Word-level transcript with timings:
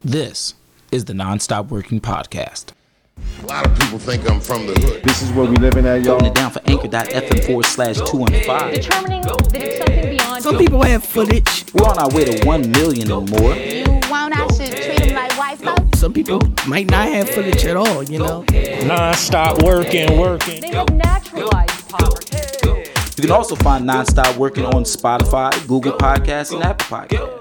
This 0.00 0.54
is 0.92 1.06
the 1.06 1.12
Nonstop 1.12 1.68
Working 1.68 2.00
Podcast. 2.00 2.66
A 3.42 3.46
lot 3.46 3.66
of 3.66 3.76
people 3.78 3.98
think 3.98 4.30
I'm 4.30 4.40
from 4.40 4.66
the 4.66 4.74
hood. 4.74 5.02
This 5.02 5.22
is 5.22 5.32
where 5.32 5.44
we 5.50 5.56
living 5.56 5.86
at, 5.86 6.02
y'all. 6.04 6.12
Holding 6.20 6.28
it 6.28 6.34
down 6.34 6.52
for 6.52 6.60
anchor.fm 6.66 7.44
forward 7.44 7.64
slash 7.64 7.96
215. 7.96 8.74
determining 8.74 9.22
that 9.22 9.50
it's 9.56 9.78
something 9.78 10.16
beyond 10.16 10.42
Some 10.42 10.54
you. 10.54 10.60
people 10.60 10.82
have 10.84 11.04
footage. 11.04 11.64
We're 11.74 11.84
on 11.86 11.98
our 11.98 12.08
way 12.10 12.24
to 12.26 12.46
1 12.46 12.70
million 12.70 13.10
and 13.10 13.28
more. 13.30 13.54
You 13.56 13.84
want 14.08 14.38
I 14.38 14.46
should 14.54 14.70
treat 14.76 15.00
him 15.00 15.16
like 15.16 15.36
white 15.36 15.58
folks? 15.58 15.98
Some 15.98 16.12
people 16.12 16.40
might 16.68 16.88
not 16.88 17.08
have 17.08 17.28
footage 17.30 17.64
at 17.64 17.76
all, 17.76 18.04
you 18.04 18.20
know. 18.20 18.44
non-stop 18.86 19.64
working, 19.64 20.16
working. 20.16 20.60
They 20.60 20.68
have 20.70 20.90
naturalized 20.90 21.88
poverty. 21.88 22.38
You 23.16 23.22
can 23.22 23.32
also 23.32 23.56
find 23.56 23.84
Nonstop 23.84 24.36
Working 24.36 24.64
on 24.64 24.84
Spotify, 24.84 25.50
Google 25.66 25.94
Podcasts, 25.94 26.54
and 26.54 26.62
Apple 26.62 26.86
Podcasts. 26.98 27.37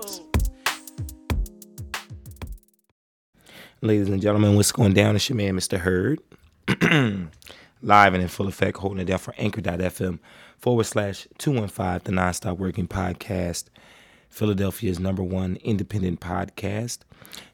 Ladies 3.82 4.10
and 4.10 4.20
gentlemen, 4.20 4.56
what's 4.56 4.72
going 4.72 4.94
down? 4.94 5.16
It's 5.16 5.30
your 5.30 5.36
man, 5.36 5.56
Mr. 5.56 5.78
Hurd. 5.78 6.20
Live 7.84 8.14
and 8.16 8.24
in 8.24 8.28
full 8.28 8.48
effect, 8.48 8.78
holding 8.78 8.98
it 8.98 9.06
down 9.06 9.20
for 9.20 9.36
anchor.fm 9.38 10.18
forward 10.58 10.86
slash 10.86 11.28
215, 11.38 12.02
the 12.04 12.12
Nonstop 12.20 12.58
Working 12.58 12.88
Podcast, 12.88 13.66
Philadelphia's 14.30 15.00
number 15.00 15.22
one 15.22 15.58
independent 15.58 16.20
podcast, 16.22 17.02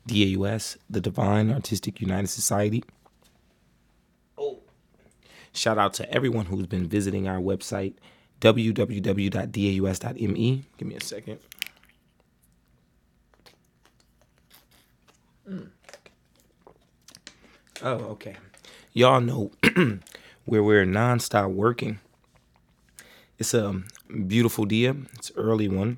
DAUS, 0.07 0.77
the 0.89 1.01
Divine 1.01 1.51
Artistic 1.51 1.99
United 1.99 2.27
Society. 2.29 2.85
Oh. 4.37 4.59
Shout 5.51 5.77
out 5.77 5.93
to 5.95 6.09
everyone 6.09 6.45
who's 6.45 6.67
been 6.67 6.87
visiting 6.87 7.27
our 7.27 7.39
website, 7.39 7.95
www.daus.me. 8.39 9.43
Give 10.77 10.87
me 10.87 10.95
a 10.95 11.01
second. 11.03 11.39
Mm. 15.49 15.72
Oh, 17.83 17.95
okay. 18.11 18.37
Y'all 18.93 19.19
know 19.19 19.51
where 20.45 20.63
we're 20.63 20.85
nonstop 20.85 21.51
working. 21.51 21.99
It's 23.37 23.53
a 23.53 23.81
beautiful 24.25 24.63
day. 24.63 24.93
It's 25.15 25.33
early 25.35 25.67
one. 25.67 25.97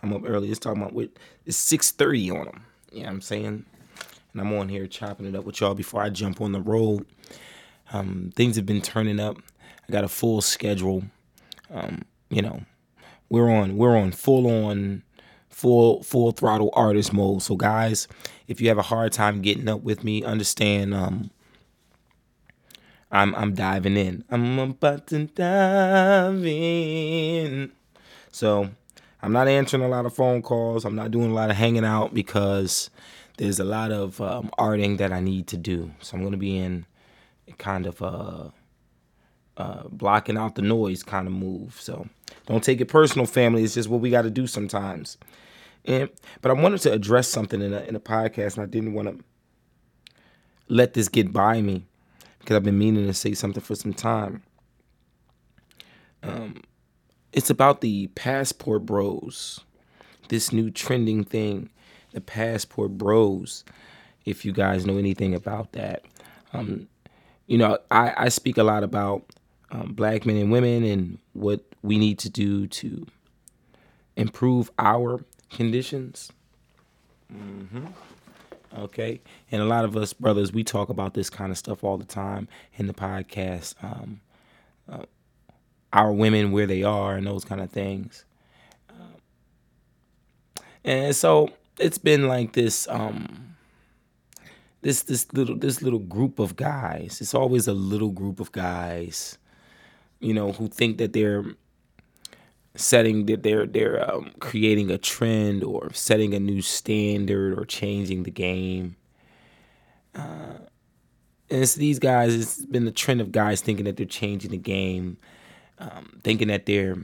I'm 0.00 0.12
up 0.12 0.22
early. 0.24 0.48
It's 0.50 0.60
talking 0.60 0.80
about 0.80 0.94
what 0.94 1.10
it's 1.44 1.58
6:30 1.58 2.30
on 2.30 2.44
them. 2.44 2.64
You 2.92 3.02
know 3.02 3.08
I'm 3.08 3.20
saying? 3.20 3.64
And 4.32 4.40
I'm 4.40 4.52
on 4.52 4.68
here 4.68 4.86
chopping 4.86 5.26
it 5.26 5.34
up 5.34 5.44
with 5.44 5.60
y'all 5.60 5.74
before 5.74 6.02
I 6.02 6.08
jump 6.08 6.40
on 6.40 6.52
the 6.52 6.60
road. 6.60 7.04
Um, 7.92 8.30
things 8.36 8.54
have 8.54 8.66
been 8.66 8.80
turning 8.80 9.18
up. 9.18 9.38
I 9.88 9.92
got 9.92 10.04
a 10.04 10.08
full 10.08 10.40
schedule. 10.40 11.02
Um, 11.68 12.02
you 12.30 12.42
know, 12.42 12.62
we're 13.28 13.50
on 13.50 13.76
we're 13.76 13.96
on 13.96 14.12
full 14.12 14.46
on 14.46 15.02
full 15.52 16.02
full 16.02 16.32
throttle 16.32 16.70
artist 16.72 17.12
mode. 17.12 17.42
So 17.42 17.56
guys, 17.56 18.08
if 18.48 18.60
you 18.60 18.68
have 18.68 18.78
a 18.78 18.82
hard 18.82 19.12
time 19.12 19.42
getting 19.42 19.68
up 19.68 19.82
with 19.82 20.02
me, 20.02 20.24
understand 20.24 20.94
um 20.94 21.30
I'm 23.10 23.34
I'm 23.34 23.54
diving 23.54 23.96
in. 23.96 24.24
I'm 24.30 24.58
about 24.58 25.06
to 25.08 25.26
dive 25.26 26.44
in. 26.44 27.72
So 28.32 28.70
I'm 29.22 29.32
not 29.32 29.46
answering 29.46 29.84
a 29.84 29.88
lot 29.88 30.06
of 30.06 30.14
phone 30.14 30.42
calls. 30.42 30.84
I'm 30.84 30.96
not 30.96 31.10
doing 31.10 31.30
a 31.30 31.34
lot 31.34 31.50
of 31.50 31.56
hanging 31.56 31.84
out 31.84 32.14
because 32.14 32.90
there's 33.36 33.60
a 33.60 33.64
lot 33.64 33.92
of 33.92 34.20
um, 34.20 34.50
arting 34.58 34.98
that 34.98 35.12
I 35.12 35.20
need 35.20 35.46
to 35.48 35.56
do. 35.56 35.90
So 36.00 36.16
I'm 36.16 36.24
gonna 36.24 36.38
be 36.38 36.56
in 36.56 36.86
kind 37.58 37.86
of 37.86 38.00
uh 38.02 38.48
uh, 39.56 39.82
blocking 39.88 40.36
out 40.36 40.54
the 40.54 40.62
noise 40.62 41.02
kind 41.02 41.26
of 41.26 41.32
move. 41.32 41.78
So 41.80 42.08
don't 42.46 42.64
take 42.64 42.80
it 42.80 42.86
personal, 42.86 43.26
family. 43.26 43.62
It's 43.62 43.74
just 43.74 43.88
what 43.88 44.00
we 44.00 44.10
got 44.10 44.22
to 44.22 44.30
do 44.30 44.46
sometimes. 44.46 45.18
And 45.84 46.08
but 46.40 46.50
I 46.50 46.54
wanted 46.54 46.80
to 46.82 46.92
address 46.92 47.28
something 47.28 47.60
in 47.60 47.72
a 47.72 47.80
in 47.80 47.96
a 47.96 48.00
podcast, 48.00 48.56
and 48.56 48.62
I 48.62 48.66
didn't 48.66 48.94
want 48.94 49.08
to 49.08 49.24
let 50.68 50.94
this 50.94 51.08
get 51.08 51.32
by 51.32 51.60
me 51.60 51.86
because 52.38 52.56
I've 52.56 52.62
been 52.62 52.78
meaning 52.78 53.06
to 53.06 53.14
say 53.14 53.34
something 53.34 53.62
for 53.62 53.74
some 53.74 53.92
time. 53.92 54.42
Um, 56.22 56.62
it's 57.32 57.50
about 57.50 57.80
the 57.80 58.08
passport 58.08 58.86
bros, 58.86 59.60
this 60.28 60.52
new 60.52 60.70
trending 60.70 61.24
thing, 61.24 61.70
the 62.12 62.20
passport 62.20 62.92
bros. 62.92 63.64
If 64.24 64.44
you 64.44 64.52
guys 64.52 64.86
know 64.86 64.98
anything 64.98 65.34
about 65.34 65.72
that, 65.72 66.04
um, 66.52 66.86
you 67.46 67.58
know, 67.58 67.78
I, 67.90 68.14
I 68.16 68.28
speak 68.28 68.56
a 68.56 68.62
lot 68.62 68.84
about 68.84 69.24
um, 69.72 69.94
black 69.94 70.24
men 70.26 70.36
and 70.36 70.52
women 70.52 70.84
and 70.84 71.18
what 71.32 71.64
we 71.82 71.98
need 71.98 72.18
to 72.20 72.30
do 72.30 72.66
to 72.68 73.06
improve 74.16 74.70
our 74.78 75.24
conditions. 75.50 76.32
hmm 77.30 77.86
Okay. 78.78 79.20
And 79.50 79.60
a 79.60 79.66
lot 79.66 79.84
of 79.84 79.96
us 79.98 80.14
brothers, 80.14 80.52
we 80.52 80.64
talk 80.64 80.88
about 80.88 81.12
this 81.12 81.28
kind 81.28 81.52
of 81.52 81.58
stuff 81.58 81.84
all 81.84 81.98
the 81.98 82.06
time 82.06 82.48
in 82.76 82.86
the 82.86 82.94
podcast. 82.94 83.74
Um, 83.82 84.20
uh, 84.90 85.04
our 85.92 86.12
women, 86.12 86.52
where 86.52 86.66
they 86.66 86.82
are, 86.82 87.14
and 87.16 87.26
those 87.26 87.44
kind 87.44 87.60
of 87.60 87.70
things. 87.70 88.24
Um, 88.88 89.16
and 90.84 91.14
so 91.14 91.50
it's 91.78 91.98
been 91.98 92.28
like 92.28 92.54
this. 92.54 92.88
Um, 92.88 93.56
this 94.82 95.02
this 95.02 95.32
little 95.32 95.56
this 95.56 95.82
little 95.82 95.98
group 96.00 96.38
of 96.38 96.56
guys. 96.56 97.20
It's 97.20 97.34
always 97.34 97.68
a 97.68 97.74
little 97.74 98.10
group 98.10 98.40
of 98.40 98.52
guys, 98.52 99.38
you 100.22 100.32
know, 100.32 100.52
who 100.52 100.68
think 100.68 100.98
that 100.98 101.12
they're 101.12 101.44
setting 102.74 103.26
that 103.26 103.42
they're 103.42 103.66
they're 103.66 104.10
um, 104.10 104.30
creating 104.40 104.90
a 104.90 104.98
trend 104.98 105.62
or 105.62 105.92
setting 105.92 106.32
a 106.32 106.40
new 106.40 106.62
standard 106.62 107.58
or 107.58 107.64
changing 107.64 108.22
the 108.22 108.30
game. 108.30 108.96
Uh, 110.14 110.58
and 111.50 111.62
it's 111.62 111.74
these 111.74 111.98
guys. 111.98 112.34
It's 112.34 112.64
been 112.64 112.84
the 112.84 112.92
trend 112.92 113.20
of 113.20 113.32
guys 113.32 113.60
thinking 113.60 113.84
that 113.84 113.96
they're 113.96 114.06
changing 114.06 114.52
the 114.52 114.58
game, 114.58 115.18
um, 115.78 116.20
thinking 116.22 116.48
that 116.48 116.66
they're 116.66 116.96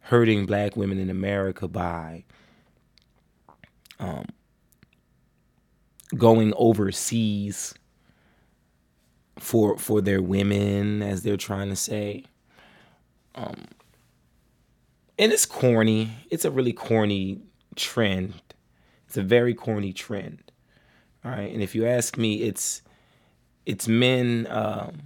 hurting 0.00 0.46
black 0.46 0.76
women 0.76 0.98
in 0.98 1.10
America 1.10 1.66
by 1.66 2.24
um, 3.98 4.26
going 6.16 6.52
overseas 6.56 7.74
for 9.38 9.78
for 9.78 10.00
their 10.00 10.22
women, 10.22 11.02
as 11.02 11.22
they're 11.22 11.36
trying 11.36 11.68
to 11.68 11.76
say. 11.76 12.24
Um, 13.34 13.66
and 15.18 15.32
it's 15.32 15.46
corny. 15.46 16.10
It's 16.30 16.44
a 16.44 16.50
really 16.50 16.72
corny 16.72 17.40
trend. 17.74 18.34
It's 19.06 19.16
a 19.16 19.22
very 19.22 19.54
corny 19.54 19.92
trend. 19.92 20.42
All 21.24 21.30
right, 21.30 21.52
and 21.52 21.62
if 21.62 21.74
you 21.74 21.86
ask 21.86 22.16
me, 22.16 22.42
it's 22.42 22.82
it's 23.64 23.88
men 23.88 24.46
um, 24.48 25.02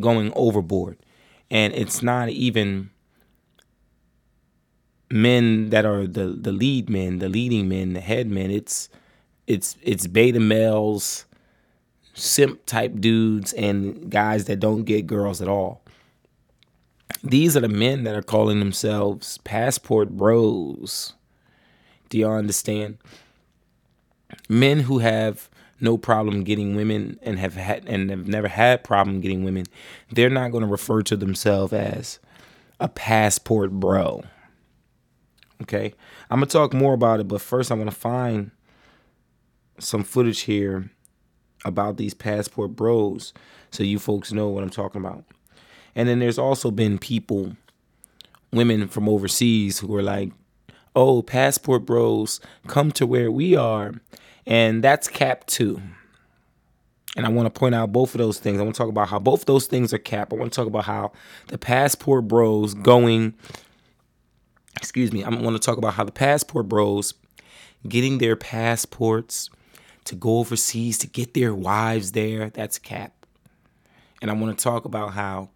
going 0.00 0.32
overboard, 0.34 0.98
and 1.50 1.72
it's 1.74 2.02
not 2.02 2.28
even 2.30 2.90
men 5.10 5.70
that 5.70 5.84
are 5.84 6.06
the 6.06 6.26
the 6.26 6.52
lead 6.52 6.90
men, 6.90 7.18
the 7.18 7.28
leading 7.28 7.68
men, 7.68 7.92
the 7.92 8.00
head 8.00 8.28
men. 8.28 8.50
It's 8.50 8.88
it's 9.46 9.76
it's 9.82 10.06
beta 10.06 10.40
males, 10.40 11.25
simp 12.16 12.64
type 12.66 12.98
dudes, 12.98 13.52
and 13.52 14.10
guys 14.10 14.46
that 14.46 14.60
don't 14.60 14.84
get 14.84 15.06
girls 15.06 15.40
at 15.40 15.48
all. 15.48 15.82
These 17.22 17.56
are 17.56 17.60
the 17.60 17.68
men 17.68 18.04
that 18.04 18.16
are 18.16 18.22
calling 18.22 18.58
themselves 18.58 19.38
passport 19.38 20.10
bros. 20.10 21.14
Do 22.08 22.18
y'all 22.18 22.36
understand? 22.36 22.98
Men 24.48 24.80
who 24.80 24.98
have 24.98 25.48
no 25.80 25.98
problem 25.98 26.42
getting 26.42 26.74
women 26.74 27.18
and 27.22 27.38
have 27.38 27.54
had 27.54 27.86
and 27.86 28.10
have 28.10 28.26
never 28.26 28.48
had 28.48 28.82
problem 28.82 29.20
getting 29.20 29.44
women, 29.44 29.66
they're 30.10 30.30
not 30.30 30.50
going 30.50 30.64
to 30.64 30.70
refer 30.70 31.02
to 31.02 31.16
themselves 31.16 31.72
as 31.72 32.18
a 32.80 32.88
passport 32.88 33.72
bro. 33.72 34.22
Okay, 35.62 35.94
I'm 36.30 36.40
gonna 36.40 36.46
talk 36.46 36.74
more 36.74 36.92
about 36.92 37.20
it, 37.20 37.28
but 37.28 37.40
first 37.40 37.70
I'm 37.70 37.78
gonna 37.78 37.90
find 37.90 38.50
some 39.78 40.02
footage 40.04 40.40
here 40.40 40.90
about 41.66 41.96
these 41.96 42.14
passport 42.14 42.74
bros 42.74 43.34
so 43.70 43.82
you 43.82 43.98
folks 43.98 44.32
know 44.32 44.48
what 44.48 44.62
I'm 44.62 44.70
talking 44.70 45.00
about. 45.00 45.24
And 45.94 46.08
then 46.08 46.18
there's 46.18 46.38
also 46.38 46.70
been 46.70 46.98
people, 46.98 47.56
women 48.52 48.88
from 48.88 49.08
overseas 49.08 49.78
who 49.78 49.94
are 49.96 50.02
like, 50.02 50.32
oh, 50.94 51.22
passport 51.22 51.84
bros, 51.84 52.40
come 52.66 52.92
to 52.92 53.06
where 53.06 53.30
we 53.30 53.56
are. 53.56 53.92
And 54.46 54.82
that's 54.82 55.08
cap 55.08 55.46
two. 55.46 55.82
And 57.16 57.26
I 57.26 57.30
want 57.30 57.52
to 57.52 57.58
point 57.58 57.74
out 57.74 57.92
both 57.92 58.14
of 58.14 58.18
those 58.18 58.38
things. 58.38 58.60
I 58.60 58.62
want 58.62 58.74
to 58.74 58.78
talk 58.78 58.90
about 58.90 59.08
how 59.08 59.18
both 59.18 59.46
those 59.46 59.66
things 59.66 59.92
are 59.92 59.98
cap. 59.98 60.32
I 60.32 60.36
want 60.36 60.52
to 60.52 60.56
talk 60.56 60.66
about 60.66 60.84
how 60.84 61.12
the 61.48 61.58
passport 61.58 62.28
bros 62.28 62.74
going, 62.74 63.34
excuse 64.76 65.12
me, 65.12 65.24
I 65.24 65.30
want 65.30 65.56
to 65.56 65.64
talk 65.64 65.78
about 65.78 65.94
how 65.94 66.04
the 66.04 66.12
passport 66.12 66.68
bros 66.68 67.14
getting 67.88 68.18
their 68.18 68.36
passports 68.36 69.48
to 70.06 70.14
go 70.14 70.38
overseas 70.38 70.98
to 70.98 71.06
get 71.06 71.34
their 71.34 71.54
wives 71.54 72.12
there, 72.12 72.50
that's 72.50 72.78
cap. 72.78 73.26
And 74.22 74.30
I 74.30 74.34
want 74.34 74.56
to 74.56 74.62
talk 74.62 74.84
about 74.84 75.12
how 75.12 75.50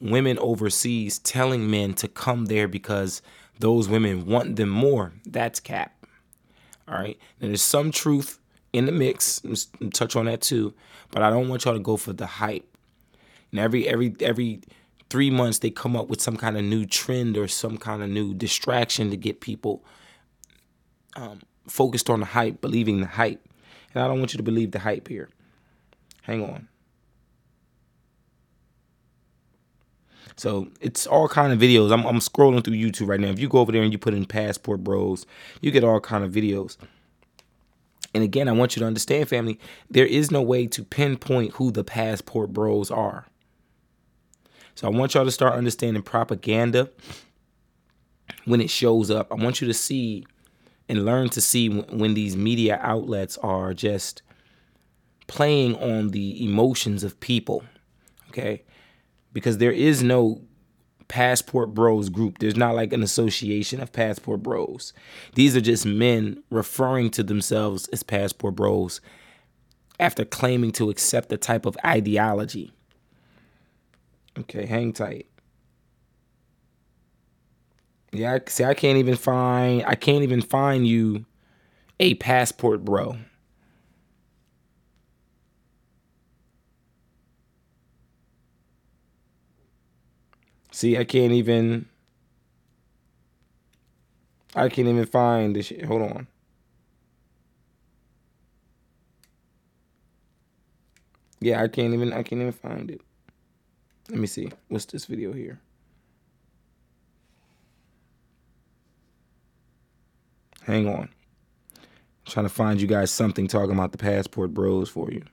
women 0.00 0.38
overseas 0.38 1.18
telling 1.18 1.70
men 1.70 1.94
to 1.94 2.08
come 2.08 2.46
there 2.46 2.66
because 2.66 3.22
those 3.58 3.88
women 3.88 4.26
want 4.26 4.56
them 4.56 4.70
more, 4.70 5.12
that's 5.26 5.60
cap. 5.60 5.94
All 6.88 6.96
right. 6.96 7.18
Now, 7.40 7.48
there's 7.48 7.62
some 7.62 7.92
truth 7.92 8.38
in 8.72 8.86
the 8.86 8.92
mix. 8.92 9.42
Touch 9.92 10.16
on 10.16 10.26
that 10.26 10.40
too. 10.40 10.74
But 11.10 11.22
I 11.22 11.30
don't 11.30 11.48
want 11.48 11.64
y'all 11.64 11.74
to 11.74 11.80
go 11.80 11.96
for 11.96 12.12
the 12.12 12.26
hype. 12.26 12.66
And 13.50 13.60
every 13.60 13.88
every 13.88 14.14
every 14.20 14.60
three 15.08 15.30
months 15.30 15.58
they 15.58 15.70
come 15.70 15.96
up 15.96 16.08
with 16.08 16.20
some 16.20 16.36
kind 16.36 16.56
of 16.56 16.64
new 16.64 16.86
trend 16.86 17.36
or 17.36 17.48
some 17.48 17.76
kind 17.76 18.02
of 18.02 18.08
new 18.08 18.32
distraction 18.32 19.10
to 19.10 19.16
get 19.16 19.40
people 19.40 19.84
um, 21.16 21.40
focused 21.66 22.08
on 22.08 22.20
the 22.20 22.26
hype, 22.26 22.60
believing 22.60 23.00
the 23.00 23.06
hype. 23.06 23.46
And 23.94 24.02
I 24.02 24.08
don't 24.08 24.18
want 24.18 24.32
you 24.32 24.38
to 24.38 24.42
believe 24.42 24.70
the 24.70 24.78
hype 24.78 25.08
here. 25.08 25.28
Hang 26.22 26.44
on. 26.44 26.68
So 30.36 30.68
it's 30.80 31.06
all 31.06 31.28
kind 31.28 31.52
of 31.52 31.58
videos. 31.58 31.92
I'm, 31.92 32.06
I'm 32.06 32.18
scrolling 32.18 32.64
through 32.64 32.74
YouTube 32.74 33.08
right 33.08 33.20
now. 33.20 33.28
If 33.28 33.38
you 33.38 33.48
go 33.48 33.58
over 33.58 33.72
there 33.72 33.82
and 33.82 33.92
you 33.92 33.98
put 33.98 34.14
in 34.14 34.24
passport 34.24 34.82
bros, 34.82 35.26
you 35.60 35.70
get 35.70 35.84
all 35.84 36.00
kind 36.00 36.24
of 36.24 36.32
videos. 36.32 36.78
And 38.14 38.24
again, 38.24 38.48
I 38.48 38.52
want 38.52 38.74
you 38.74 38.80
to 38.80 38.86
understand, 38.86 39.28
family, 39.28 39.58
there 39.90 40.06
is 40.06 40.30
no 40.30 40.40
way 40.42 40.66
to 40.68 40.82
pinpoint 40.82 41.52
who 41.54 41.70
the 41.70 41.84
passport 41.84 42.52
bros 42.52 42.90
are. 42.90 43.26
So 44.74 44.86
I 44.86 44.90
want 44.90 45.14
y'all 45.14 45.26
to 45.26 45.30
start 45.30 45.54
understanding 45.54 46.02
propaganda 46.02 46.90
when 48.46 48.60
it 48.60 48.70
shows 48.70 49.10
up. 49.10 49.30
I 49.30 49.34
want 49.34 49.60
you 49.60 49.66
to 49.66 49.74
see 49.74 50.26
and 50.90 51.04
learn 51.04 51.28
to 51.30 51.40
see 51.40 51.68
when 51.68 52.14
these 52.14 52.36
media 52.36 52.78
outlets 52.82 53.38
are 53.38 53.72
just 53.72 54.22
playing 55.28 55.76
on 55.76 56.08
the 56.08 56.44
emotions 56.44 57.04
of 57.04 57.20
people. 57.20 57.62
Okay? 58.28 58.64
Because 59.32 59.58
there 59.58 59.70
is 59.70 60.02
no 60.02 60.42
passport 61.06 61.74
bros 61.74 62.08
group. 62.08 62.38
There's 62.38 62.56
not 62.56 62.74
like 62.74 62.92
an 62.92 63.04
association 63.04 63.80
of 63.80 63.92
passport 63.92 64.42
bros. 64.42 64.92
These 65.34 65.56
are 65.56 65.60
just 65.60 65.86
men 65.86 66.42
referring 66.50 67.10
to 67.10 67.22
themselves 67.22 67.86
as 67.88 68.02
passport 68.02 68.56
bros 68.56 69.00
after 70.00 70.24
claiming 70.24 70.72
to 70.72 70.90
accept 70.90 71.28
the 71.28 71.36
type 71.36 71.66
of 71.66 71.76
ideology. 71.84 72.72
Okay, 74.38 74.66
hang 74.66 74.92
tight. 74.92 75.26
Yeah, 78.12 78.38
see, 78.46 78.64
I 78.64 78.74
can't 78.74 78.98
even 78.98 79.16
find. 79.16 79.84
I 79.86 79.94
can't 79.94 80.22
even 80.22 80.42
find 80.42 80.86
you 80.86 81.26
a 82.00 82.14
passport, 82.14 82.84
bro. 82.84 83.16
See, 90.72 90.96
I 90.96 91.04
can't 91.04 91.32
even. 91.32 91.86
I 94.56 94.68
can't 94.68 94.88
even 94.88 95.06
find 95.06 95.54
this 95.54 95.66
shit. 95.66 95.84
Hold 95.84 96.02
on. 96.02 96.26
Yeah, 101.40 101.62
I 101.62 101.68
can't 101.68 101.94
even. 101.94 102.12
I 102.12 102.22
can't 102.22 102.40
even 102.40 102.52
find 102.52 102.90
it. 102.90 103.02
Let 104.08 104.18
me 104.18 104.26
see. 104.26 104.50
What's 104.68 104.86
this 104.86 105.06
video 105.06 105.32
here? 105.32 105.60
Hang 110.64 110.88
on. 110.88 111.08
I'm 111.74 112.32
trying 112.32 112.46
to 112.46 112.50
find 112.50 112.80
you 112.80 112.86
guys 112.86 113.10
something 113.10 113.48
talking 113.48 113.72
about 113.72 113.92
the 113.92 113.98
passport 113.98 114.52
bros 114.52 114.88
for 114.88 115.10
you. 115.10 115.24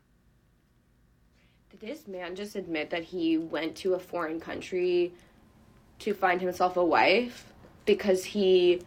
Did 1.69 1.79
this 1.79 2.07
man 2.07 2.35
just 2.35 2.55
admit 2.55 2.89
that 2.89 3.03
he 3.03 3.37
went 3.37 3.75
to 3.77 3.93
a 3.93 3.99
foreign 3.99 4.39
country 4.39 5.13
to 5.99 6.13
find 6.13 6.41
himself 6.41 6.77
a 6.77 6.83
wife 6.83 7.53
because 7.85 8.23
he 8.23 8.81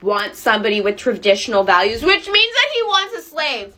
wants 0.00 0.38
somebody 0.38 0.80
with 0.80 0.96
traditional 0.96 1.62
values, 1.62 2.02
which 2.02 2.28
means 2.28 2.54
that 2.54 2.70
he 2.74 2.82
wants 2.82 3.14
a 3.14 3.22
slave? 3.22 3.76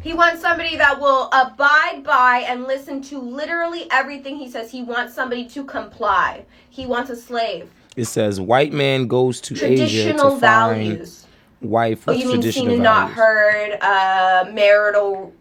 He 0.00 0.12
wants 0.12 0.42
somebody 0.42 0.76
that 0.76 1.00
will 1.00 1.28
abide 1.32 2.02
by 2.02 2.44
and 2.46 2.64
listen 2.64 3.02
to 3.02 3.18
literally 3.18 3.88
everything 3.90 4.36
he 4.36 4.50
says. 4.50 4.70
He 4.70 4.82
wants 4.82 5.14
somebody 5.14 5.46
to 5.50 5.64
comply. 5.64 6.44
He 6.68 6.86
wants 6.86 7.10
a 7.10 7.16
slave. 7.16 7.70
It 7.96 8.06
says 8.06 8.40
white 8.40 8.72
man 8.72 9.06
goes 9.06 9.40
to 9.42 9.54
Asia 9.54 9.60
to 9.60 9.76
Traditional 9.76 10.36
values. 10.36 11.26
find 11.60 11.70
wife 11.70 12.08
Oh, 12.08 12.12
you 12.12 12.24
mean 12.26 12.34
traditional 12.36 12.66
seen 12.66 12.74
and 12.74 12.82
not 12.82 13.10
heard? 13.10 13.78
Uh, 13.80 14.50
marital 14.52 15.32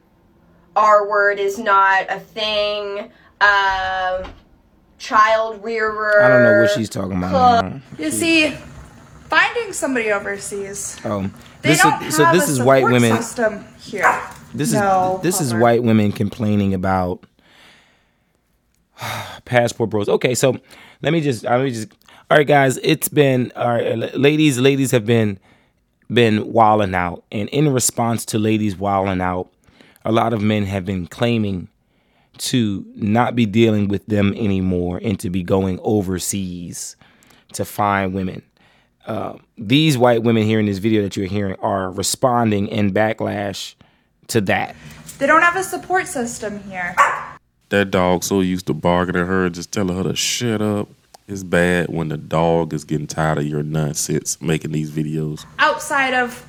R 0.75 1.07
word 1.09 1.39
is 1.39 1.57
not 1.57 2.05
a 2.09 2.19
thing. 2.19 3.11
Um, 3.41 4.31
child 4.97 5.63
rearer. 5.63 6.21
I 6.23 6.27
don't 6.29 6.43
know 6.43 6.61
what 6.61 6.71
she's 6.71 6.89
talking 6.89 7.17
about. 7.17 7.65
now. 7.65 7.81
You 7.97 8.11
see, 8.11 8.51
finding 9.29 9.73
somebody 9.73 10.11
overseas, 10.11 10.97
Oh, 11.05 11.29
they 11.61 11.69
this 11.69 11.81
don't 11.81 12.03
is 12.03 12.15
so. 12.17 12.25
have 12.25 12.35
This 12.35 12.49
a 12.49 12.51
is 12.51 12.61
white 12.61 12.81
support 12.81 12.93
women. 12.93 13.17
system 13.17 13.65
here. 13.79 14.21
This 14.53 14.73
No, 14.73 15.15
is 15.17 15.23
this 15.23 15.41
is 15.41 15.53
white 15.55 15.83
women 15.83 16.11
complaining 16.11 16.73
about 16.73 17.25
passport 19.45 19.89
bros. 19.89 20.09
Okay, 20.09 20.35
so 20.35 20.57
let 21.01 21.13
me 21.13 21.21
just 21.21 21.43
let 21.43 21.61
me 21.61 21.71
just. 21.71 21.89
All 22.31 22.37
right, 22.37 22.47
guys, 22.47 22.77
it's 22.77 23.09
been 23.09 23.51
all 23.57 23.67
right, 23.67 23.97
la- 23.97 24.07
ladies. 24.13 24.57
Ladies 24.57 24.91
have 24.91 25.05
been 25.05 25.37
been 26.07 26.53
wilding 26.53 26.95
out, 26.95 27.25
and 27.29 27.49
in 27.49 27.73
response 27.73 28.23
to 28.27 28.39
ladies 28.39 28.77
wilding 28.77 29.19
out, 29.19 29.51
a 30.05 30.13
lot 30.13 30.31
of 30.31 30.41
men 30.41 30.63
have 30.63 30.85
been 30.85 31.07
claiming 31.07 31.67
to 32.37 32.85
not 32.95 33.35
be 33.35 33.45
dealing 33.45 33.89
with 33.89 34.05
them 34.05 34.33
anymore 34.37 35.01
and 35.03 35.19
to 35.19 35.29
be 35.29 35.43
going 35.43 35.77
overseas 35.83 36.95
to 37.51 37.65
find 37.65 38.13
women. 38.13 38.41
Uh, 39.05 39.33
these 39.57 39.97
white 39.97 40.23
women 40.23 40.43
here 40.43 40.61
in 40.61 40.67
this 40.67 40.77
video 40.77 41.01
that 41.01 41.17
you're 41.17 41.27
hearing 41.27 41.57
are 41.59 41.91
responding 41.91 42.69
in 42.69 42.93
backlash 42.93 43.75
to 44.27 44.39
that. 44.39 44.73
They 45.17 45.27
don't 45.27 45.41
have 45.41 45.57
a 45.57 45.63
support 45.63 46.07
system 46.07 46.63
here. 46.63 46.95
That 47.67 47.91
dog 47.91 48.23
so 48.23 48.39
used 48.39 48.67
to 48.67 48.73
barking 48.73 49.17
at 49.17 49.27
her, 49.27 49.49
just 49.49 49.73
telling 49.73 49.97
her 49.97 50.03
to 50.03 50.15
shut 50.15 50.61
up. 50.61 50.87
It's 51.31 51.43
bad 51.43 51.87
when 51.87 52.09
the 52.09 52.17
dog 52.17 52.73
is 52.73 52.83
getting 52.83 53.07
tired 53.07 53.37
of 53.37 53.47
your 53.47 53.63
nonsense 53.63 54.41
making 54.41 54.73
these 54.73 54.91
videos. 54.91 55.45
Outside 55.59 56.13
of 56.13 56.45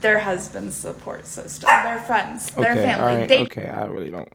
their 0.00 0.18
husband's 0.18 0.74
support 0.74 1.24
system, 1.24 1.70
their 1.84 2.00
friends, 2.00 2.50
their 2.50 2.72
okay, 2.72 2.82
family. 2.82 3.00
all 3.00 3.16
right, 3.16 3.28
they 3.28 3.42
okay, 3.42 3.68
I 3.68 3.84
really 3.84 4.10
don't. 4.10 4.28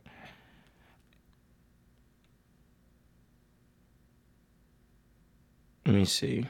Let 5.85 5.95
me 5.95 6.05
see. 6.05 6.45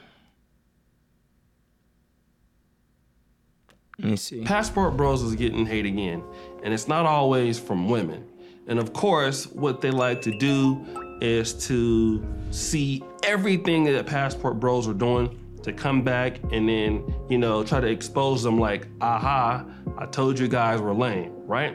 Let 3.98 4.10
me 4.10 4.16
see. 4.16 4.44
Passport 4.44 4.96
Bros 4.96 5.22
is 5.24 5.34
getting 5.34 5.66
hate 5.66 5.86
again, 5.86 6.22
and 6.62 6.72
it's 6.72 6.86
not 6.86 7.04
always 7.04 7.58
from 7.58 7.88
women. 7.88 8.28
And 8.68 8.78
of 8.78 8.92
course, 8.92 9.48
what 9.48 9.80
they 9.80 9.90
like 9.90 10.22
to 10.22 10.38
do 10.38 11.05
is 11.20 11.52
to 11.66 12.24
see 12.50 13.02
everything 13.22 13.84
that 13.84 14.06
Passport 14.06 14.60
Bros 14.60 14.86
are 14.88 14.94
doing 14.94 15.38
to 15.62 15.72
come 15.72 16.02
back 16.02 16.38
and 16.52 16.68
then, 16.68 17.02
you 17.28 17.38
know, 17.38 17.64
try 17.64 17.80
to 17.80 17.88
expose 17.88 18.42
them 18.42 18.58
like, 18.58 18.86
aha, 19.00 19.64
I 19.98 20.06
told 20.06 20.38
you 20.38 20.46
guys 20.46 20.80
were 20.80 20.94
lame, 20.94 21.32
right? 21.46 21.74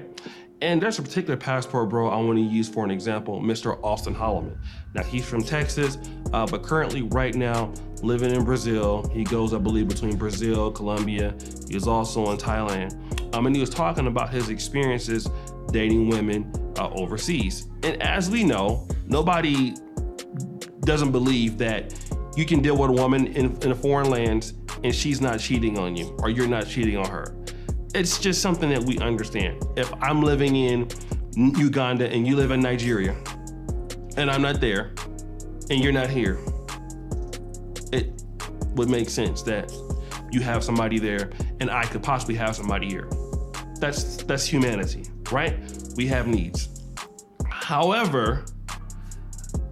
And 0.62 0.80
there's 0.80 1.00
a 1.00 1.02
particular 1.02 1.36
passport 1.36 1.90
bro 1.90 2.08
I 2.10 2.18
want 2.18 2.38
to 2.38 2.44
use 2.44 2.70
for 2.70 2.86
an 2.86 2.92
example, 2.92 3.42
Mr. 3.42 3.84
Austin 3.84 4.14
Holloman. 4.14 4.58
Now 4.94 5.04
he's 5.04 5.26
from 5.26 5.44
Texas, 5.44 5.98
uh, 6.34 6.46
but 6.46 6.62
currently 6.62 7.02
right 7.02 7.34
now 7.34 7.74
living 8.04 8.32
in 8.34 8.46
Brazil. 8.46 9.10
He 9.12 9.24
goes, 9.24 9.54
I 9.54 9.58
believe, 9.58 9.88
between 9.88 10.18
Brazil, 10.18 10.72
Colombia. 10.72 11.36
He 11.68 11.74
was 11.74 11.88
also 11.88 12.30
in 12.32 12.38
Thailand. 12.38 12.96
Um, 13.36 13.48
and 13.48 13.56
he 13.56 13.60
was 13.60 13.72
talking 13.72 14.08
about 14.08 14.30
his 14.30 14.50
experiences 14.50 15.28
dating 15.72 16.10
women 16.10 16.52
uh, 16.78 16.90
overseas. 16.92 17.68
And 17.84 18.02
as 18.02 18.30
we 18.30 18.44
know, 18.44 18.88
nobody 19.06 19.74
doesn't 20.82 21.12
believe 21.12 21.58
that 21.60 21.94
you 22.36 22.46
can 22.46 22.62
deal 22.62 22.78
with 22.78 22.90
a 22.90 22.94
woman 22.94 23.28
in, 23.28 23.56
in 23.62 23.72
a 23.72 23.76
foreign 23.76 24.10
land 24.10 24.54
and 24.84 24.96
she's 24.96 25.22
not 25.22 25.40
cheating 25.40 25.78
on 25.78 25.96
you 25.96 26.16
or 26.20 26.30
you're 26.30 26.48
not 26.48 26.68
cheating 26.68 26.98
on 26.98 27.10
her. 27.10 27.36
It's 27.94 28.20
just 28.20 28.42
something 28.42 28.70
that 28.70 28.82
we 28.82 28.98
understand. 29.00 29.64
If 29.76 29.92
I'm 30.02 30.22
living 30.22 30.56
in 30.56 30.88
Uganda 31.36 32.10
and 32.10 32.26
you 32.26 32.36
live 32.36 32.52
in 32.52 32.62
Nigeria 32.62 33.16
and 34.18 34.32
I'm 34.32 34.42
not 34.42 34.62
there 34.62 34.94
and 35.70 35.84
you're 35.84 35.92
not 35.92 36.10
here, 36.10 36.40
it 37.92 38.24
would 38.76 38.90
make 38.90 39.10
sense 39.10 39.42
that 39.44 39.72
you 40.32 40.40
have 40.42 40.64
somebody 40.64 41.00
there 41.00 41.32
and 41.60 41.70
I 41.70 41.84
could 41.84 42.02
possibly 42.02 42.36
have 42.36 42.56
somebody 42.56 42.88
here. 42.88 43.10
That's 43.80 44.18
that's 44.18 44.46
humanity, 44.46 45.06
right? 45.32 45.60
We 45.96 46.08
have 46.08 46.28
needs. 46.28 46.70
However, 47.50 48.46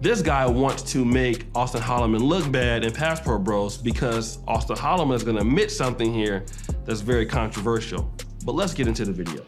this 0.00 0.22
guy 0.22 0.46
wants 0.46 0.82
to 0.92 1.04
make 1.04 1.46
Austin 1.54 1.80
Holloman 1.82 2.20
look 2.20 2.50
bad 2.50 2.84
in 2.84 2.92
Passport 2.92 3.44
Bros 3.44 3.76
because 3.76 4.38
Austin 4.48 4.76
Holloman 4.76 5.14
is 5.14 5.22
gonna 5.24 5.40
admit 5.40 5.70
something 5.70 6.12
here 6.14 6.44
that's 6.84 7.00
very 7.00 7.26
controversial. 7.26 8.10
But 8.44 8.54
let's 8.54 8.72
get 8.72 8.86
into 8.88 9.04
the 9.04 9.12
video. 9.12 9.44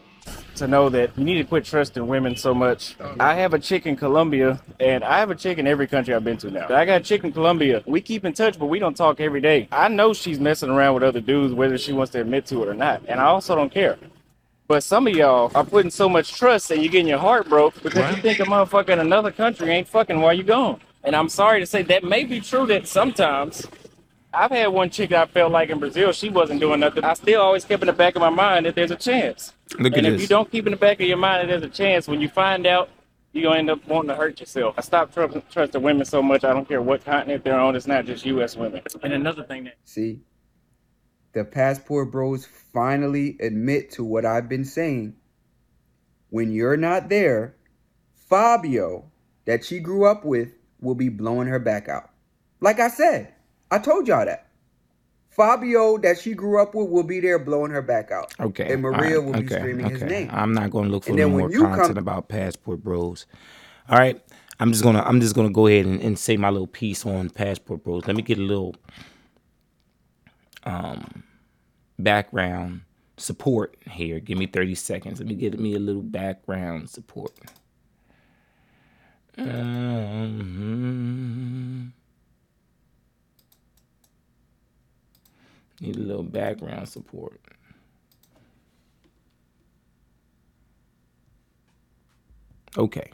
to 0.55 0.67
know 0.67 0.87
that 0.87 1.17
you 1.17 1.23
need 1.23 1.39
to 1.39 1.43
quit 1.43 1.65
trusting 1.65 2.05
women 2.05 2.35
so 2.35 2.53
much. 2.53 2.95
I 3.19 3.33
have 3.33 3.55
a 3.55 3.59
chick 3.59 3.87
in 3.87 3.95
Colombia, 3.95 4.61
and 4.79 5.03
I 5.03 5.17
have 5.17 5.31
a 5.31 5.35
chick 5.35 5.57
in 5.57 5.65
every 5.65 5.87
country 5.87 6.13
I've 6.13 6.23
been 6.23 6.37
to 6.37 6.51
now. 6.51 6.67
I 6.69 6.85
got 6.85 7.01
a 7.01 7.03
chick 7.03 7.23
in 7.23 7.31
Colombia. 7.31 7.81
We 7.87 8.01
keep 8.01 8.23
in 8.23 8.33
touch, 8.33 8.59
but 8.59 8.67
we 8.67 8.77
don't 8.77 8.95
talk 8.95 9.19
every 9.19 9.41
day. 9.41 9.67
I 9.71 9.87
know 9.87 10.13
she's 10.13 10.39
messing 10.39 10.69
around 10.69 10.93
with 10.93 11.01
other 11.01 11.21
dudes, 11.21 11.55
whether 11.55 11.75
she 11.79 11.91
wants 11.91 12.11
to 12.11 12.21
admit 12.21 12.45
to 12.47 12.61
it 12.61 12.67
or 12.67 12.75
not, 12.75 13.01
and 13.07 13.19
I 13.19 13.23
also 13.25 13.55
don't 13.55 13.73
care. 13.73 13.97
But 14.73 14.81
some 14.81 15.05
of 15.05 15.13
y'all 15.13 15.51
are 15.53 15.63
putting 15.63 15.91
so 15.91 16.09
much 16.09 16.33
trust 16.33 16.71
and 16.71 16.81
you're 16.81 16.91
getting 16.91 17.07
your 17.07 17.19
heart 17.19 17.47
broke 17.47 17.75
because 17.83 18.15
you 18.15 18.19
think 18.23 18.39
a 18.39 18.43
motherfucker 18.43 18.89
in 18.89 18.97
another 18.97 19.29
country 19.29 19.69
ain't 19.69 19.87
fucking 19.87 20.19
while 20.19 20.33
you 20.33 20.41
gone. 20.41 20.79
And 21.03 21.15
I'm 21.15 21.29
sorry 21.29 21.59
to 21.59 21.65
say 21.67 21.83
that 21.83 22.03
may 22.03 22.23
be 22.23 22.41
true 22.41 22.65
that 22.65 22.87
sometimes 22.87 23.67
I've 24.33 24.49
had 24.49 24.65
one 24.69 24.89
chick 24.89 25.11
that 25.11 25.29
I 25.29 25.31
felt 25.31 25.51
like 25.51 25.69
in 25.69 25.77
Brazil, 25.77 26.11
she 26.11 26.31
wasn't 26.31 26.59
doing 26.59 26.79
nothing. 26.79 27.03
I 27.03 27.13
still 27.13 27.39
always 27.39 27.65
kept 27.65 27.83
in 27.83 27.85
the 27.85 27.93
back 27.93 28.15
of 28.15 28.21
my 28.21 28.31
mind 28.31 28.65
that 28.65 28.73
there's 28.73 28.89
a 28.89 28.95
chance. 28.95 29.53
Look 29.77 29.95
and 29.95 30.07
if 30.07 30.13
this. 30.13 30.21
you 30.23 30.27
don't 30.27 30.49
keep 30.49 30.65
in 30.65 30.71
the 30.71 30.77
back 30.77 30.99
of 30.99 31.07
your 31.07 31.17
mind 31.17 31.43
that 31.43 31.51
there's 31.51 31.71
a 31.71 31.71
chance, 31.71 32.07
when 32.07 32.19
you 32.19 32.27
find 32.27 32.65
out, 32.65 32.89
you're 33.31 33.43
gonna 33.43 33.59
end 33.59 33.69
up 33.69 33.87
wanting 33.87 34.09
to 34.09 34.15
hurt 34.15 34.39
yourself. 34.39 34.73
I 34.75 34.81
stopped 34.81 35.13
tr- 35.13 35.37
trusting 35.51 35.83
women 35.83 36.03
so 36.03 36.23
much. 36.23 36.43
I 36.43 36.51
don't 36.51 36.67
care 36.67 36.81
what 36.81 37.05
continent 37.05 37.43
they're 37.43 37.59
on. 37.59 37.75
It's 37.75 37.85
not 37.85 38.07
just 38.07 38.25
U.S. 38.25 38.55
women. 38.55 38.81
And 39.03 39.13
another 39.13 39.43
thing 39.43 39.65
that 39.65 39.75
See, 39.83 40.21
the 41.33 41.43
passport 41.43 42.11
bros 42.11 42.45
finally 42.45 43.37
admit 43.39 43.91
to 43.91 44.03
what 44.03 44.25
I've 44.25 44.47
been 44.47 44.65
saying. 44.65 45.15
When 46.29 46.51
you're 46.51 46.77
not 46.77 47.09
there, 47.09 47.55
Fabio, 48.13 49.11
that 49.45 49.63
she 49.63 49.79
grew 49.79 50.05
up 50.05 50.25
with, 50.25 50.53
will 50.81 50.95
be 50.95 51.09
blowing 51.09 51.47
her 51.47 51.59
back 51.59 51.89
out. 51.89 52.09
Like 52.59 52.79
I 52.79 52.87
said, 52.87 53.33
I 53.69 53.79
told 53.79 54.07
y'all 54.07 54.25
that. 54.25 54.47
Fabio, 55.29 55.97
that 55.97 56.19
she 56.19 56.33
grew 56.33 56.61
up 56.61 56.75
with, 56.75 56.89
will 56.89 57.03
be 57.03 57.19
there 57.19 57.39
blowing 57.39 57.71
her 57.71 57.81
back 57.81 58.11
out. 58.11 58.33
Okay. 58.39 58.71
And 58.71 58.83
Maria 58.83 59.17
right, 59.17 59.25
will 59.25 59.33
be 59.33 59.45
okay, 59.45 59.57
screaming 59.59 59.89
his 59.89 60.03
okay. 60.03 60.11
name. 60.11 60.29
I'm 60.31 60.53
not 60.53 60.69
going 60.69 60.85
to 60.85 60.91
look 60.91 61.05
for 61.05 61.13
no 61.13 61.27
more 61.29 61.49
content 61.49 61.87
come- 61.87 61.97
about 61.97 62.29
passport 62.29 62.83
bros. 62.83 63.25
All 63.89 63.97
right. 63.97 64.21
I'm 64.59 64.71
just 64.71 64.83
gonna 64.83 65.01
I'm 65.01 65.19
just 65.19 65.35
gonna 65.35 65.49
go 65.49 65.65
ahead 65.65 65.85
and, 65.87 65.99
and 65.99 66.17
say 66.17 66.37
my 66.37 66.49
little 66.51 66.67
piece 66.67 67.05
on 67.07 67.31
passport 67.31 67.83
bros. 67.83 68.05
Let 68.05 68.15
me 68.15 68.21
get 68.21 68.37
a 68.37 68.41
little 68.41 68.75
um 70.65 71.23
background 71.99 72.81
support 73.17 73.75
here. 73.89 74.19
Give 74.19 74.37
me 74.37 74.47
30 74.47 74.75
seconds. 74.75 75.19
Let 75.19 75.27
me 75.27 75.35
give 75.35 75.59
me 75.59 75.75
a 75.75 75.79
little 75.79 76.01
background 76.01 76.89
support. 76.89 77.31
Um, 79.37 80.33
need 85.81 85.95
a 85.95 85.99
little 85.99 86.23
background 86.23 86.87
support. 86.89 87.41
Okay. 92.77 93.11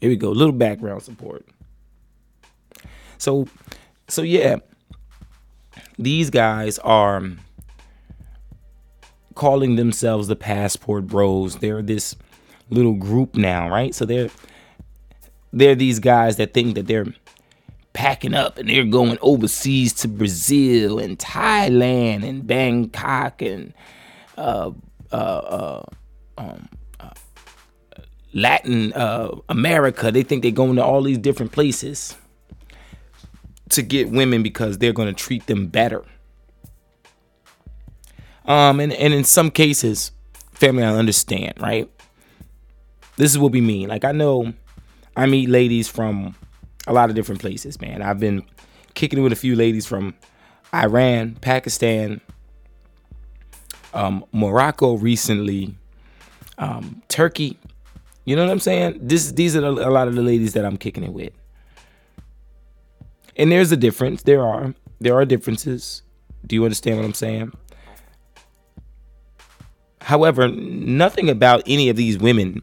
Here 0.00 0.10
we 0.10 0.16
go. 0.16 0.30
A 0.30 0.30
little 0.30 0.52
background 0.52 1.02
support. 1.02 1.46
So 3.18 3.48
so 4.08 4.22
yeah. 4.22 4.58
These 5.98 6.30
guys 6.30 6.78
are 6.80 7.22
calling 9.34 9.76
themselves 9.76 10.28
the 10.28 10.36
passport 10.36 11.06
bros. 11.06 11.56
They're 11.56 11.82
this 11.82 12.16
little 12.70 12.94
group 12.94 13.36
now, 13.36 13.68
right? 13.68 13.94
So 13.94 14.04
they're 14.04 14.30
they're 15.52 15.74
these 15.74 16.00
guys 16.00 16.36
that 16.36 16.52
think 16.52 16.74
that 16.74 16.86
they're 16.86 17.06
packing 17.92 18.34
up 18.34 18.58
and 18.58 18.68
they're 18.68 18.84
going 18.84 19.18
overseas 19.22 19.92
to 19.92 20.08
Brazil 20.08 20.98
and 20.98 21.18
Thailand 21.18 22.28
and 22.28 22.44
Bangkok 22.46 23.40
and 23.40 23.72
uh, 24.36 24.72
uh, 25.12 25.14
uh, 25.14 25.82
um, 26.36 26.68
uh, 26.98 27.10
Latin 28.32 28.92
uh, 28.94 29.36
America. 29.48 30.10
They 30.10 30.24
think 30.24 30.42
they're 30.42 30.50
going 30.50 30.74
to 30.76 30.84
all 30.84 31.02
these 31.02 31.18
different 31.18 31.52
places 31.52 32.16
to 33.70 33.82
get 33.82 34.10
women 34.10 34.42
because 34.42 34.78
they're 34.78 34.92
going 34.92 35.08
to 35.08 35.14
treat 35.14 35.46
them 35.46 35.66
better. 35.66 36.04
Um, 38.44 38.80
and, 38.80 38.92
and 38.92 39.14
in 39.14 39.24
some 39.24 39.50
cases, 39.50 40.12
family, 40.52 40.82
I 40.82 40.94
understand, 40.94 41.54
right? 41.60 41.90
This 43.16 43.30
is 43.30 43.38
what 43.38 43.52
we 43.52 43.60
mean. 43.60 43.88
Like, 43.88 44.04
I 44.04 44.12
know 44.12 44.52
I 45.16 45.26
meet 45.26 45.48
ladies 45.48 45.88
from 45.88 46.34
a 46.86 46.92
lot 46.92 47.08
of 47.08 47.16
different 47.16 47.40
places, 47.40 47.80
man. 47.80 48.02
I've 48.02 48.20
been 48.20 48.44
kicking 48.94 49.18
it 49.18 49.22
with 49.22 49.32
a 49.32 49.36
few 49.36 49.56
ladies 49.56 49.86
from 49.86 50.14
Iran, 50.74 51.36
Pakistan, 51.40 52.20
um, 53.94 54.24
Morocco 54.32 54.94
recently, 54.96 55.76
um, 56.58 57.02
Turkey. 57.08 57.58
You 58.24 58.36
know 58.36 58.44
what 58.44 58.50
I'm 58.50 58.60
saying? 58.60 58.98
This 59.00 59.32
these 59.32 59.54
are 59.54 59.64
a 59.64 59.70
lot 59.70 60.08
of 60.08 60.14
the 60.14 60.22
ladies 60.22 60.54
that 60.54 60.64
I'm 60.64 60.76
kicking 60.76 61.04
it 61.04 61.12
with. 61.12 61.32
And 63.36 63.50
there's 63.50 63.72
a 63.72 63.76
difference. 63.76 64.22
There 64.22 64.42
are 64.42 64.74
there 65.00 65.14
are 65.14 65.24
differences. 65.24 66.02
Do 66.46 66.54
you 66.54 66.64
understand 66.64 66.98
what 66.98 67.04
I'm 67.04 67.14
saying? 67.14 67.52
However, 70.00 70.48
nothing 70.48 71.30
about 71.30 71.62
any 71.66 71.88
of 71.88 71.96
these 71.96 72.18
women 72.18 72.62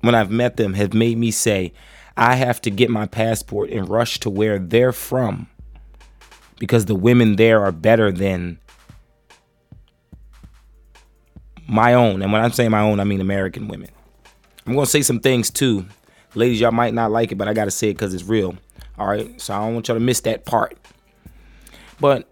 when 0.00 0.14
I've 0.14 0.30
met 0.30 0.56
them 0.56 0.74
have 0.74 0.94
made 0.94 1.18
me 1.18 1.30
say 1.30 1.72
I 2.16 2.36
have 2.36 2.60
to 2.62 2.70
get 2.70 2.90
my 2.90 3.06
passport 3.06 3.70
and 3.70 3.88
rush 3.88 4.20
to 4.20 4.30
where 4.30 4.58
they're 4.58 4.92
from 4.92 5.48
because 6.58 6.84
the 6.86 6.94
women 6.94 7.36
there 7.36 7.60
are 7.62 7.72
better 7.72 8.12
than 8.12 8.58
my 11.66 11.94
own. 11.94 12.22
And 12.22 12.32
when 12.32 12.42
I'm 12.42 12.52
saying 12.52 12.70
my 12.70 12.80
own, 12.80 13.00
I 13.00 13.04
mean 13.04 13.20
American 13.20 13.68
women. 13.68 13.90
I'm 14.66 14.74
going 14.74 14.84
to 14.84 14.90
say 14.90 15.02
some 15.02 15.20
things 15.20 15.50
too. 15.50 15.86
Ladies, 16.34 16.60
y'all 16.60 16.72
might 16.72 16.94
not 16.94 17.10
like 17.10 17.32
it, 17.32 17.36
but 17.36 17.48
I 17.48 17.52
got 17.52 17.66
to 17.66 17.70
say 17.70 17.90
it 17.90 17.94
because 17.94 18.14
it's 18.14 18.24
real. 18.24 18.56
All 18.98 19.06
right. 19.06 19.40
So 19.40 19.54
I 19.54 19.58
don't 19.58 19.74
want 19.74 19.88
y'all 19.88 19.96
to 19.96 20.00
miss 20.00 20.20
that 20.20 20.44
part. 20.44 20.76
But 22.00 22.28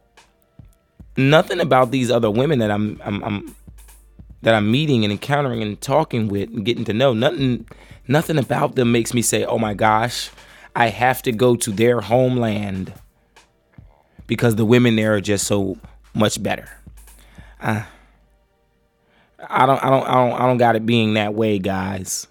nothing 1.17 1.61
about 1.61 1.91
these 1.91 2.11
other 2.11 2.31
women 2.31 2.59
that 2.61 2.71
I'm, 2.71 3.01
I'm, 3.05 3.23
I'm 3.25 3.55
that 4.43 4.55
I'm 4.55 4.71
meeting 4.71 5.05
and 5.05 5.13
encountering 5.13 5.63
and 5.63 5.81
talking 5.81 6.29
with 6.29 6.51
and 6.51 6.65
getting 6.65 6.85
to 6.87 6.93
know, 6.93 7.13
nothing 7.13 7.67
nothing 8.09 8.39
about 8.39 8.75
them 8.75 8.93
makes 8.93 9.15
me 9.15 9.23
say, 9.23 9.45
"Oh 9.45 9.59
my 9.59 9.75
gosh, 9.75 10.31
I 10.75 10.89
have 10.89 11.23
to 11.23 11.33
go 11.33 11.57
to 11.57 11.71
their 11.71 12.01
homeland 12.01 12.93
because 14.27 14.57
the 14.57 14.65
women 14.65 14.97
there 14.97 15.15
are 15.15 15.21
just 15.21 15.47
so 15.47 15.79
much 16.13 16.43
better." 16.43 16.69
Uh, 17.61 17.85
I 19.49 19.67
don't 19.67 19.83
I 19.83 19.91
don't 19.91 20.07
I 20.07 20.15
don't 20.15 20.41
I 20.41 20.47
don't 20.47 20.59
got 20.59 20.77
it 20.77 20.85
being 20.85 21.15
that 21.15 21.35
way, 21.35 21.59
guys. 21.59 22.27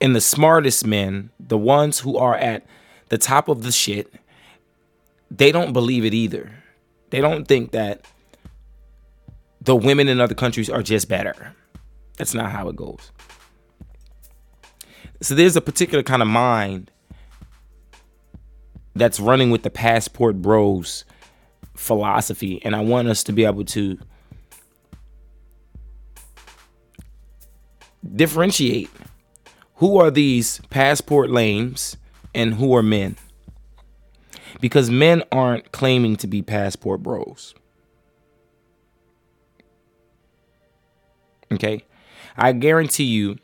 And 0.00 0.14
the 0.14 0.20
smartest 0.20 0.86
men, 0.86 1.30
the 1.40 1.58
ones 1.58 2.00
who 2.00 2.18
are 2.18 2.36
at 2.36 2.66
the 3.08 3.18
top 3.18 3.48
of 3.48 3.62
the 3.62 3.72
shit, 3.72 4.12
they 5.30 5.52
don't 5.52 5.72
believe 5.72 6.04
it 6.04 6.14
either. 6.14 6.52
They 7.10 7.20
don't 7.20 7.46
think 7.46 7.72
that 7.72 8.04
the 9.60 9.76
women 9.76 10.08
in 10.08 10.20
other 10.20 10.34
countries 10.34 10.70
are 10.70 10.82
just 10.82 11.08
better. 11.08 11.54
That's 12.16 12.34
not 12.34 12.50
how 12.50 12.68
it 12.68 12.76
goes. 12.76 13.10
So 15.20 15.34
there's 15.34 15.56
a 15.56 15.60
particular 15.60 16.02
kind 16.02 16.22
of 16.22 16.28
mind 16.28 16.90
that's 18.94 19.20
running 19.20 19.50
with 19.50 19.62
the 19.62 19.70
passport 19.70 20.40
bros 20.40 21.04
philosophy. 21.74 22.60
And 22.64 22.74
I 22.74 22.80
want 22.80 23.08
us 23.08 23.22
to 23.24 23.32
be 23.32 23.44
able 23.44 23.64
to 23.66 23.98
differentiate 28.14 28.90
who 29.76 29.98
are 29.98 30.10
these 30.10 30.60
passport 30.70 31.30
lames 31.30 31.96
and 32.36 32.54
who 32.54 32.76
are 32.76 32.82
men. 32.82 33.16
Because 34.60 34.90
men 34.90 35.24
aren't 35.32 35.72
claiming 35.72 36.16
to 36.16 36.26
be 36.28 36.42
passport 36.42 37.02
bros. 37.02 37.54
Okay. 41.50 41.82
I 42.36 42.52
guarantee 42.52 43.04
you, 43.04 43.38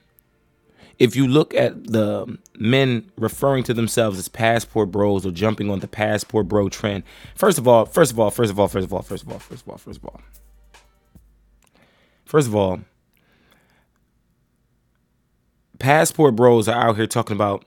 if 0.99 1.17
you 1.17 1.27
look 1.27 1.55
at 1.55 1.87
the 1.87 2.39
men 2.59 3.11
referring 3.17 3.65
to 3.65 3.75
themselves 3.75 4.19
as 4.19 4.29
passport 4.29 4.91
bros 4.91 5.25
or 5.27 5.31
jumping 5.31 5.71
on 5.71 5.81
the 5.81 5.89
passport 5.89 6.47
bro 6.49 6.69
trend, 6.69 7.03
first 7.35 7.59
of 7.59 7.67
all, 7.67 7.87
first 7.87 8.13
of 8.13 8.21
all, 8.21 8.31
first 8.31 8.53
of 8.53 8.61
all, 8.61 8.69
first 8.69 8.85
of 8.85 8.93
all, 8.93 9.03
first 9.03 9.25
of 9.25 9.33
all, 9.33 9.39
first 9.39 9.63
of 9.63 9.69
all, 9.69 9.79
first 9.79 9.99
of 9.99 10.05
all, 10.05 10.21
first 12.25 12.49
of 12.49 12.55
all, 12.55 12.81
passport 15.79 16.37
bros 16.37 16.69
are 16.69 16.89
out 16.89 16.97
here 16.97 17.07
talking 17.07 17.35
about, 17.35 17.65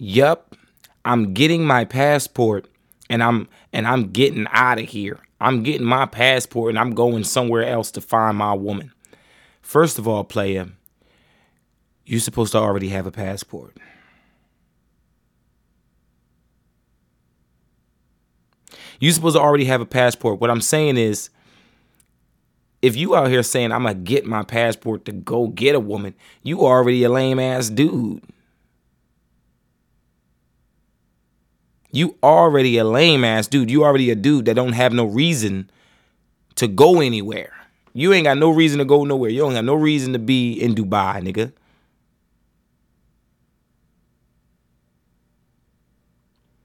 yup, 0.00 0.56
I'm 1.04 1.34
getting 1.34 1.64
my 1.64 1.84
passport 1.84 2.66
and 3.08 3.22
I'm 3.22 3.48
and 3.72 3.86
I'm 3.86 4.10
getting 4.10 4.46
out 4.50 4.80
of 4.80 4.86
here. 4.86 5.20
I'm 5.40 5.62
getting 5.62 5.86
my 5.86 6.06
passport 6.06 6.70
and 6.70 6.78
I'm 6.78 6.94
going 6.94 7.22
somewhere 7.22 7.64
else 7.64 7.90
to 7.92 8.00
find 8.00 8.36
my 8.36 8.54
woman. 8.54 8.92
First 9.62 9.98
of 9.98 10.08
all, 10.08 10.24
player, 10.24 10.70
you're 12.04 12.20
supposed 12.20 12.52
to 12.52 12.58
already 12.58 12.88
have 12.88 13.06
a 13.06 13.12
passport. 13.12 13.76
You're 18.98 19.12
supposed 19.12 19.36
to 19.36 19.40
already 19.40 19.64
have 19.66 19.80
a 19.80 19.86
passport. 19.86 20.40
What 20.40 20.50
I'm 20.50 20.60
saying 20.60 20.98
is, 20.98 21.30
if 22.82 22.96
you 22.96 23.14
out 23.14 23.28
here 23.28 23.42
saying 23.42 23.72
I'm 23.72 23.82
gonna 23.82 23.94
get 23.94 24.26
my 24.26 24.42
passport 24.42 25.04
to 25.06 25.12
go 25.12 25.48
get 25.48 25.74
a 25.74 25.80
woman, 25.80 26.14
you 26.42 26.62
already 26.62 27.04
a 27.04 27.10
lame 27.10 27.38
ass 27.38 27.68
dude. 27.68 28.22
You 31.92 32.16
already 32.22 32.78
a 32.78 32.84
lame 32.84 33.24
ass 33.24 33.46
dude. 33.46 33.70
You 33.70 33.84
already 33.84 34.10
a 34.10 34.14
dude 34.14 34.44
that 34.44 34.54
don't 34.54 34.72
have 34.72 34.92
no 34.92 35.04
reason 35.04 35.70
to 36.56 36.68
go 36.68 37.00
anywhere. 37.00 37.52
You 37.92 38.12
ain't 38.12 38.24
got 38.24 38.38
no 38.38 38.50
reason 38.50 38.78
to 38.78 38.84
go 38.84 39.04
nowhere. 39.04 39.30
You 39.30 39.40
don't 39.40 39.54
got 39.54 39.64
no 39.64 39.74
reason 39.74 40.12
to 40.12 40.18
be 40.18 40.52
in 40.52 40.74
Dubai, 40.74 41.20
nigga. 41.22 41.52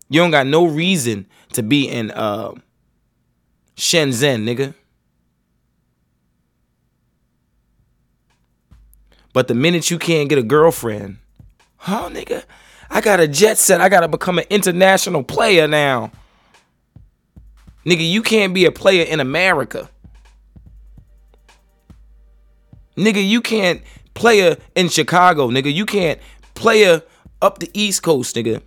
You 0.10 0.22
don't 0.22 0.32
got 0.32 0.46
no 0.46 0.66
reason 0.66 1.26
to 1.54 1.64
be 1.64 1.90
in 1.90 2.12
uh 2.12 2.54
Shenzhen, 3.76 4.46
nigga. 4.46 4.74
But 9.34 9.48
the 9.50 9.56
minute 9.56 9.92
you 9.92 10.00
can't 10.00 10.30
get 10.30 10.38
a 10.38 10.44
girlfriend, 10.44 11.18
oh 11.88 12.10
nigga, 12.14 12.44
I 12.90 13.02
got 13.02 13.20
a 13.20 13.28
jet 13.28 13.58
set. 13.58 13.82
I 13.82 13.90
gotta 13.90 14.08
become 14.08 14.40
an 14.40 14.46
international 14.50 15.24
player 15.24 15.68
now. 15.68 16.12
Nigga, 17.86 18.10
you 18.10 18.22
can't 18.22 18.54
be 18.54 18.66
a 18.66 18.72
player 18.72 19.04
in 19.04 19.20
America. 19.20 19.90
Nigga, 22.98 23.28
you 23.28 23.42
can't 23.42 23.82
player 24.14 24.58
in 24.76 24.90
Chicago, 24.90 25.50
nigga. 25.50 25.74
You 25.74 25.86
can't 25.86 26.20
player 26.56 27.04
up 27.42 27.60
the 27.60 27.70
East 27.74 28.02
Coast, 28.02 28.36
nigga. 28.36 28.62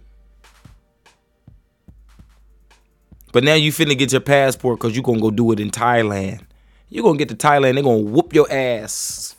But 3.33 3.45
now 3.45 3.55
you 3.55 3.73
finna 3.73 3.97
get 3.99 4.13
your 4.13 4.21
passport 4.21 4.79
because 4.79 4.97
you 4.97 5.03
gonna 5.03 5.21
go 5.21 5.31
do 5.31 5.51
it 5.53 5.61
in 5.61 5.71
Thailand. 5.71 6.41
you 6.89 7.03
gonna 7.03 7.19
get 7.19 7.29
to 7.29 7.37
Thailand, 7.37 7.75
they 7.75 7.83
gonna 7.83 7.99
whoop 7.99 8.35
your 8.35 8.51
ass. 8.51 9.37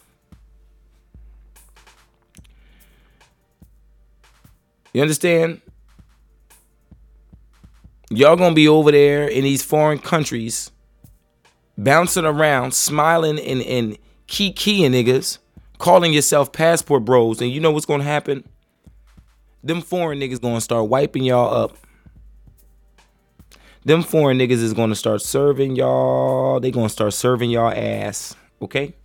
You 4.94 5.02
understand? 5.02 5.62
Y'all 8.10 8.36
gonna 8.36 8.56
be 8.56 8.68
over 8.68 8.92
there 8.92 9.28
in 9.28 9.44
these 9.44 9.62
foreign 9.62 10.00
countries, 10.00 10.72
bouncing 11.78 12.26
around, 12.26 12.74
smiling 12.74 13.40
and, 13.40 13.62
and 13.62 13.98
key 14.26 14.52
keying 14.52 14.94
niggas, 14.94 15.38
calling 15.78 16.12
yourself 16.12 16.52
passport 16.52 17.06
bros, 17.06 17.40
and 17.40 17.52
you 17.52 17.60
know 17.60 17.70
what's 17.70 17.86
gonna 17.86 18.04
happen? 18.04 18.44
Them 19.64 19.82
foreign 19.82 20.20
niggas 20.20 20.42
gonna 20.42 20.62
start 20.62 20.90
wiping 20.90 21.24
y'all 21.24 21.54
up. 21.54 21.78
Them 23.86 24.02
foreign 24.02 24.40
niggas 24.40 24.64
is 24.64 24.74
gonna 24.74 24.96
start 24.96 25.22
serving 25.22 25.76
y'all. 25.76 26.60
They 26.60 26.72
gonna 26.72 26.90
start 26.90 27.14
serving 27.14 27.52
y'all 27.52 27.72
ass. 27.72 28.36
Okay? 28.60 28.96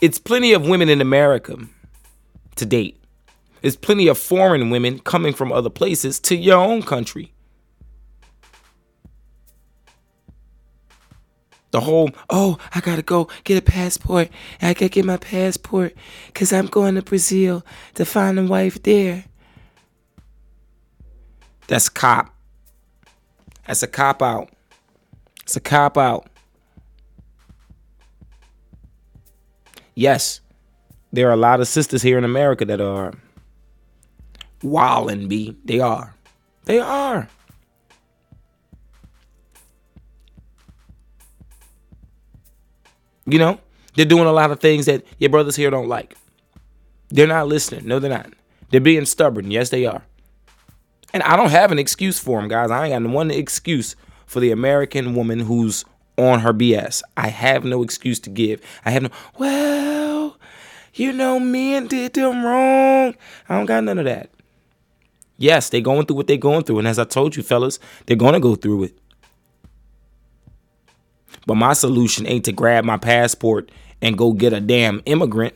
It's 0.00 0.18
plenty 0.18 0.54
of 0.54 0.66
women 0.66 0.88
in 0.88 1.02
America 1.02 1.58
to 2.56 2.66
date. 2.66 3.02
There's 3.60 3.76
plenty 3.76 4.08
of 4.08 4.18
foreign 4.18 4.70
women 4.70 4.98
coming 5.00 5.34
from 5.34 5.52
other 5.52 5.70
places 5.70 6.18
to 6.20 6.36
your 6.36 6.58
own 6.58 6.82
country. 6.82 7.32
The 11.70 11.80
whole, 11.80 12.10
oh, 12.28 12.58
I 12.74 12.80
gotta 12.80 13.02
go 13.02 13.28
get 13.44 13.58
a 13.58 13.62
passport. 13.62 14.28
I 14.60 14.74
gotta 14.74 14.88
get 14.88 15.04
my 15.04 15.18
passport 15.18 15.94
because 16.26 16.52
I'm 16.52 16.66
going 16.66 16.96
to 16.96 17.02
Brazil 17.02 17.64
to 17.94 18.04
find 18.04 18.38
a 18.38 18.44
wife 18.44 18.82
there. 18.82 19.24
That's 21.68 21.88
cop. 21.88 22.34
That's 23.66 23.84
a 23.84 23.86
cop 23.86 24.20
out. 24.20 24.50
It's 25.44 25.54
a 25.54 25.60
cop 25.60 25.96
out. 25.96 26.28
Yes, 29.94 30.40
there 31.12 31.28
are 31.28 31.32
a 31.32 31.36
lot 31.36 31.60
of 31.60 31.68
sisters 31.68 32.02
here 32.02 32.18
in 32.18 32.24
America 32.24 32.64
that 32.64 32.80
are 32.80 33.12
wildin' 34.62 35.28
B. 35.28 35.56
They 35.64 35.80
are. 35.80 36.14
They 36.64 36.78
are. 36.78 37.28
You 43.26 43.38
know, 43.38 43.60
they're 43.94 44.04
doing 44.04 44.26
a 44.26 44.32
lot 44.32 44.50
of 44.50 44.60
things 44.60 44.86
that 44.86 45.04
your 45.18 45.30
brothers 45.30 45.56
here 45.56 45.70
don't 45.70 45.88
like. 45.88 46.16
They're 47.10 47.26
not 47.26 47.48
listening. 47.48 47.86
No, 47.86 47.98
they're 47.98 48.10
not. 48.10 48.32
They're 48.70 48.80
being 48.80 49.04
stubborn. 49.04 49.50
Yes, 49.50 49.70
they 49.70 49.86
are. 49.86 50.02
And 51.12 51.22
I 51.24 51.36
don't 51.36 51.50
have 51.50 51.72
an 51.72 51.78
excuse 51.78 52.18
for 52.18 52.40
them, 52.40 52.48
guys. 52.48 52.70
I 52.70 52.86
ain't 52.86 53.04
got 53.04 53.12
one 53.12 53.30
excuse 53.30 53.96
for 54.26 54.40
the 54.40 54.52
American 54.52 55.14
woman 55.14 55.40
who's 55.40 55.84
on 56.16 56.40
her 56.40 56.52
BS. 56.52 57.02
I 57.16 57.28
have 57.28 57.64
no 57.64 57.82
excuse 57.82 58.20
to 58.20 58.30
give. 58.30 58.60
I 58.84 58.90
have 58.90 59.02
no, 59.02 59.10
well, 59.38 60.36
you 60.94 61.12
know, 61.12 61.38
men 61.38 61.86
did 61.86 62.14
them 62.14 62.44
wrong. 62.44 63.14
I 63.48 63.56
don't 63.56 63.66
got 63.66 63.84
none 63.84 63.98
of 63.98 64.04
that. 64.04 64.30
Yes, 65.36 65.70
they're 65.70 65.80
going 65.80 66.06
through 66.06 66.16
what 66.16 66.26
they're 66.26 66.36
going 66.36 66.64
through. 66.64 66.80
And 66.80 66.88
as 66.88 66.98
I 66.98 67.04
told 67.04 67.36
you, 67.36 67.42
fellas, 67.42 67.78
they're 68.06 68.16
going 68.16 68.34
to 68.34 68.40
go 68.40 68.56
through 68.56 68.84
it. 68.84 68.98
But 71.46 71.54
my 71.54 71.72
solution 71.72 72.26
ain't 72.26 72.44
to 72.44 72.52
grab 72.52 72.84
my 72.84 72.96
passport 72.96 73.70
and 74.02 74.18
go 74.18 74.32
get 74.32 74.52
a 74.52 74.60
damn 74.60 75.02
immigrant. 75.06 75.54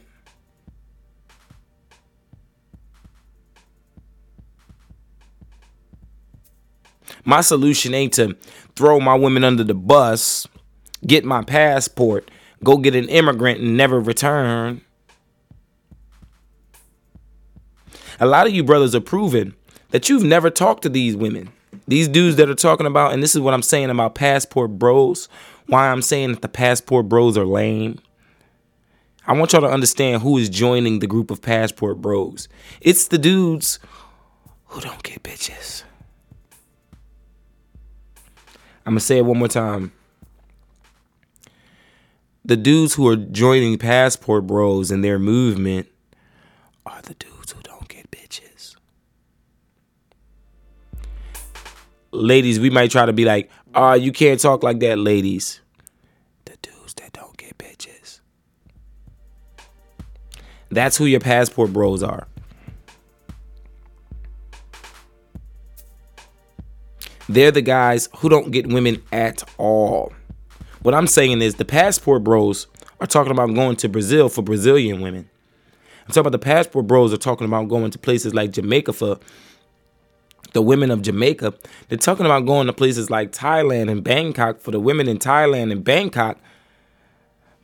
My 7.24 7.40
solution 7.40 7.94
ain't 7.94 8.12
to 8.14 8.36
throw 8.76 9.00
my 9.00 9.14
women 9.14 9.44
under 9.44 9.64
the 9.64 9.74
bus, 9.74 10.46
get 11.06 11.24
my 11.24 11.42
passport, 11.42 12.30
go 12.62 12.76
get 12.76 12.94
an 12.94 13.08
immigrant 13.08 13.60
and 13.60 13.76
never 13.76 14.00
return. 14.00 14.82
A 18.20 18.27
lot 18.27 18.46
of 18.46 18.55
you 18.55 18.62
brothers 18.62 18.94
are 18.94 19.00
proving 19.00 19.55
that 19.90 20.09
you've 20.09 20.22
never 20.22 20.50
talked 20.50 20.83
to 20.83 20.88
these 20.88 21.16
women. 21.16 21.50
These 21.87 22.09
dudes 22.09 22.37
that 22.37 22.48
are 22.48 22.55
talking 22.55 22.87
about, 22.87 23.12
and 23.12 23.22
this 23.22 23.35
is 23.35 23.40
what 23.40 23.55
I'm 23.55 23.62
saying 23.62 23.90
about 23.90 24.14
passport 24.14 24.79
bros, 24.79 25.29
why 25.66 25.88
I'm 25.88 26.03
saying 26.03 26.33
that 26.33 26.42
the 26.42 26.48
passport 26.48 27.09
bros 27.09 27.37
are 27.37 27.44
lame. 27.44 27.98
I 29.27 29.33
want 29.33 29.53
y'all 29.53 29.62
to 29.62 29.68
understand 29.70 30.22
who 30.22 30.37
is 30.38 30.48
joining 30.48 30.98
the 30.98 31.07
group 31.07 31.31
of 31.31 31.40
passport 31.40 32.00
bros. 32.00 32.48
It's 32.81 33.09
the 33.09 33.18
dudes 33.18 33.79
who 34.66 34.81
don't 34.81 35.03
get 35.03 35.22
bitches. 35.22 35.83
I'm 38.87 38.92
going 38.92 38.98
to 38.98 39.05
say 39.05 39.18
it 39.18 39.24
one 39.24 39.38
more 39.38 39.48
time. 39.48 39.92
The 42.44 42.57
dudes 42.57 42.94
who 42.94 43.09
are 43.09 43.16
joining 43.16 43.79
passport 43.79 44.46
bros 44.46 44.90
and 44.90 45.03
their 45.03 45.18
movement 45.18 45.88
are 46.85 47.00
the 47.00 47.14
dudes 47.14 47.33
Ladies, 52.14 52.61
we 52.61 52.70
might 52.70 52.92
try 52.92 53.05
to 53.07 53.12
be 53.12 53.24
like, 53.24 53.50
ah, 53.74 53.90
uh, 53.90 53.94
you 53.94 54.12
can't 54.12 54.38
talk 54.38 54.62
like 54.62 54.79
that, 54.79 55.00
ladies. 55.00 55.61
The 56.44 56.57
dudes 56.62 56.94
that 56.94 57.12
don't 57.12 57.37
get 57.37 57.59
bitches. 57.59 58.20
That's 60.70 60.96
who 60.96 61.07
your 61.07 61.18
passport 61.18 61.72
bros 61.72 62.05
are. 62.05 62.29
They're 67.29 67.50
the 67.50 67.62
guys 67.62 68.09
who 68.18 68.29
don't 68.29 68.53
get 68.53 68.68
women 68.68 69.03
at 69.11 69.42
all. 69.59 70.12
What 70.83 70.94
I'm 70.94 71.09
saying 71.09 71.42
is 71.42 71.57
the 71.57 71.64
passport 71.64 72.22
bros 72.22 72.68
are 73.00 73.09
talking 73.09 73.33
about 73.33 73.53
going 73.55 73.74
to 73.77 73.88
Brazil 73.88 74.29
for 74.29 74.42
Brazilian 74.42 75.00
women. 75.00 75.29
I'm 76.07 76.12
talking 76.12 76.29
about 76.29 76.33
the 76.33 76.38
passport 76.38 76.87
bros 76.87 77.12
are 77.12 77.16
talking 77.16 77.44
about 77.44 77.66
going 77.66 77.90
to 77.90 77.98
places 77.98 78.35
like 78.35 78.53
Jamaica 78.53 78.92
for 78.92 79.18
the 80.54 80.62
women 80.62 80.90
of 80.90 81.02
Jamaica. 81.02 81.52
They're 81.88 81.98
talking 81.98 82.24
about 82.24 82.46
going 82.46 82.66
to 82.68 82.72
places 82.72 83.10
like 83.10 83.32
Thailand 83.32 83.90
and 83.90 84.02
Bangkok 84.02 84.60
for 84.60 84.70
the 84.70 84.80
women 84.80 85.08
in 85.08 85.18
Thailand 85.18 85.70
and 85.70 85.84
Bangkok. 85.84 86.38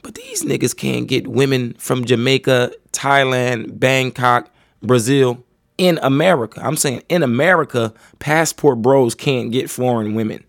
But 0.03 0.17
these 0.17 0.45
niggas 0.45 0.77
can't 0.77 1.09
get 1.09 1.27
women 1.29 1.75
from 1.79 2.05
Jamaica, 2.05 2.73
Thailand, 2.93 3.79
Bangkok, 3.79 4.51
Brazil 4.83 5.43
in 5.79 5.99
America. 6.03 6.61
I'm 6.63 6.77
saying 6.77 7.03
in 7.09 7.23
America, 7.23 7.95
passport 8.19 8.83
bros 8.83 9.15
can't 9.15 9.51
get 9.53 9.71
foreign 9.71 10.15
women. 10.15 10.45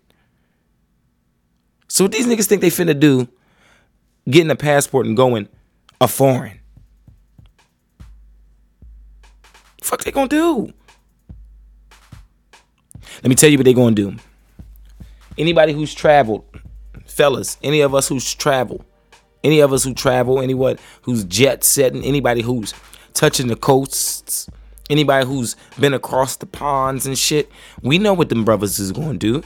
So 1.88 2.08
these 2.08 2.26
niggas 2.26 2.46
think 2.46 2.60
they 2.60 2.70
finna 2.70 2.98
do, 2.98 3.28
getting 4.28 4.50
a 4.50 4.56
passport 4.56 5.06
and 5.06 5.16
going 5.16 5.48
a 6.00 6.08
foreign. 6.08 6.58
Fuck 9.82 10.04
they 10.04 10.10
gonna 10.10 10.28
do? 10.28 10.72
Let 13.16 13.28
me 13.28 13.34
tell 13.34 13.50
you 13.50 13.58
what 13.58 13.64
they're 13.64 13.74
gonna 13.74 13.94
do. 13.94 14.16
Anybody 15.38 15.72
who's 15.72 15.94
traveled, 15.94 16.44
fellas, 17.06 17.56
any 17.62 17.80
of 17.80 17.94
us 17.94 18.08
who's 18.08 18.34
traveled, 18.34 18.84
any 19.42 19.60
of 19.60 19.72
us 19.72 19.84
who 19.84 19.94
travel, 19.94 20.40
anyone 20.40 20.78
who's 21.02 21.24
jet 21.24 21.64
setting, 21.64 22.04
anybody 22.04 22.42
who's 22.42 22.74
touching 23.14 23.48
the 23.48 23.56
coasts, 23.56 24.48
Anybody 24.90 25.24
who's 25.26 25.56
been 25.78 25.94
across 25.94 26.36
the 26.36 26.44
ponds 26.44 27.06
and 27.06 27.16
shit, 27.16 27.50
we 27.82 27.98
know 27.98 28.12
what 28.12 28.28
them 28.28 28.44
brothers 28.44 28.78
is 28.78 28.92
gonna 28.92 29.16
do. 29.16 29.42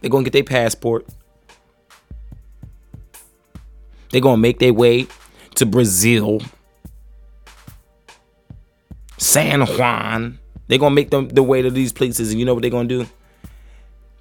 They're 0.00 0.10
gonna 0.10 0.24
get 0.24 0.32
their 0.32 0.42
passport. 0.42 1.06
They're 4.10 4.20
gonna 4.20 4.38
make 4.38 4.58
their 4.58 4.72
way 4.72 5.06
to 5.54 5.64
Brazil, 5.64 6.40
San 9.18 9.60
Juan. 9.60 10.40
They're 10.70 10.78
gonna 10.78 10.94
make 10.94 11.10
them 11.10 11.28
the 11.28 11.42
way 11.42 11.62
to 11.62 11.68
these 11.68 11.92
places, 11.92 12.30
and 12.30 12.38
you 12.38 12.46
know 12.46 12.54
what 12.54 12.62
they're 12.62 12.70
gonna 12.70 12.86
do? 12.86 13.04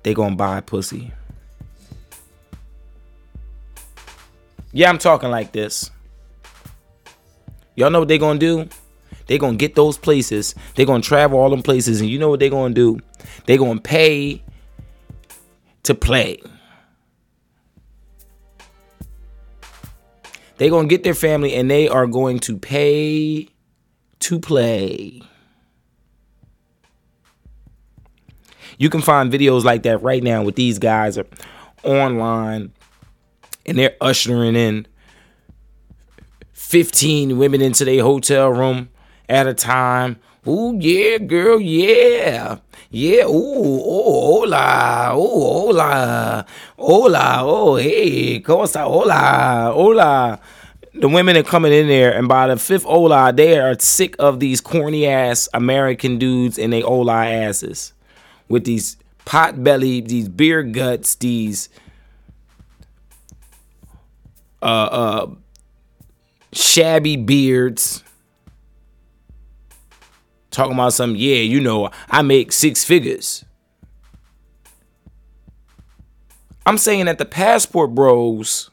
They're 0.02 0.16
gonna 0.16 0.36
buy 0.36 0.62
pussy. 0.62 1.12
Yeah, 4.72 4.90
I'm 4.90 4.98
talking 4.98 5.30
like 5.30 5.52
this. 5.52 5.92
Y'all 7.76 7.92
know 7.92 8.00
what 8.00 8.08
they're 8.08 8.18
gonna 8.18 8.40
do? 8.40 8.68
They're 9.28 9.38
gonna 9.38 9.58
get 9.58 9.76
those 9.76 10.00
places. 10.00 10.56
They're 10.74 10.88
gonna 10.88 11.04
travel 11.04 11.38
all 11.38 11.52
them 11.52 11.62
places, 11.62 12.02
and 12.02 12.10
you 12.10 12.18
know 12.18 12.30
what 12.30 12.40
they're 12.40 12.50
gonna 12.50 12.74
do? 12.74 13.00
They're 13.46 13.60
gonna 13.60 13.80
pay 13.80 14.42
to 15.84 15.94
play. 15.94 16.42
They're 20.58 20.72
gonna 20.72 20.88
get 20.88 21.04
their 21.04 21.14
family 21.14 21.54
and 21.54 21.70
they 21.70 21.88
are 21.88 22.08
going 22.08 22.40
to 22.40 22.58
pay 22.58 23.50
to 24.22 24.40
play. 24.40 25.29
You 28.80 28.90
can 28.90 29.02
find 29.02 29.30
videos 29.30 29.66
like 29.66 29.84
that 29.84 30.02
right 30.02 30.24
now 30.24 30.42
with 30.42 30.56
these 30.56 30.80
guys 30.80 31.20
online 31.84 32.72
and 33.66 33.78
they're 33.78 33.98
ushering 34.00 34.56
in 34.56 34.88
15 36.54 37.38
women 37.38 37.62
into 37.62 37.84
their 37.84 38.02
hotel 38.04 38.48
room 38.48 38.88
at 39.28 39.48
a 39.48 39.54
time. 39.54 40.18
Ooh, 40.48 40.78
yeah, 40.80 41.18
girl, 41.18 41.60
yeah. 41.60 42.60
Yeah, 42.90 43.26
ooh, 43.26 43.82
oh, 43.86 44.40
hola, 44.40 45.10
oh, 45.12 45.68
hola, 45.68 46.46
hola, 46.78 47.38
oh, 47.42 47.76
hey, 47.76 48.42
¿cómo 48.42 48.64
está? 48.64 48.86
Hola, 48.86 49.74
hola. 49.76 50.40
The 50.94 51.10
women 51.10 51.36
are 51.36 51.44
coming 51.44 51.74
in 51.74 51.88
there, 51.88 52.18
and 52.18 52.30
by 52.30 52.48
the 52.48 52.58
fifth 52.58 52.86
hola, 52.86 53.34
they 53.34 53.60
are 53.60 53.78
sick 53.78 54.16
of 54.18 54.40
these 54.40 54.62
corny 54.62 55.06
ass 55.06 55.50
American 55.54 56.18
dudes 56.18 56.58
and 56.58 56.72
they 56.72 56.80
hola 56.80 57.26
asses 57.26 57.94
with 58.50 58.66
these 58.66 58.98
pot 59.26 59.64
belly, 59.64 60.02
these 60.02 60.28
beer 60.28 60.64
guts, 60.64 61.16
these 61.16 61.70
uh 64.62 64.66
uh 64.66 65.28
shabby 66.52 67.16
beards. 67.16 68.04
Talking 70.52 70.74
about 70.74 70.94
some, 70.94 71.16
yeah, 71.16 71.36
you 71.36 71.62
know, 71.62 71.92
I 72.10 72.24
make 72.24 72.52
six 72.52 72.84
figures. 72.84 73.46
I'm 76.66 76.80
saying 76.80 77.06
that 77.06 77.20
the 77.20 77.26
passport 77.26 77.94
bros, 77.94 78.72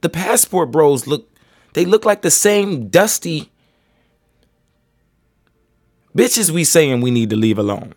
the 0.00 0.08
passport 0.08 0.72
bros 0.72 1.06
look, 1.06 1.28
they 1.74 1.84
look 1.84 2.04
like 2.04 2.22
the 2.22 2.30
same 2.32 2.88
dusty 2.88 3.51
bitches 6.16 6.50
we 6.50 6.64
saying 6.64 7.00
we 7.00 7.10
need 7.10 7.30
to 7.30 7.36
leave 7.36 7.58
alone. 7.58 7.94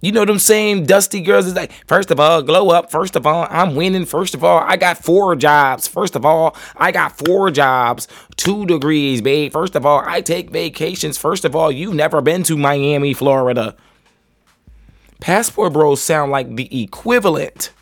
You 0.00 0.12
know 0.12 0.24
them 0.24 0.38
same 0.38 0.84
dusty 0.84 1.20
girls 1.20 1.46
is 1.46 1.56
like, 1.56 1.72
first 1.88 2.12
of 2.12 2.20
all, 2.20 2.40
glow 2.42 2.70
up. 2.70 2.90
First 2.90 3.16
of 3.16 3.26
all, 3.26 3.48
I'm 3.50 3.74
winning. 3.74 4.04
First 4.04 4.34
of 4.34 4.44
all, 4.44 4.58
I 4.60 4.76
got 4.76 4.98
four 4.98 5.34
jobs. 5.34 5.88
First 5.88 6.14
of 6.14 6.24
all, 6.24 6.56
I 6.76 6.92
got 6.92 7.18
four 7.18 7.50
jobs, 7.50 8.06
two 8.36 8.64
degrees, 8.64 9.20
babe. 9.20 9.52
First 9.52 9.74
of 9.74 9.84
all, 9.84 10.04
I 10.06 10.20
take 10.20 10.50
vacations. 10.50 11.18
First 11.18 11.44
of 11.44 11.56
all, 11.56 11.72
you've 11.72 11.94
never 11.94 12.20
been 12.20 12.44
to 12.44 12.56
Miami, 12.56 13.12
Florida. 13.12 13.76
Passport 15.20 15.72
bros 15.72 16.00
sound 16.00 16.30
like 16.30 16.54
the 16.54 16.82
equivalent 16.82 17.72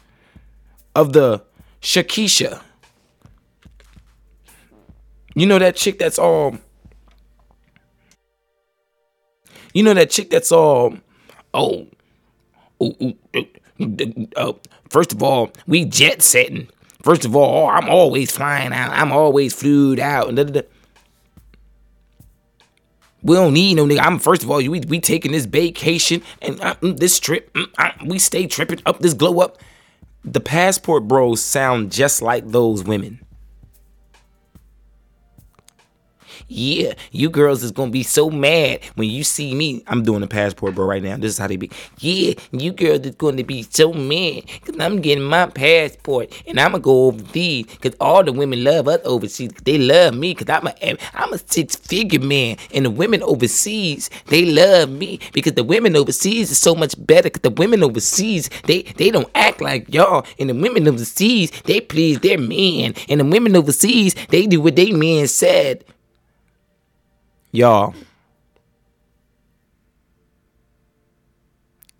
of 0.95 1.13
the 1.13 1.43
Shakisha. 1.83 2.63
You 5.35 5.45
know 5.45 5.59
that 5.59 5.77
chick 5.77 5.99
that's 5.99 6.19
all. 6.19 6.57
You 9.77 9.83
know 9.83 9.93
that 9.93 10.09
chick 10.09 10.31
that's 10.31 10.53
all. 10.53 10.97
Oh, 11.53 11.87
ooh, 12.83 12.95
ooh, 13.03 13.15
ooh, 13.37 14.27
uh, 14.35 14.55
first 14.89 15.13
of 15.13 15.23
all, 15.23 15.53
we 15.67 15.85
jet 15.85 16.23
setting. 16.23 16.71
First 17.03 17.27
of 17.27 17.37
all, 17.37 17.69
I'm 17.69 17.91
always 17.91 18.31
flying 18.31 18.73
out. 18.73 18.93
I'm 18.93 19.13
always 19.13 19.53
flued 19.53 20.01
out. 20.01 20.35
Da, 20.35 20.45
da, 20.45 20.63
da. 20.63 20.69
We 23.23 23.37
don't 23.37 23.53
need 23.53 23.75
no 23.75 23.85
nigga. 23.85 24.01
I'm 24.01 24.19
first 24.19 24.43
of 24.43 24.51
all, 24.51 24.57
we 24.57 24.81
we 24.81 24.99
taking 24.99 25.33
this 25.33 25.45
vacation 25.45 26.23
and 26.41 26.59
uh, 26.63 26.77
mm, 26.77 26.97
this 26.99 27.21
trip. 27.21 27.53
Mm, 27.53 27.69
uh, 27.77 27.91
we 28.07 28.19
stay 28.19 28.47
tripping 28.47 28.81
up 28.87 29.01
this 29.01 29.13
glow 29.13 29.41
up. 29.41 29.59
The 30.25 30.41
passport 30.41 31.07
bros 31.07 31.43
sound 31.43 31.93
just 31.93 32.23
like 32.23 32.49
those 32.49 32.83
women. 32.83 33.21
Yeah, 36.49 36.95
you 37.11 37.29
girls 37.29 37.65
is 37.65 37.73
gonna 37.73 37.91
be 37.91 38.05
so 38.05 38.31
mad 38.31 38.81
when 38.95 39.09
you 39.09 39.25
see 39.25 39.53
me. 39.53 39.83
I'm 39.89 40.05
doing 40.05 40.23
a 40.23 40.29
passport, 40.29 40.77
bro, 40.77 40.87
right 40.87 41.03
now. 41.03 41.17
This 41.17 41.33
is 41.33 41.39
how 41.39 41.49
they 41.49 41.57
be. 41.57 41.73
Yeah, 41.99 42.35
you 42.53 42.73
girls 42.73 43.01
is 43.01 43.17
gonna 43.17 43.43
be 43.43 43.63
so 43.65 43.93
mad 43.93 44.45
because 44.47 44.79
I'm 44.79 45.01
getting 45.01 45.25
my 45.25 45.47
passport 45.47 46.33
and 46.47 46.61
I'm 46.61 46.71
gonna 46.71 46.83
go 46.83 47.07
overseas 47.07 47.67
because 47.67 47.97
all 48.01 48.23
the 48.23 48.33
women 48.33 48.63
love 48.63 48.87
us 48.87 49.01
overseas. 49.05 49.51
They 49.65 49.77
love 49.79 50.15
me 50.15 50.35
because 50.35 50.49
I'm 50.49 50.69
a 50.69 50.97
I'm 51.15 51.33
a 51.33 51.39
six 51.39 51.75
figure 51.75 52.21
man, 52.21 52.59
and 52.73 52.85
the 52.87 52.91
women 52.91 53.25
overseas 53.25 54.09
they 54.27 54.45
love 54.45 54.89
me 54.91 55.19
because 55.33 55.55
the 55.55 55.65
women 55.65 55.97
overseas 55.97 56.53
is 56.53 56.59
so 56.59 56.77
much 56.77 56.95
better. 57.07 57.25
Because 57.27 57.43
the 57.43 57.51
women 57.51 57.83
overseas 57.83 58.51
they 58.67 58.83
they 58.83 59.11
don't 59.11 59.29
act 59.35 59.61
like 59.61 59.93
y'all, 59.93 60.25
and 60.39 60.49
the 60.51 60.55
women 60.55 60.87
overseas 60.87 61.51
they 61.63 61.81
please 61.81 62.21
their 62.21 62.39
man, 62.39 62.95
and 63.09 63.19
the 63.19 63.25
women 63.25 63.57
overseas 63.57 64.15
they 64.29 64.47
do 64.47 64.61
what 64.61 64.77
they 64.77 64.93
man 64.93 65.27
said. 65.27 65.85
Y'all. 67.57 67.95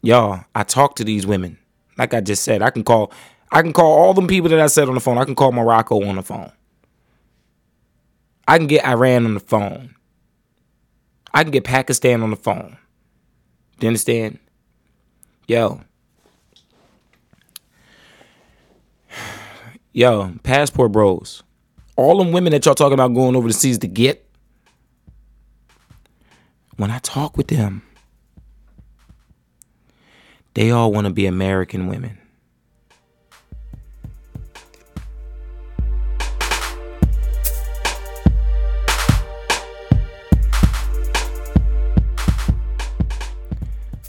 Y'all, 0.03 0.45
I 0.55 0.65
talk 0.65 0.97
to 0.97 1.05
these 1.05 1.27
women. 1.27 1.57
Like 1.97 2.13
I 2.13 2.21
just 2.21 2.45
said, 2.45 2.61
I 2.61 2.69
can 2.69 2.85
call 2.85 3.11
I 3.51 3.63
can 3.63 3.73
call 3.73 3.91
all 3.91 4.13
them 4.13 4.27
people 4.27 4.51
that 4.51 4.61
I 4.61 4.67
said 4.67 4.87
on 4.87 4.93
the 4.93 5.01
phone. 5.01 5.17
I 5.17 5.25
can 5.25 5.35
call 5.35 5.53
Morocco 5.53 6.05
on 6.05 6.17
the 6.17 6.23
phone. 6.23 6.53
I 8.47 8.59
can 8.59 8.67
get 8.67 8.85
Iran 8.85 9.25
on 9.25 9.33
the 9.33 9.41
phone. 9.41 9.95
I 11.33 11.43
can 11.43 11.53
get 11.53 11.65
Pakistan 11.65 12.23
on 12.23 12.29
the 12.29 12.37
phone. 12.37 12.77
Do 13.79 13.87
you 13.87 13.89
understand? 13.89 14.39
Yo. 15.47 15.81
Yo, 19.95 20.35
passport 20.43 20.93
bros. 20.93 21.43
All 21.97 22.19
them 22.19 22.33
women 22.33 22.51
that 22.51 22.67
y'all 22.67 22.75
talking 22.75 22.93
about 22.93 23.15
going 23.15 23.35
over 23.35 23.49
the 23.49 23.55
seas 23.55 23.79
to 23.79 23.89
get, 23.89 24.26
when 26.77 26.91
I 26.91 26.99
talk 26.99 27.37
with 27.37 27.49
them, 27.49 27.83
they 30.55 30.71
all 30.71 30.93
want 30.93 31.07
to 31.07 31.13
be 31.13 31.27
American 31.27 31.87
women. 31.87 32.19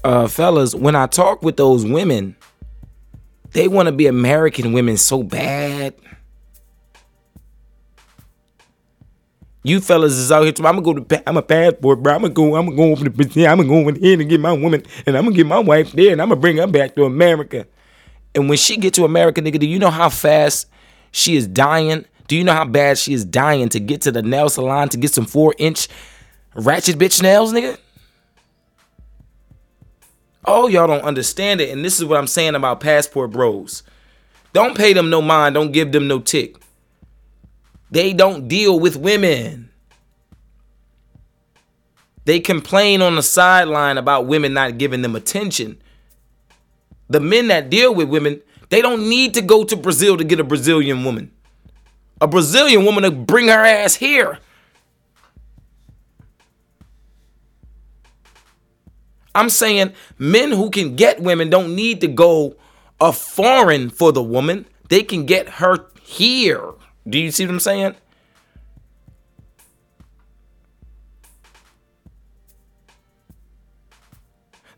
Uh, 0.03 0.25
fellas, 0.25 0.73
when 0.73 0.95
I 0.95 1.05
talk 1.07 1.43
with 1.43 1.57
those 1.57 1.85
women, 1.85 2.37
they 3.51 3.67
want 3.67 3.87
to 3.87 3.91
be 3.91 4.07
American 4.07 4.71
women 4.71 4.95
so 4.95 5.21
bad. 5.21 5.46
You 9.67 9.81
fellas 9.81 10.13
is 10.13 10.31
out 10.31 10.43
here. 10.43 10.53
I'm 10.65 10.81
gonna 10.81 10.81
go 10.81 10.93
to. 10.93 11.29
I'm 11.29 11.35
a 11.35 11.41
passport, 11.41 12.01
bro. 12.01 12.15
I'm 12.15 12.21
gonna 12.21 12.33
go. 12.33 12.55
I'm 12.55 12.67
gonna 12.67 12.77
go 12.77 12.91
over 12.91 13.03
to 13.03 13.09
Brazil. 13.09 13.47
I'm 13.47 13.57
gonna 13.57 13.67
go 13.67 13.89
in 13.89 13.95
here 13.95 14.17
and 14.17 14.29
get 14.29 14.39
my 14.39 14.53
woman, 14.53 14.81
and 15.05 15.17
I'm 15.17 15.25
gonna 15.25 15.35
get 15.35 15.45
my 15.45 15.59
wife 15.59 15.91
there, 15.91 16.13
and 16.13 16.21
I'm 16.21 16.29
gonna 16.29 16.39
bring 16.39 16.55
her 16.55 16.67
back 16.67 16.95
to 16.95 17.03
America. 17.03 17.67
And 18.33 18.47
when 18.47 18.57
she 18.57 18.77
get 18.77 18.93
to 18.93 19.03
America, 19.03 19.41
nigga, 19.41 19.59
do 19.59 19.67
you 19.67 19.77
know 19.77 19.89
how 19.89 20.07
fast 20.07 20.67
she 21.11 21.35
is 21.35 21.47
dying? 21.47 22.05
Do 22.29 22.37
you 22.37 22.45
know 22.45 22.53
how 22.53 22.63
bad 22.63 22.97
she 22.97 23.13
is 23.13 23.25
dying 23.25 23.67
to 23.69 23.79
get 23.81 23.99
to 24.01 24.11
the 24.11 24.21
nail 24.21 24.47
salon 24.47 24.87
to 24.89 24.97
get 24.97 25.13
some 25.13 25.25
four 25.25 25.53
inch 25.57 25.89
ratchet 26.55 26.97
bitch 26.97 27.21
nails, 27.21 27.51
nigga? 27.51 27.77
Oh, 30.45 30.69
y'all 30.69 30.87
don't 30.87 31.01
understand 31.01 31.59
it. 31.59 31.71
And 31.71 31.83
this 31.83 31.99
is 31.99 32.05
what 32.05 32.17
I'm 32.17 32.27
saying 32.27 32.55
about 32.55 32.79
passport 32.79 33.31
bros. 33.31 33.83
Don't 34.53 34.77
pay 34.77 34.93
them 34.93 35.09
no 35.09 35.21
mind. 35.21 35.55
Don't 35.55 35.73
give 35.73 35.91
them 35.91 36.07
no 36.07 36.19
tick. 36.19 36.55
They 37.89 38.13
don't 38.13 38.47
deal 38.47 38.79
with 38.79 38.95
women. 38.95 39.69
They 42.25 42.39
complain 42.39 43.01
on 43.01 43.15
the 43.15 43.23
sideline 43.23 43.97
about 43.97 44.27
women 44.27 44.53
not 44.53 44.77
giving 44.77 45.01
them 45.01 45.15
attention. 45.15 45.81
The 47.09 47.21
men 47.21 47.47
that 47.47 47.69
deal 47.69 47.95
with 47.95 48.09
women, 48.09 48.41
they 48.69 48.81
don't 48.81 49.07
need 49.07 49.33
to 49.35 49.41
go 49.41 49.63
to 49.63 49.77
Brazil 49.77 50.17
to 50.17 50.25
get 50.25 50.39
a 50.39 50.43
Brazilian 50.43 51.05
woman. 51.05 51.31
A 52.19 52.27
Brazilian 52.27 52.83
woman 52.83 53.03
to 53.03 53.11
bring 53.11 53.47
her 53.47 53.65
ass 53.65 53.95
here. 53.95 54.39
I'm 59.33 59.49
saying 59.49 59.93
men 60.17 60.51
who 60.51 60.69
can 60.69 60.95
get 60.95 61.21
women 61.21 61.49
don't 61.49 61.75
need 61.75 62.01
to 62.01 62.07
go 62.07 62.57
a 62.99 63.13
foreign 63.13 63.89
for 63.89 64.11
the 64.11 64.23
woman. 64.23 64.65
They 64.89 65.03
can 65.03 65.25
get 65.25 65.47
her 65.47 65.91
here. 66.01 66.73
Do 67.07 67.19
you 67.19 67.31
see 67.31 67.45
what 67.45 67.53
I'm 67.53 67.59
saying? 67.59 67.95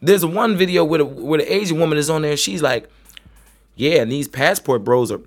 There's 0.01 0.25
one 0.25 0.55
video 0.55 0.83
where 0.85 0.99
the, 0.99 1.05
where 1.05 1.39
the 1.39 1.53
Asian 1.53 1.79
woman 1.79 1.97
is 1.97 2.09
on 2.09 2.21
there. 2.21 2.37
She's 2.37 2.61
like, 2.61 2.89
"Yeah, 3.75 4.01
and 4.01 4.11
these 4.11 4.27
passport 4.27 4.83
bros 4.83 5.11
are 5.11 5.21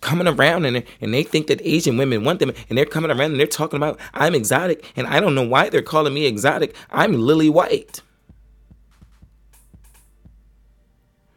coming 0.00 0.28
around 0.28 0.64
and 0.64 0.84
and 1.00 1.12
they 1.12 1.24
think 1.24 1.48
that 1.48 1.60
Asian 1.62 1.96
women 1.96 2.24
want 2.24 2.38
them, 2.38 2.52
and 2.68 2.78
they're 2.78 2.86
coming 2.86 3.10
around 3.10 3.32
and 3.32 3.40
they're 3.40 3.46
talking 3.46 3.76
about 3.76 3.98
I'm 4.14 4.34
exotic, 4.34 4.84
and 4.96 5.06
I 5.06 5.20
don't 5.20 5.34
know 5.34 5.46
why 5.46 5.68
they're 5.68 5.82
calling 5.82 6.14
me 6.14 6.26
exotic. 6.26 6.74
I'm 6.90 7.14
lily 7.14 7.50
white." 7.50 8.00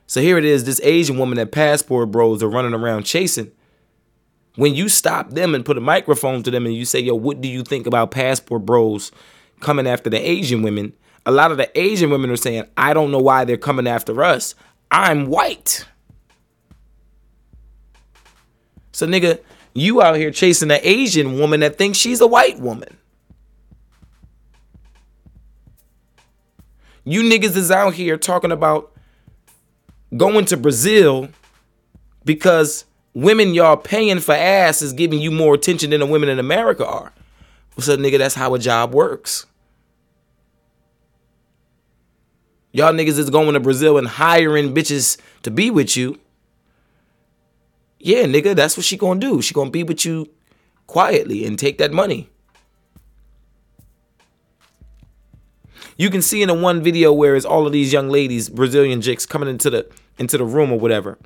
So 0.08 0.22
here 0.22 0.38
it 0.38 0.44
is, 0.44 0.66
this 0.66 0.82
Asian 0.84 1.18
woman 1.18 1.38
that 1.38 1.54
passport 1.54 2.12
bros 2.12 2.44
are 2.44 2.50
running 2.50 2.74
around 2.74 3.04
chasing. 3.04 3.52
When 4.56 4.76
you 4.76 4.90
stop 4.90 5.32
them 5.32 5.56
and 5.56 5.64
put 5.66 5.78
a 5.78 5.82
microphone 5.82 6.44
to 6.44 6.52
them 6.52 6.66
and 6.66 6.76
you 6.76 6.86
say, 6.86 7.00
yo, 7.00 7.16
what 7.16 7.42
do 7.42 7.48
you 7.48 7.64
think 7.64 7.88
about 7.88 8.12
passport 8.12 8.66
bros 8.66 9.12
coming 9.62 9.88
after 9.88 10.10
the 10.10 10.18
Asian 10.18 10.62
women? 10.62 10.94
A 11.26 11.32
lot 11.32 11.52
of 11.52 11.58
the 11.58 11.80
Asian 11.80 12.10
women 12.10 12.30
are 12.32 12.36
saying, 12.36 12.66
I 12.76 12.94
don't 12.94 13.12
know 13.12 13.20
why 13.20 13.46
they're 13.46 13.58
coming 13.58 13.88
after 13.88 14.24
us. 14.24 14.56
I'm 14.90 15.28
white. 15.28 15.86
So, 18.92 19.08
nigga, 19.08 19.40
you 19.74 20.02
out 20.02 20.18
here 20.18 20.32
chasing 20.32 20.72
an 20.72 20.80
Asian 20.84 21.40
woman 21.40 21.62
that 21.62 21.78
thinks 21.78 21.98
she's 21.98 22.20
a 22.20 22.28
white 22.28 22.60
woman. 22.60 22.98
You 27.04 27.24
niggas 27.24 27.56
is 27.56 27.72
out 27.72 27.94
here 27.94 28.18
talking 28.18 28.52
about 28.52 28.92
going 30.16 30.46
to 30.46 30.58
Brazil 30.58 31.30
because 32.26 32.86
women 33.14 33.54
y'all 33.54 33.78
paying 33.78 34.20
for 34.20 34.34
ass 34.34 34.82
is 34.82 34.94
giving 34.94 35.20
you 35.20 35.32
more 35.32 35.54
attention 35.54 35.90
than 35.90 36.00
the 36.00 36.06
women 36.06 36.30
in 36.30 36.40
America 36.40 36.86
are. 36.86 37.12
So, 37.80 37.98
nigga, 37.98 38.18
that's 38.18 38.36
how 38.36 38.54
a 38.54 38.60
job 38.60 38.94
works. 38.94 39.46
Y'all 42.74 42.94
niggas 42.94 43.18
is 43.18 43.30
going 43.30 43.54
to 43.54 43.60
Brazil 43.60 43.98
and 43.98 44.08
hiring 44.08 44.74
bitches 44.74 45.18
to 45.44 45.52
be 45.52 45.70
with 45.70 45.98
you. 45.98 46.20
Yeah, 48.00 48.24
nigga, 48.24 48.56
that's 48.56 48.78
what 48.78 48.86
she 48.86 48.98
gonna 48.98 49.20
do. 49.20 49.42
She 49.42 49.54
gonna 49.54 49.70
be 49.70 49.84
with 49.84 50.06
you 50.06 50.30
quietly 50.88 51.46
and 51.46 51.60
take 51.60 51.78
that 51.78 51.92
money. 51.92 52.30
You 55.98 56.10
can 56.10 56.22
see 56.22 56.42
in 56.42 56.48
the 56.48 56.54
one 56.54 56.82
video 56.82 57.14
where 57.14 57.36
it's 57.36 57.46
all 57.46 57.68
of 57.68 57.74
these 57.74 57.94
young 57.94 58.10
ladies, 58.10 58.50
Brazilian 58.50 59.02
chicks, 59.02 59.26
coming 59.26 59.50
into 59.50 59.70
the 59.70 59.88
into 60.18 60.38
the 60.38 60.46
room 60.46 60.72
or 60.72 60.80
whatever. 60.80 61.20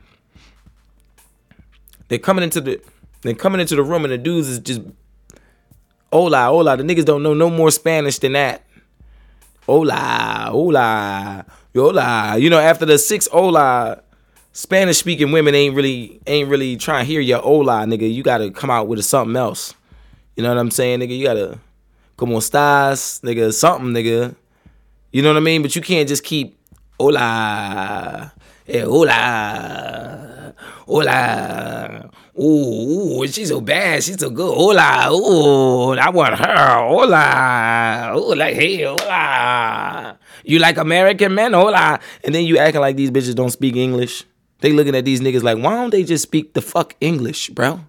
They're 2.07 2.19
coming 2.19 2.43
into 2.43 2.61
the 2.61 2.81
they're 3.21 3.33
coming 3.33 3.59
into 3.59 3.75
the 3.75 3.83
room 3.83 4.05
and 4.05 4.13
the 4.13 4.17
dudes 4.17 4.47
is 4.47 4.59
just 4.59 4.81
hola, 6.11 6.45
hola. 6.45 6.77
The 6.77 6.83
niggas 6.83 7.05
don't 7.05 7.23
know 7.23 7.33
no 7.33 7.49
more 7.49 7.71
Spanish 7.71 8.19
than 8.19 8.33
that. 8.33 8.63
Hola, 9.65 10.49
hola, 10.51 11.45
hola. 11.75 12.37
You 12.37 12.49
know, 12.49 12.59
after 12.59 12.85
the 12.85 12.97
six 12.99 13.27
hola, 13.31 14.03
Spanish 14.53 14.97
speaking 14.97 15.31
women 15.31 15.55
ain't 15.55 15.75
really 15.75 16.21
ain't 16.27 16.49
really 16.49 16.77
trying 16.77 17.05
to 17.05 17.11
hear 17.11 17.19
your 17.19 17.39
hola, 17.39 17.85
nigga. 17.85 18.11
You 18.13 18.23
gotta 18.23 18.51
come 18.51 18.69
out 18.69 18.87
with 18.87 19.03
something 19.03 19.35
else. 19.35 19.73
You 20.35 20.43
know 20.43 20.49
what 20.49 20.59
I'm 20.59 20.71
saying, 20.71 20.99
nigga? 20.99 21.17
You 21.17 21.25
gotta 21.25 21.59
como 22.17 22.37
estás, 22.37 23.21
nigga, 23.21 23.51
something, 23.53 23.93
nigga. 23.93 24.35
You 25.11 25.21
know 25.21 25.29
what 25.29 25.37
I 25.37 25.41
mean? 25.41 25.61
But 25.61 25.75
you 25.75 25.81
can't 25.81 26.07
just 26.07 26.23
keep 26.23 26.57
hola, 26.99 28.31
eh, 28.67 28.81
hola, 28.81 30.34
hola. 30.87 32.09
Ooh, 32.39 33.25
she's 33.27 33.49
so 33.49 33.61
bad. 33.61 34.03
She's 34.03 34.19
so 34.19 34.29
good. 34.29 34.53
Hola, 34.53 35.09
ooh, 35.11 35.97
I 35.97 36.09
want 36.09 36.35
her. 36.35 36.87
Hola, 36.87 38.13
ooh, 38.17 38.35
like 38.35 38.55
hey, 38.55 38.83
hola. 38.83 40.17
You 40.43 40.59
like 40.59 40.77
American 40.77 41.33
men? 41.33 41.53
Hola. 41.53 41.99
And 42.23 42.35
then 42.35 42.45
you 42.45 42.57
acting 42.57 42.81
like 42.81 42.95
these 42.95 43.11
bitches 43.11 43.35
don't 43.35 43.51
speak 43.51 43.75
English. 43.75 44.23
They 44.59 44.71
looking 44.73 44.95
at 44.95 45.05
these 45.05 45.21
niggas 45.21 45.43
like, 45.43 45.57
why 45.57 45.75
don't 45.75 45.91
they 45.91 46.03
just 46.03 46.23
speak 46.23 46.53
the 46.53 46.61
fuck 46.61 46.95
English, 46.99 47.49
bro? 47.49 47.81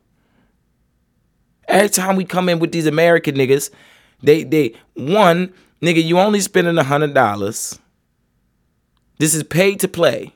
Every 1.69 1.89
time 1.89 2.17
we 2.17 2.25
come 2.25 2.49
in 2.49 2.59
with 2.59 2.73
these 2.73 2.87
American 2.87 3.35
niggas, 3.35 3.71
they 4.23 4.45
they 4.45 4.75
one 4.95 5.53
nigga, 5.83 6.03
you 6.03 6.19
only 6.19 6.41
spending 6.41 6.79
a 6.79 6.85
hundred 6.85 7.15
dollars. 7.15 7.79
This 9.19 9.35
is 9.35 9.43
paid 9.43 9.81
to 9.81 9.89
play. 9.89 10.36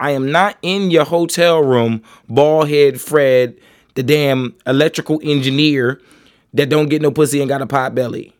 I 0.00 0.12
am 0.12 0.30
not 0.30 0.56
in 0.62 0.90
your 0.90 1.04
hotel 1.04 1.62
room, 1.62 2.02
bald 2.28 2.68
head 2.68 3.00
Fred, 3.00 3.58
the 3.94 4.02
damn 4.02 4.54
electrical 4.66 5.20
engineer 5.24 6.00
that 6.54 6.68
don't 6.68 6.88
get 6.88 7.02
no 7.02 7.10
pussy 7.10 7.40
and 7.40 7.48
got 7.48 7.62
a 7.62 7.66
pot 7.66 7.94
belly. 7.94 8.34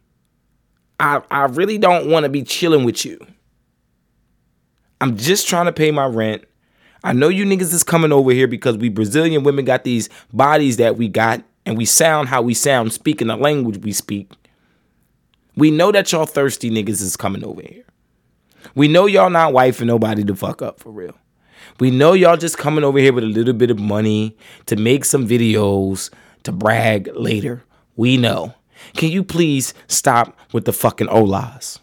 I 1.01 1.23
I 1.31 1.45
really 1.45 1.79
don't 1.79 2.09
want 2.11 2.25
to 2.25 2.29
be 2.29 2.43
chilling 2.43 2.85
with 2.85 3.05
you. 3.05 3.19
I'm 5.01 5.17
just 5.17 5.49
trying 5.49 5.67
to 5.67 5.73
pay 5.73 5.91
my 5.91 6.07
rent. 6.07 6.45
I 7.05 7.13
know 7.13 7.29
you 7.29 7.45
niggas 7.45 7.73
is 7.73 7.85
coming 7.85 8.13
over 8.13 8.33
here 8.33 8.49
because 8.49 8.77
we 8.77 8.89
Brazilian 8.89 9.45
women 9.45 9.65
got 9.65 9.85
these 9.85 10.09
bodies 10.33 10.77
that 10.79 10.97
we 10.97 11.09
got 11.09 11.43
and 11.65 11.77
we 11.77 11.85
sound 11.85 12.29
how 12.29 12.43
we 12.43 12.55
sound, 12.55 12.93
speaking 12.93 13.29
the 13.29 13.37
language 13.37 13.79
we 13.79 13.93
speak. 13.93 14.33
We 15.57 15.71
know 15.71 15.93
that 15.93 16.11
y'all 16.13 16.27
thirsty 16.27 16.71
niggas 16.71 17.03
is 17.03 17.17
coming 17.17 17.45
over 17.45 17.63
here. 17.63 17.85
We 18.75 18.89
know 18.89 19.07
y'all 19.07 19.31
not 19.31 19.53
wifing 19.53 19.87
nobody 19.87 20.25
to 20.25 20.35
fuck 20.35 20.63
up 20.63 20.81
for 20.81 20.91
real. 20.91 21.15
We 21.81 21.91
know 21.91 22.13
y'all 22.13 22.37
just 22.37 22.59
coming 22.59 22.85
over 22.85 22.99
here 22.99 23.13
with 23.13 23.25
a 23.25 23.29
little 23.29 23.55
bit 23.55 23.71
of 23.71 23.79
money 23.79 24.37
to 24.67 24.77
make 24.77 25.05
some 25.05 25.29
videos 25.29 26.11
to 26.43 26.53
brag 26.53 27.09
later. 27.15 27.65
We 27.97 28.17
know. 28.17 28.55
Can 28.95 29.11
you 29.11 29.23
please 29.23 29.75
stop 29.87 30.37
with 30.53 30.65
the 30.65 30.73
fucking 30.73 31.09
olas? 31.09 31.79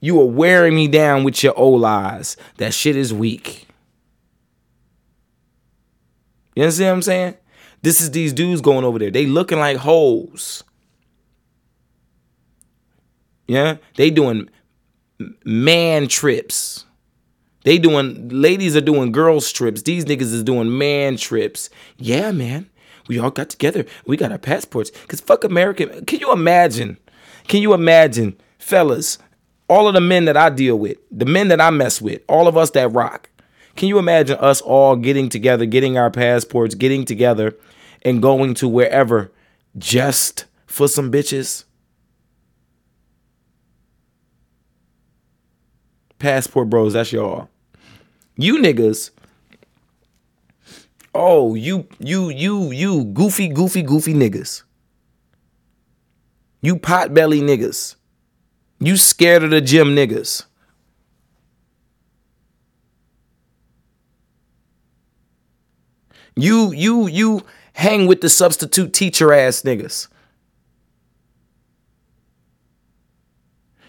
You 0.00 0.20
are 0.20 0.26
wearing 0.26 0.74
me 0.74 0.86
down 0.86 1.24
with 1.24 1.42
your 1.42 1.54
olas. 1.54 2.36
That 2.58 2.74
shit 2.74 2.96
is 2.96 3.12
weak. 3.12 3.66
You 6.54 6.62
understand 6.64 6.88
what 6.88 6.94
I'm 6.94 7.02
saying? 7.02 7.34
This 7.82 8.00
is 8.00 8.10
these 8.10 8.32
dudes 8.32 8.60
going 8.60 8.84
over 8.84 8.98
there. 8.98 9.10
They 9.10 9.26
looking 9.26 9.58
like 9.58 9.78
hoes. 9.78 10.62
Yeah, 13.46 13.76
they 13.96 14.10
doing 14.10 14.48
man 15.44 16.08
trips. 16.08 16.84
They 17.64 17.78
doing 17.78 18.28
ladies 18.28 18.76
are 18.76 18.80
doing 18.80 19.12
girls 19.12 19.50
trips. 19.50 19.82
These 19.82 20.04
niggas 20.04 20.32
is 20.32 20.44
doing 20.44 20.76
man 20.76 21.16
trips. 21.16 21.70
Yeah, 21.96 22.30
man. 22.32 22.68
We 23.08 23.18
all 23.18 23.30
got 23.30 23.50
together. 23.50 23.84
We 24.06 24.16
got 24.16 24.32
our 24.32 24.38
passports. 24.38 24.90
Cause 25.08 25.20
fuck 25.20 25.44
American. 25.44 26.04
Can 26.04 26.20
you 26.20 26.32
imagine? 26.32 26.98
Can 27.48 27.62
you 27.62 27.74
imagine, 27.74 28.36
fellas? 28.58 29.18
All 29.68 29.88
of 29.88 29.94
the 29.94 30.00
men 30.00 30.26
that 30.26 30.36
I 30.36 30.50
deal 30.50 30.78
with, 30.78 30.98
the 31.10 31.24
men 31.24 31.48
that 31.48 31.60
I 31.60 31.70
mess 31.70 32.00
with, 32.00 32.20
all 32.28 32.48
of 32.48 32.56
us 32.56 32.70
that 32.72 32.92
rock. 32.92 33.30
Can 33.76 33.88
you 33.88 33.98
imagine 33.98 34.36
us 34.38 34.60
all 34.60 34.94
getting 34.94 35.28
together, 35.28 35.64
getting 35.64 35.96
our 35.98 36.10
passports, 36.10 36.74
getting 36.74 37.04
together, 37.04 37.56
and 38.02 38.22
going 38.22 38.54
to 38.54 38.68
wherever 38.68 39.32
just 39.76 40.44
for 40.66 40.86
some 40.86 41.10
bitches? 41.10 41.64
Passport 46.24 46.70
bros, 46.70 46.94
that's 46.94 47.12
y'all. 47.12 47.50
You 48.38 48.56
niggas. 48.56 49.10
Oh, 51.14 51.54
you, 51.54 51.86
you, 51.98 52.30
you, 52.30 52.70
you 52.72 53.04
goofy, 53.04 53.48
goofy, 53.48 53.82
goofy 53.82 54.14
niggas. 54.14 54.62
You 56.62 56.78
pot 56.78 57.12
belly 57.12 57.42
niggas. 57.42 57.96
You 58.80 58.96
scared 58.96 59.42
of 59.42 59.50
the 59.50 59.60
gym 59.60 59.88
niggas. 59.88 60.46
You, 66.36 66.72
you, 66.72 67.06
you 67.06 67.42
hang 67.74 68.06
with 68.06 68.22
the 68.22 68.30
substitute 68.30 68.94
teacher 68.94 69.30
ass 69.30 69.60
niggas. 69.60 70.08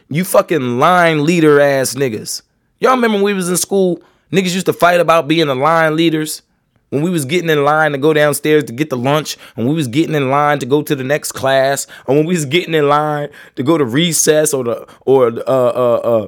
You 0.10 0.24
fucking 0.24 0.80
line 0.80 1.26
leader 1.26 1.60
ass 1.60 1.96
niggas. 1.96 2.44
Y'all 2.80 2.92
remember 2.92 3.18
when 3.18 3.24
we 3.24 3.34
was 3.34 3.50
in 3.50 3.58
school, 3.58 4.02
niggas 4.32 4.54
used 4.54 4.68
to 4.68 4.74
fight 4.74 5.00
about 5.00 5.28
being 5.28 5.48
the 5.48 5.56
line 5.56 5.96
leaders? 5.96 6.42
When 6.90 7.02
we 7.02 7.10
was 7.10 7.26
getting 7.26 7.50
in 7.50 7.64
line 7.64 7.94
to 7.94 7.98
go 7.98 8.14
downstairs 8.14 8.64
to 8.66 8.74
get 8.74 8.90
the 8.90 8.98
lunch, 8.98 9.38
when 9.56 9.68
we 9.68 9.74
was 9.74 9.88
getting 9.88 10.14
in 10.14 10.30
line 10.30 10.60
to 10.60 10.66
go 10.66 10.84
to 10.84 10.96
the 10.96 11.04
next 11.04 11.32
class, 11.32 11.88
or 12.06 12.16
when 12.16 12.26
we 12.26 12.36
was 12.36 12.46
getting 12.46 12.76
in 12.76 12.88
line 12.88 13.30
to 13.56 13.64
go 13.64 13.78
to 13.78 13.84
recess 13.84 14.54
or 14.54 14.64
the 14.64 14.88
or 15.02 15.28
uh 15.28 15.42
uh 15.50 15.96
uh 15.96 16.28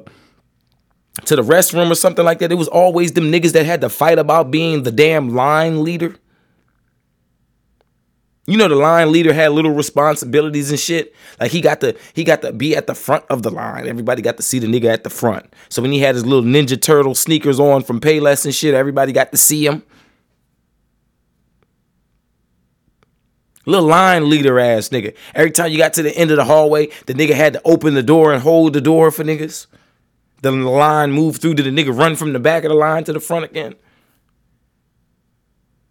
to 1.24 1.36
the 1.36 1.42
restroom 1.42 1.90
or 1.90 1.94
something 1.94 2.24
like 2.24 2.40
that, 2.40 2.50
it 2.50 2.56
was 2.56 2.68
always 2.68 3.12
them 3.12 3.30
niggas 3.30 3.52
that 3.52 3.66
had 3.66 3.80
to 3.82 3.88
fight 3.88 4.18
about 4.18 4.50
being 4.50 4.82
the 4.82 4.92
damn 4.92 5.30
line 5.30 5.84
leader. 5.84 6.16
You 8.48 8.56
know 8.56 8.66
the 8.66 8.76
line 8.76 9.12
leader 9.12 9.34
had 9.34 9.52
little 9.52 9.72
responsibilities 9.72 10.70
and 10.70 10.80
shit. 10.80 11.14
Like 11.38 11.50
he 11.50 11.60
got 11.60 11.82
to 11.82 11.94
he 12.14 12.24
got 12.24 12.40
to 12.40 12.50
be 12.50 12.74
at 12.74 12.86
the 12.86 12.94
front 12.94 13.24
of 13.28 13.42
the 13.42 13.50
line. 13.50 13.86
Everybody 13.86 14.22
got 14.22 14.38
to 14.38 14.42
see 14.42 14.58
the 14.58 14.66
nigga 14.66 14.86
at 14.86 15.04
the 15.04 15.10
front. 15.10 15.52
So 15.68 15.82
when 15.82 15.92
he 15.92 15.98
had 15.98 16.14
his 16.14 16.24
little 16.24 16.42
Ninja 16.42 16.80
Turtle 16.80 17.14
sneakers 17.14 17.60
on 17.60 17.82
from 17.82 18.00
Payless 18.00 18.46
and 18.46 18.54
shit, 18.54 18.72
everybody 18.72 19.12
got 19.12 19.32
to 19.32 19.36
see 19.36 19.66
him. 19.66 19.82
Little 23.66 23.86
line 23.86 24.30
leader 24.30 24.58
ass 24.58 24.88
nigga. 24.88 25.14
Every 25.34 25.50
time 25.50 25.70
you 25.70 25.76
got 25.76 25.92
to 25.92 26.02
the 26.02 26.16
end 26.16 26.30
of 26.30 26.38
the 26.38 26.44
hallway, 26.46 26.86
the 27.04 27.12
nigga 27.12 27.34
had 27.34 27.52
to 27.52 27.60
open 27.66 27.92
the 27.92 28.02
door 28.02 28.32
and 28.32 28.42
hold 28.42 28.72
the 28.72 28.80
door 28.80 29.10
for 29.10 29.24
niggas. 29.24 29.66
Then 30.40 30.62
the 30.62 30.70
line 30.70 31.12
moved 31.12 31.42
through, 31.42 31.52
did 31.52 31.66
the 31.66 31.70
nigga 31.70 31.94
run 31.94 32.16
from 32.16 32.32
the 32.32 32.40
back 32.40 32.64
of 32.64 32.70
the 32.70 32.76
line 32.76 33.04
to 33.04 33.12
the 33.12 33.20
front 33.20 33.44
again? 33.44 33.74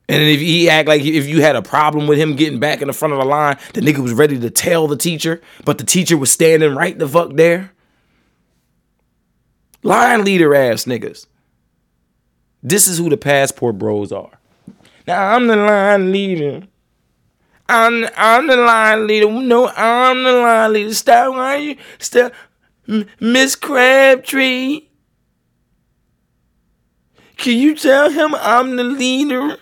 And 0.10 0.22
if 0.22 0.40
he 0.40 0.70
act 0.70 0.88
like 0.88 1.02
if 1.02 1.28
you 1.28 1.42
had 1.42 1.56
a 1.56 1.62
problem 1.62 2.08
with 2.08 2.18
him 2.18 2.36
getting 2.36 2.60
back 2.60 2.82
in 2.82 2.88
the 2.88 2.94
front 2.94 3.14
of 3.14 3.20
the 3.20 3.26
line, 3.26 3.58
the 3.74 3.82
nigga 3.82 4.00
was 4.00 4.14
ready 4.14 4.40
to 4.40 4.50
tell 4.50 4.88
the 4.88 4.96
teacher, 4.96 5.42
but 5.66 5.78
the 5.78 5.84
teacher 5.84 6.18
was 6.18 6.32
standing 6.32 6.76
right 6.76 6.98
the 6.98 7.08
fuck 7.08 7.34
there. 7.34 7.74
Line 9.84 10.24
leader 10.24 10.56
ass 10.56 10.86
niggas. 10.86 11.28
This 12.64 12.88
is 12.88 12.98
who 12.98 13.10
the 13.10 13.18
passport 13.18 13.78
bros 13.78 14.12
are. 14.12 14.40
Now 15.06 15.36
I'm 15.36 15.48
the 15.48 15.56
line 15.56 16.12
leader. 16.12 16.68
I'm 17.70 18.08
I'm 18.16 18.48
the 18.48 18.56
line 18.56 19.08
leader. 19.08 19.30
No, 19.30 19.68
I'm 19.68 20.24
the 20.24 20.32
line 20.32 20.74
leader. 20.74 20.94
Stop 20.94 21.34
why 21.34 21.58
you 21.58 21.78
stop 22.00 22.32
Miss 23.20 23.56
Crabtree. 23.56 24.88
Can 27.36 27.58
you 27.58 27.76
tell 27.76 28.10
him 28.10 28.34
I'm 28.36 28.78
the 28.78 28.84
leader? 28.84 29.58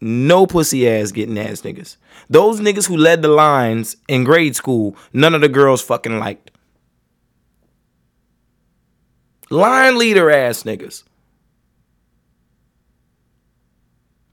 No 0.00 0.46
pussy 0.46 0.88
ass 0.88 1.10
getting 1.10 1.38
ass 1.38 1.62
niggas. 1.62 1.96
Those 2.30 2.60
niggas 2.60 2.86
who 2.86 2.96
led 2.96 3.22
the 3.22 3.28
lines 3.28 3.96
in 4.06 4.24
grade 4.24 4.54
school, 4.54 4.96
none 5.12 5.34
of 5.34 5.40
the 5.40 5.48
girls 5.48 5.82
fucking 5.82 6.18
liked. 6.18 6.50
Line 9.50 9.98
leader 9.98 10.30
ass 10.30 10.62
niggas. 10.62 11.04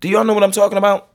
Do 0.01 0.09
y'all 0.09 0.23
know 0.23 0.33
what 0.33 0.43
I'm 0.43 0.51
talking 0.51 0.77
about? 0.77 1.09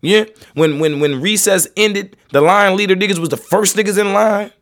Yeah, 0.00 0.24
when 0.54 0.78
when 0.78 1.00
when 1.00 1.20
recess 1.20 1.66
ended, 1.76 2.16
the 2.30 2.40
line 2.40 2.76
leader 2.76 2.94
niggas 2.94 3.18
was 3.18 3.30
the 3.30 3.36
first 3.36 3.76
niggas 3.76 3.98
in 3.98 4.12
line. 4.12 4.52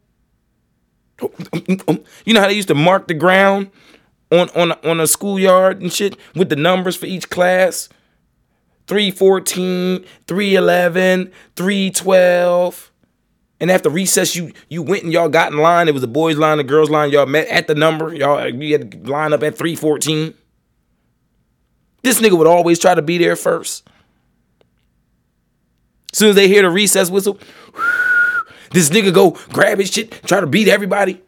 You 2.25 2.35
know 2.35 2.41
how 2.41 2.49
they 2.49 2.55
used 2.55 2.69
to 2.69 2.75
mark 2.75 3.09
the 3.09 3.15
ground 3.15 3.71
on 4.35 4.51
on 4.51 4.73
on 4.85 5.01
a 5.01 5.07
schoolyard 5.07 5.81
and 5.81 5.93
shit 5.93 6.17
with 6.35 6.49
the 6.49 6.57
numbers 6.57 6.97
for 6.97 7.07
each 7.07 7.31
class? 7.31 7.89
314 8.87 10.05
311 10.27 11.33
312 11.57 12.93
and 13.61 13.71
after 13.71 13.89
recess 13.89 14.37
you 14.37 14.53
you 14.69 14.83
went 14.83 15.05
and 15.05 15.13
y'all 15.13 15.29
got 15.29 15.53
in 15.53 15.59
line. 15.59 15.89
It 15.89 15.93
was 15.93 16.03
the 16.03 16.07
boys 16.07 16.37
line 16.37 16.59
the 16.59 16.65
girls 16.65 16.91
line. 16.91 17.11
Y'all 17.11 17.27
met 17.27 17.49
at 17.49 17.67
the 17.67 17.75
number. 17.75 18.15
Y'all 18.15 18.47
you 18.49 18.73
had 18.73 18.91
to 18.93 19.11
line 19.11 19.33
up 19.33 19.43
at 19.43 19.57
314 19.57 20.35
this 22.05 22.21
nigga 22.21 22.37
would 22.37 22.47
always 22.47 22.79
try 22.79 22.95
to 22.95 23.01
be 23.01 23.17
there 23.17 23.35
first. 23.35 23.89
As 26.13 26.19
soon 26.19 26.29
as 26.29 26.35
they 26.37 26.49
hear 26.49 26.63
the 26.63 26.71
recess 26.71 27.11
whistle 27.11 27.39
this 28.71 28.91
nigga 28.91 29.13
go 29.13 29.31
grab 29.53 29.79
his 29.79 29.91
shit 29.91 30.13
try 30.27 30.41
to 30.41 30.47
beat 30.47 30.69
everybody 30.69 31.21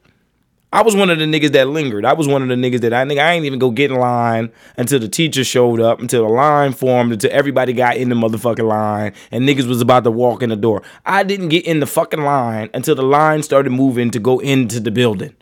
I 0.76 0.82
was 0.82 0.94
one 0.94 1.08
of 1.08 1.18
the 1.18 1.24
niggas 1.24 1.52
that 1.52 1.68
lingered. 1.68 2.04
I 2.04 2.12
was 2.12 2.28
one 2.28 2.42
of 2.42 2.48
the 2.48 2.54
niggas 2.54 2.82
that 2.82 2.92
I 2.92 3.08
think 3.08 3.18
I 3.18 3.32
ain't 3.32 3.46
even 3.46 3.58
go 3.58 3.70
get 3.70 3.90
in 3.90 3.96
line 3.96 4.52
until 4.76 4.98
the 4.98 5.08
teacher 5.08 5.42
showed 5.42 5.80
up, 5.80 6.00
until 6.00 6.26
the 6.26 6.28
line 6.30 6.74
formed, 6.74 7.14
until 7.14 7.30
everybody 7.32 7.72
got 7.72 7.96
in 7.96 8.10
the 8.10 8.14
motherfucking 8.14 8.68
line, 8.68 9.14
and 9.30 9.48
niggas 9.48 9.66
was 9.66 9.80
about 9.80 10.04
to 10.04 10.10
walk 10.10 10.42
in 10.42 10.50
the 10.50 10.56
door. 10.56 10.82
I 11.06 11.22
didn't 11.22 11.48
get 11.48 11.64
in 11.64 11.80
the 11.80 11.86
fucking 11.86 12.20
line 12.20 12.68
until 12.74 12.94
the 12.94 13.02
line 13.02 13.42
started 13.42 13.70
moving 13.70 14.10
to 14.10 14.18
go 14.18 14.38
into 14.38 14.78
the 14.78 14.90
building. 14.90 15.34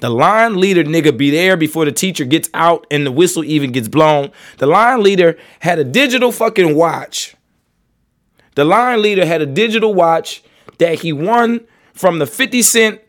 The 0.00 0.10
line 0.10 0.56
leader 0.56 0.82
nigga 0.82 1.16
be 1.16 1.30
there 1.30 1.56
before 1.56 1.84
the 1.84 1.92
teacher 1.92 2.24
gets 2.24 2.50
out 2.52 2.88
and 2.90 3.06
the 3.06 3.12
whistle 3.12 3.44
even 3.44 3.70
gets 3.70 3.86
blown. 3.86 4.32
The 4.58 4.66
line 4.66 5.00
leader 5.00 5.38
had 5.60 5.78
a 5.78 5.84
digital 5.84 6.32
fucking 6.32 6.74
watch. 6.74 7.36
The 8.56 8.64
line 8.64 9.00
leader 9.00 9.26
had 9.26 9.42
a 9.42 9.46
digital 9.46 9.94
watch 9.94 10.42
that 10.78 11.02
he 11.02 11.12
won 11.12 11.60
from 11.94 12.18
the 12.18 12.26
50 12.26 12.62
Cent 12.62 13.00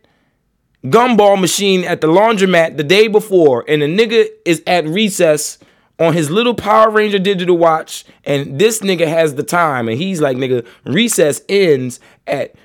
gumball 0.85 1.39
machine 1.39 1.83
at 1.83 2.01
the 2.01 2.07
laundromat 2.07 2.77
the 2.77 2.83
day 2.83 3.07
before, 3.07 3.65
and 3.67 3.81
the 3.81 3.87
nigga 3.87 4.27
is 4.45 4.63
at 4.67 4.85
recess 4.85 5.57
on 5.99 6.13
his 6.13 6.29
little 6.29 6.53
Power 6.53 6.89
Ranger 6.89 7.19
digital 7.19 7.57
watch, 7.57 8.05
and 8.23 8.59
this 8.59 8.79
nigga 8.79 9.07
has 9.07 9.35
the 9.35 9.43
time, 9.43 9.87
and 9.87 9.97
he's 9.97 10.21
like, 10.21 10.37
nigga, 10.37 10.65
recess 10.85 11.41
ends 11.49 11.99
at 12.27 12.55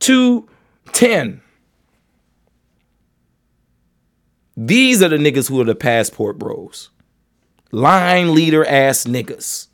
210. 0.00 1.40
These 4.56 5.02
are 5.02 5.08
the 5.08 5.16
niggas 5.16 5.48
who 5.48 5.60
are 5.60 5.64
the 5.64 5.74
passport 5.74 6.38
bros. 6.38 6.90
Line 7.70 8.34
leader 8.34 8.66
ass 8.66 9.04
niggas. 9.04 9.68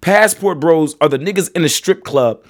Passport 0.00 0.60
bros 0.60 0.94
are 1.00 1.08
the 1.08 1.18
niggas 1.18 1.50
in 1.56 1.62
the 1.62 1.68
strip 1.68 2.04
club 2.04 2.44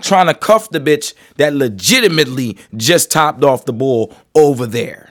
trying 0.00 0.26
to 0.26 0.34
cuff 0.34 0.70
the 0.70 0.80
bitch 0.80 1.14
that 1.36 1.54
legitimately 1.54 2.58
just 2.76 3.10
topped 3.10 3.44
off 3.44 3.64
the 3.64 3.72
ball 3.72 4.14
over 4.34 4.66
there. 4.66 5.10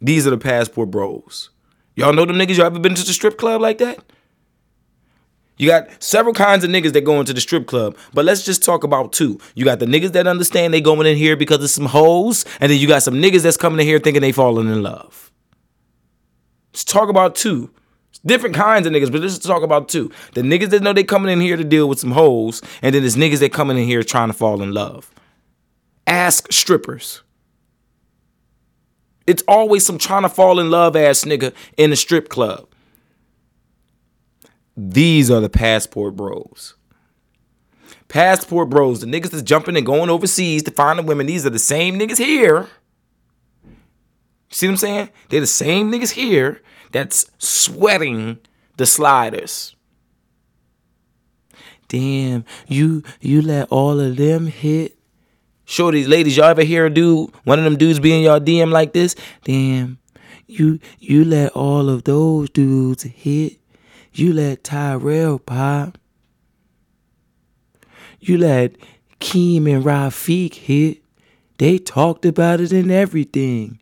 These 0.00 0.26
are 0.26 0.30
the 0.30 0.38
passport 0.38 0.90
bros. 0.90 1.50
Y'all 1.94 2.12
know 2.12 2.24
them 2.24 2.36
niggas? 2.36 2.56
Y'all 2.56 2.66
ever 2.66 2.78
been 2.78 2.94
to 2.94 3.04
the 3.04 3.12
strip 3.12 3.38
club 3.38 3.60
like 3.60 3.78
that? 3.78 3.98
You 5.58 5.68
got 5.68 6.02
several 6.02 6.34
kinds 6.34 6.64
of 6.64 6.70
niggas 6.70 6.92
that 6.94 7.02
go 7.02 7.20
into 7.20 7.32
the 7.32 7.40
strip 7.40 7.66
club, 7.66 7.96
but 8.12 8.24
let's 8.24 8.44
just 8.44 8.64
talk 8.64 8.82
about 8.82 9.12
two. 9.12 9.38
You 9.54 9.64
got 9.64 9.78
the 9.78 9.86
niggas 9.86 10.12
that 10.12 10.26
understand 10.26 10.74
they 10.74 10.80
going 10.80 11.06
in 11.06 11.16
here 11.16 11.36
because 11.36 11.62
of 11.62 11.70
some 11.70 11.86
hoes, 11.86 12.44
and 12.58 12.72
then 12.72 12.80
you 12.80 12.88
got 12.88 13.02
some 13.02 13.14
niggas 13.14 13.42
that's 13.42 13.56
coming 13.56 13.78
in 13.78 13.86
here 13.86 13.98
thinking 13.98 14.22
they 14.22 14.32
falling 14.32 14.66
in 14.66 14.82
love. 14.82 15.30
Let's 16.72 16.84
talk 16.84 17.08
about 17.10 17.36
two. 17.36 17.70
Different 18.24 18.54
kinds 18.54 18.86
of 18.86 18.92
niggas, 18.92 19.10
but 19.10 19.20
let's 19.20 19.38
talk 19.38 19.62
about 19.62 19.88
two. 19.88 20.10
The 20.34 20.42
niggas 20.42 20.70
that 20.70 20.82
know 20.82 20.92
they 20.92 21.02
coming 21.02 21.32
in 21.32 21.40
here 21.40 21.56
to 21.56 21.64
deal 21.64 21.88
with 21.88 21.98
some 21.98 22.12
hoes, 22.12 22.62
and 22.80 22.94
then 22.94 23.02
there's 23.02 23.16
niggas 23.16 23.40
that 23.40 23.52
coming 23.52 23.76
in 23.76 23.84
here 23.84 24.02
trying 24.02 24.28
to 24.28 24.34
fall 24.34 24.62
in 24.62 24.72
love. 24.72 25.10
Ask 26.06 26.52
strippers. 26.52 27.22
It's 29.26 29.42
always 29.48 29.84
some 29.84 29.98
trying 29.98 30.22
to 30.22 30.28
fall 30.28 30.60
in 30.60 30.70
love 30.70 30.94
ass 30.94 31.24
nigga 31.24 31.52
in 31.76 31.90
the 31.90 31.96
strip 31.96 32.28
club. 32.28 32.68
These 34.76 35.30
are 35.30 35.40
the 35.40 35.50
passport 35.50 36.16
bros. 36.16 36.74
Passport 38.08 38.68
bros, 38.68 39.00
the 39.00 39.06
niggas 39.06 39.30
that's 39.30 39.42
jumping 39.42 39.76
and 39.76 39.86
going 39.86 40.10
overseas 40.10 40.62
to 40.64 40.70
find 40.70 40.98
the 40.98 41.02
women, 41.02 41.26
these 41.26 41.46
are 41.46 41.50
the 41.50 41.58
same 41.58 41.98
niggas 41.98 42.18
here. 42.18 42.68
See 44.50 44.66
what 44.66 44.72
I'm 44.72 44.76
saying? 44.76 45.10
They're 45.28 45.40
the 45.40 45.46
same 45.46 45.90
niggas 45.90 46.10
here 46.10 46.60
that's 46.92 47.30
sweating 47.38 48.38
the 48.76 48.86
sliders. 48.86 49.74
Damn, 51.88 52.44
you 52.68 53.02
you 53.20 53.42
let 53.42 53.68
all 53.70 54.00
of 54.00 54.16
them 54.16 54.46
hit. 54.46 54.96
Shorties, 55.66 56.08
ladies, 56.08 56.36
y'all 56.36 56.46
ever 56.46 56.62
hear 56.62 56.86
a 56.86 56.90
dude, 56.90 57.30
one 57.44 57.58
of 57.58 57.64
them 57.64 57.76
dudes 57.76 57.98
be 57.98 58.14
in 58.14 58.22
y'all 58.22 58.40
DM 58.40 58.70
like 58.70 58.92
this? 58.92 59.14
Damn, 59.44 59.98
you 60.46 60.80
you 60.98 61.24
let 61.24 61.52
all 61.52 61.88
of 61.88 62.04
those 62.04 62.50
dudes 62.50 63.02
hit. 63.02 63.58
You 64.12 64.32
let 64.32 64.64
Tyrell 64.64 65.38
pop. 65.38 65.98
You 68.20 68.38
let 68.38 68.76
Keem 69.20 69.70
and 69.70 69.84
Rafiq 69.84 70.54
hit. 70.54 71.02
They 71.58 71.78
talked 71.78 72.24
about 72.24 72.60
it 72.60 72.72
and 72.72 72.90
everything. 72.90 73.78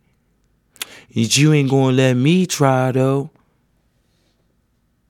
You 1.13 1.51
ain't 1.51 1.69
gonna 1.69 1.95
let 1.95 2.13
me 2.13 2.45
try 2.45 2.91
though. 2.93 3.31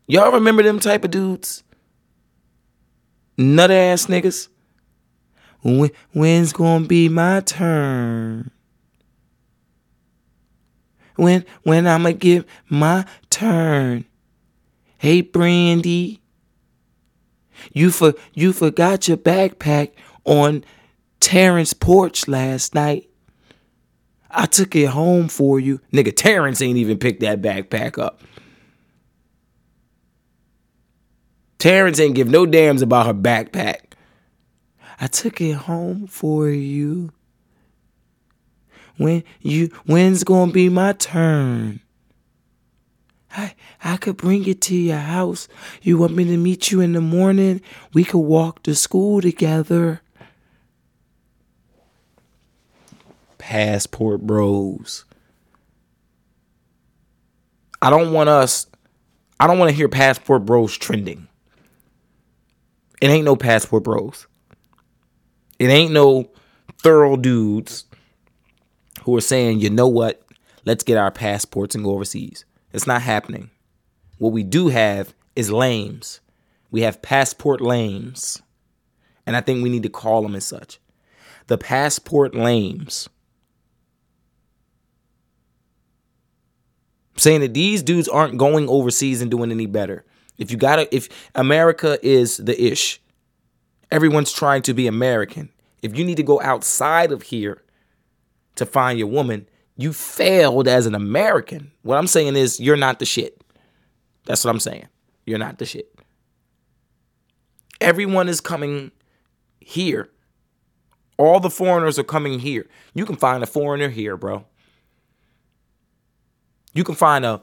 Y'all 0.08 0.32
remember 0.32 0.64
them 0.64 0.80
type 0.80 1.06
of 1.06 1.12
dudes? 1.12 1.64
Nut 3.38 3.70
ass 3.70 4.08
niggas. 4.08 4.48
When, 5.64 5.92
when's 6.12 6.54
gonna 6.54 6.88
be 6.88 7.08
my 7.08 7.42
turn? 7.42 8.50
When 11.18 11.46
when 11.62 11.86
I'ma 11.86 12.14
get 12.14 12.48
my 12.68 13.06
turn? 13.30 14.06
Hey 14.98 15.22
Brandy. 15.22 16.20
You 17.74 17.92
for 17.92 18.16
you 18.34 18.54
forgot 18.54 19.08
your 19.08 19.18
backpack 19.18 19.92
on 20.26 20.64
Terrence 21.20 21.74
porch 21.74 22.28
last 22.28 22.74
night. 22.74 23.11
I 24.34 24.46
took 24.46 24.76
it 24.76 24.88
home 24.88 25.28
for 25.28 25.60
you. 25.60 25.80
Nigga, 25.94 26.16
Terrence 26.16 26.62
ain't 26.62 26.78
even 26.78 26.98
picked 26.98 27.22
that 27.22 27.42
backpack 27.42 27.98
up. 27.98 28.22
Terrence 31.60 32.00
ain't 32.00 32.16
give 32.16 32.30
no 32.30 32.46
damns 32.46 32.82
about 32.82 33.06
her 33.06 33.14
backpack. 33.14 33.94
I 35.00 35.08
took 35.08 35.42
it 35.42 35.54
home 35.54 36.08
for 36.08 36.50
you. 36.50 37.12
when 38.98 39.24
you 39.42 39.68
when's 39.86 40.24
gonna 40.24 40.52
be 40.52 40.70
my 40.70 40.94
turn? 40.94 41.82
I 43.36 43.56
I 43.84 43.98
could 43.98 44.18
bring 44.18 44.46
it 44.48 44.62
to 44.64 44.76
your 44.76 44.98
house. 44.98 45.48
You 45.82 45.98
want 45.98 46.16
me 46.16 46.26
to 46.26 46.38
meet 46.38 46.72
you 46.72 46.82
in 46.82 46.94
the 46.94 47.02
morning? 47.02 47.62
We 47.94 48.04
could 48.04 48.20
walk 48.20 48.64
to 48.64 48.76
school 48.76 49.22
together. 49.22 50.02
Passport 53.42 54.22
bros. 54.22 55.04
I 57.82 57.90
don't 57.90 58.14
want 58.14 58.30
us 58.30 58.68
I 59.40 59.48
don't 59.48 59.58
want 59.58 59.72
to 59.72 59.76
hear 59.76 59.90
passport 59.90 60.46
bros 60.46 60.78
trending. 60.78 61.28
It 63.02 63.08
ain't 63.08 63.26
no 63.26 63.36
passport 63.36 63.84
bros. 63.84 64.28
It 65.58 65.70
ain't 65.70 65.92
no 65.92 66.30
thorough 66.84 67.18
dudes 67.18 67.86
who 69.02 69.18
are 69.18 69.22
saying, 69.22 69.60
you 69.60 69.72
know 69.72 69.88
what? 69.88 70.22
Let's 70.64 70.84
get 70.84 70.98
our 71.00 71.10
passports 71.10 71.74
and 71.74 71.84
go 71.84 71.96
overseas. 71.96 72.46
It's 72.72 72.86
not 72.86 73.02
happening. 73.02 73.50
What 74.20 74.34
we 74.34 74.44
do 74.44 74.68
have 74.68 75.16
is 75.36 75.50
lames. 75.50 76.20
We 76.70 76.82
have 76.82 77.02
passport 77.02 77.60
lames. 77.62 78.44
And 79.26 79.36
I 79.36 79.42
think 79.42 79.64
we 79.64 79.72
need 79.72 79.84
to 79.84 79.90
call 79.90 80.22
them 80.22 80.36
as 80.36 80.46
such. 80.46 80.80
The 81.48 81.58
passport 81.58 82.36
lames. 82.36 83.10
Saying 87.22 87.42
that 87.42 87.54
these 87.54 87.84
dudes 87.84 88.08
aren't 88.08 88.38
going 88.38 88.68
overseas 88.68 89.22
and 89.22 89.30
doing 89.30 89.52
any 89.52 89.68
better. 89.68 90.04
If 90.38 90.50
you 90.50 90.58
gotta, 90.58 90.94
if 90.94 91.08
America 91.36 92.00
is 92.02 92.38
the 92.38 92.60
ish, 92.60 93.00
everyone's 93.92 94.32
trying 94.32 94.64
to 94.64 94.74
be 94.74 94.88
American. 94.88 95.50
If 95.84 95.96
you 95.98 96.04
need 96.04 96.18
to 96.18 96.24
go 96.24 96.42
outside 96.42 97.12
of 97.12 97.22
here 97.24 97.64
to 98.56 98.66
find 98.66 98.98
your 98.98 99.08
woman, 99.08 99.48
you 99.78 99.94
failed 99.94 100.68
as 100.68 100.88
an 100.88 100.96
American. 100.96 101.72
What 101.84 101.98
I'm 101.98 102.08
saying 102.08 102.36
is 102.36 102.60
you're 102.60 102.76
not 102.76 102.98
the 102.98 103.06
shit. 103.06 103.40
That's 104.26 104.44
what 104.44 104.52
I'm 104.52 104.60
saying. 104.60 104.88
You're 105.26 105.40
not 105.40 105.60
the 105.60 105.66
shit. 105.66 105.94
Everyone 107.80 108.28
is 108.28 108.42
coming 108.42 108.92
here. 109.60 110.10
All 111.18 111.40
the 111.40 111.50
foreigners 111.52 112.00
are 112.00 112.04
coming 112.04 112.40
here. 112.40 112.68
You 112.96 113.06
can 113.06 113.16
find 113.16 113.44
a 113.44 113.48
foreigner 113.48 113.90
here, 113.90 114.18
bro. 114.18 114.46
You 116.74 116.84
can 116.84 116.96
find 116.96 117.26
a 117.26 117.42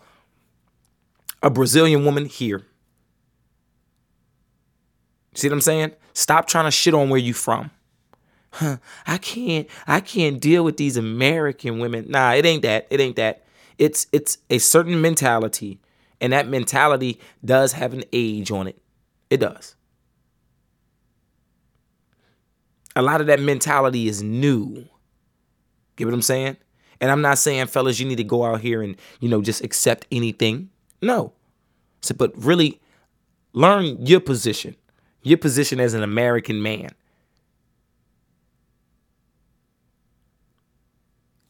a 1.43 1.51
Brazilian 1.51 2.05
woman 2.05 2.27
here. 2.27 2.67
See 5.35 5.49
what 5.49 5.55
I'm 5.55 5.61
saying? 5.61 5.93
Stop 6.15 6.49
trying 6.49 6.65
to 6.65 6.71
shit 6.71 6.95
on 6.95 7.11
where 7.11 7.21
you 7.21 7.33
from. 7.33 7.71
Huh, 8.51 8.79
I 9.07 9.19
can't 9.19 9.69
I 9.87 10.01
can't 10.01 10.41
deal 10.41 10.65
with 10.65 10.77
these 10.79 10.97
American 10.97 11.79
women. 11.79 12.11
Nah, 12.11 12.33
it 12.33 12.45
ain't 12.45 12.63
that. 12.63 12.87
It 12.91 13.01
ain't 13.01 13.17
that. 13.17 13.45
It's 13.79 14.07
it's 14.13 14.39
a 14.51 14.59
certain 14.59 15.01
mentality 15.01 15.79
and 16.21 16.33
that 16.33 16.49
mentality 16.49 17.21
does 17.45 17.73
have 17.73 17.93
an 17.93 18.05
age 18.13 18.51
on 18.51 18.67
it. 18.67 18.81
It 19.31 19.39
does. 19.39 19.77
A 22.97 23.03
lot 23.03 23.21
of 23.21 23.29
that 23.29 23.41
mentality 23.41 24.09
is 24.09 24.23
new. 24.23 24.87
Get 25.97 26.07
what 26.07 26.15
I'm 26.15 26.23
saying? 26.23 26.57
And 27.01 27.11
I'm 27.11 27.23
not 27.23 27.39
saying, 27.39 27.67
fellas, 27.69 28.01
you 28.01 28.07
need 28.07 28.17
to 28.17 28.25
go 28.25 28.45
out 28.45 28.61
here 28.61 28.83
and, 28.83 28.97
you 29.21 29.29
know, 29.29 29.41
just 29.41 29.63
accept 29.63 30.07
anything. 30.11 30.71
No. 31.01 31.33
So, 32.03 32.15
but 32.15 32.33
really 32.37 32.81
learn 33.53 34.05
your 34.05 34.21
position, 34.21 34.77
your 35.23 35.39
position 35.39 35.81
as 35.81 35.95
an 35.95 36.03
American 36.03 36.63
man. 36.63 36.91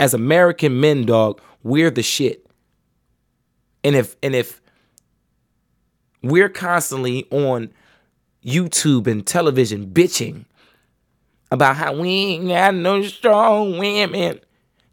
As 0.01 0.15
American 0.15 0.81
men, 0.81 1.07
dog, 1.07 1.41
we're 1.63 1.91
the 1.91 2.03
shit. 2.03 2.47
And 3.83 3.97
if 3.97 4.17
and 4.23 4.35
if 4.35 4.61
we're 6.23 6.49
constantly 6.49 7.27
on 7.31 7.71
YouTube 8.45 9.07
and 9.07 9.27
television 9.27 9.87
bitching 9.87 10.45
about 11.51 11.77
how 11.77 11.97
we 11.97 12.09
ain't 12.09 12.49
got 12.49 12.75
no 12.75 13.03
strong 13.03 13.79
women, 13.79 14.41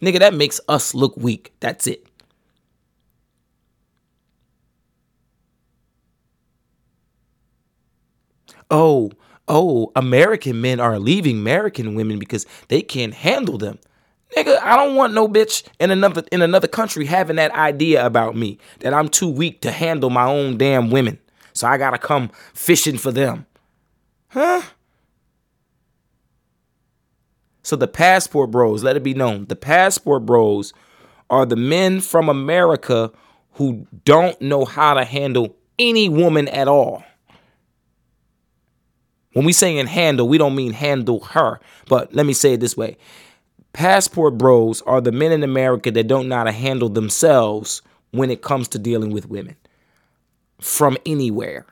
Nigga, 0.02 0.20
that 0.20 0.34
makes 0.34 0.60
us 0.68 0.94
look 0.94 1.16
weak. 1.18 1.54
That's 1.60 1.88
it. 1.88 2.06
Oh, 8.70 9.12
oh, 9.48 9.92
American 9.96 10.60
men 10.60 10.80
are 10.80 11.00
leaving 11.00 11.38
American 11.38 11.96
women 11.96 12.20
because 12.20 12.46
they 12.68 12.82
can't 12.82 13.14
handle 13.14 13.58
them. 13.58 13.80
Nigga, 14.36 14.60
I 14.62 14.76
don't 14.76 14.96
want 14.96 15.14
no 15.14 15.28
bitch 15.28 15.64
in 15.80 15.92
another 15.92 16.24
in 16.32 16.42
another 16.42 16.68
country 16.68 17.06
having 17.06 17.36
that 17.38 17.52
idea 17.52 18.06
about 18.06 18.36
me 18.36 18.58
that 18.80 18.94
I'm 18.94 19.08
too 19.08 19.30
weak 19.30 19.62
to 19.62 19.72
handle 19.72 20.10
my 20.10 20.26
own 20.26 20.58
damn 20.58 20.90
women. 20.90 21.20
So 21.54 21.68
I 21.68 21.78
gotta 21.78 21.98
come 21.98 22.32
fishing 22.54 22.98
for 22.98 23.12
them. 23.12 23.46
Huh? 24.30 24.62
So 27.66 27.76
the 27.76 27.88
passport 27.88 28.52
bros, 28.52 28.84
let 28.84 28.96
it 28.96 29.02
be 29.02 29.16
known, 29.16 29.46
the 29.46 29.56
passport 29.56 30.24
bros 30.24 30.72
are 31.32 31.48
the 31.48 31.56
men 31.56 32.00
from 32.00 32.30
America 32.30 33.12
who 33.54 33.88
don't 34.04 34.40
know 34.40 34.66
how 34.66 34.94
to 34.94 35.04
handle 35.04 35.56
any 35.80 36.08
woman 36.08 36.48
at 36.50 36.68
all. 36.68 37.04
When 39.34 39.46
we 39.46 39.52
say 39.52 39.76
in 39.76 39.88
handle, 39.88 40.28
we 40.30 40.38
don't 40.38 40.54
mean 40.54 40.74
handle 40.74 41.22
her. 41.22 41.60
But 41.90 42.14
let 42.14 42.28
me 42.28 42.34
say 42.34 42.54
it 42.54 42.60
this 42.60 42.78
way. 42.78 42.98
Passport 43.74 44.38
bros 44.38 44.84
are 44.84 45.02
the 45.02 45.12
men 45.12 45.32
in 45.32 45.42
America 45.42 45.90
that 45.90 46.08
don't 46.08 46.30
know 46.30 46.36
how 46.36 46.44
to 46.44 46.52
handle 46.52 46.90
themselves 46.90 47.82
when 48.12 48.30
it 48.30 48.44
comes 48.44 48.68
to 48.70 48.80
dealing 48.80 49.10
with 49.10 49.28
women 49.28 49.56
from 50.62 51.00
anywhere. 51.04 51.66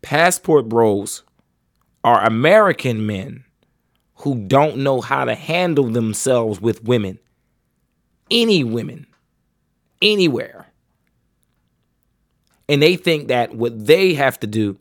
Passport 0.00 0.68
bros 0.68 1.24
are 2.04 2.24
American 2.24 3.06
men 3.06 3.44
who 4.16 4.34
don't 4.46 4.78
know 4.78 5.00
how 5.00 5.24
to 5.24 5.34
handle 5.34 5.88
themselves 5.90 6.60
with 6.60 6.84
women. 6.84 7.18
Any 8.30 8.64
women, 8.64 9.06
anywhere. 10.00 10.66
And 12.68 12.80
they 12.80 12.96
think 12.96 13.28
that 13.28 13.54
what 13.54 13.86
they 13.86 14.14
have 14.14 14.38
to 14.40 14.46
do 14.46 14.78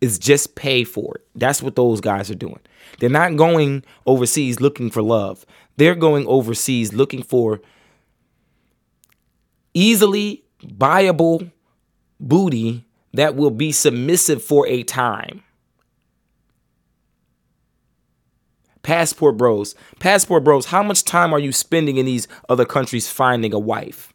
is 0.00 0.18
just 0.18 0.54
pay 0.54 0.84
for 0.84 1.16
it. 1.16 1.26
That's 1.34 1.62
what 1.62 1.76
those 1.76 2.00
guys 2.00 2.30
are 2.30 2.36
doing. 2.36 2.60
They're 2.98 3.10
not 3.10 3.36
going 3.36 3.84
overseas 4.06 4.60
looking 4.60 4.90
for 4.90 5.02
love. 5.02 5.44
They're 5.76 5.94
going 5.94 6.26
overseas 6.26 6.94
looking 6.94 7.22
for 7.22 7.60
easily 9.74 10.44
buyable 10.64 11.50
booty 12.18 12.84
that 13.12 13.36
will 13.36 13.50
be 13.50 13.72
submissive 13.72 14.42
for 14.42 14.66
a 14.66 14.82
time. 14.82 15.42
Passport 18.86 19.36
bros. 19.36 19.74
Passport 19.98 20.44
bros, 20.44 20.66
how 20.66 20.80
much 20.80 21.02
time 21.02 21.34
are 21.34 21.40
you 21.40 21.50
spending 21.50 21.96
in 21.96 22.06
these 22.06 22.28
other 22.48 22.64
countries 22.64 23.08
finding 23.08 23.52
a 23.52 23.58
wife? 23.58 24.14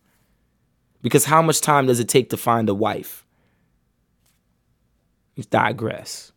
Because 1.02 1.26
how 1.26 1.42
much 1.42 1.60
time 1.60 1.88
does 1.88 2.00
it 2.00 2.08
take 2.08 2.30
to 2.30 2.38
find 2.38 2.70
a 2.70 2.74
wife? 2.74 3.26
Let's 5.36 5.48
digress. 5.48 6.32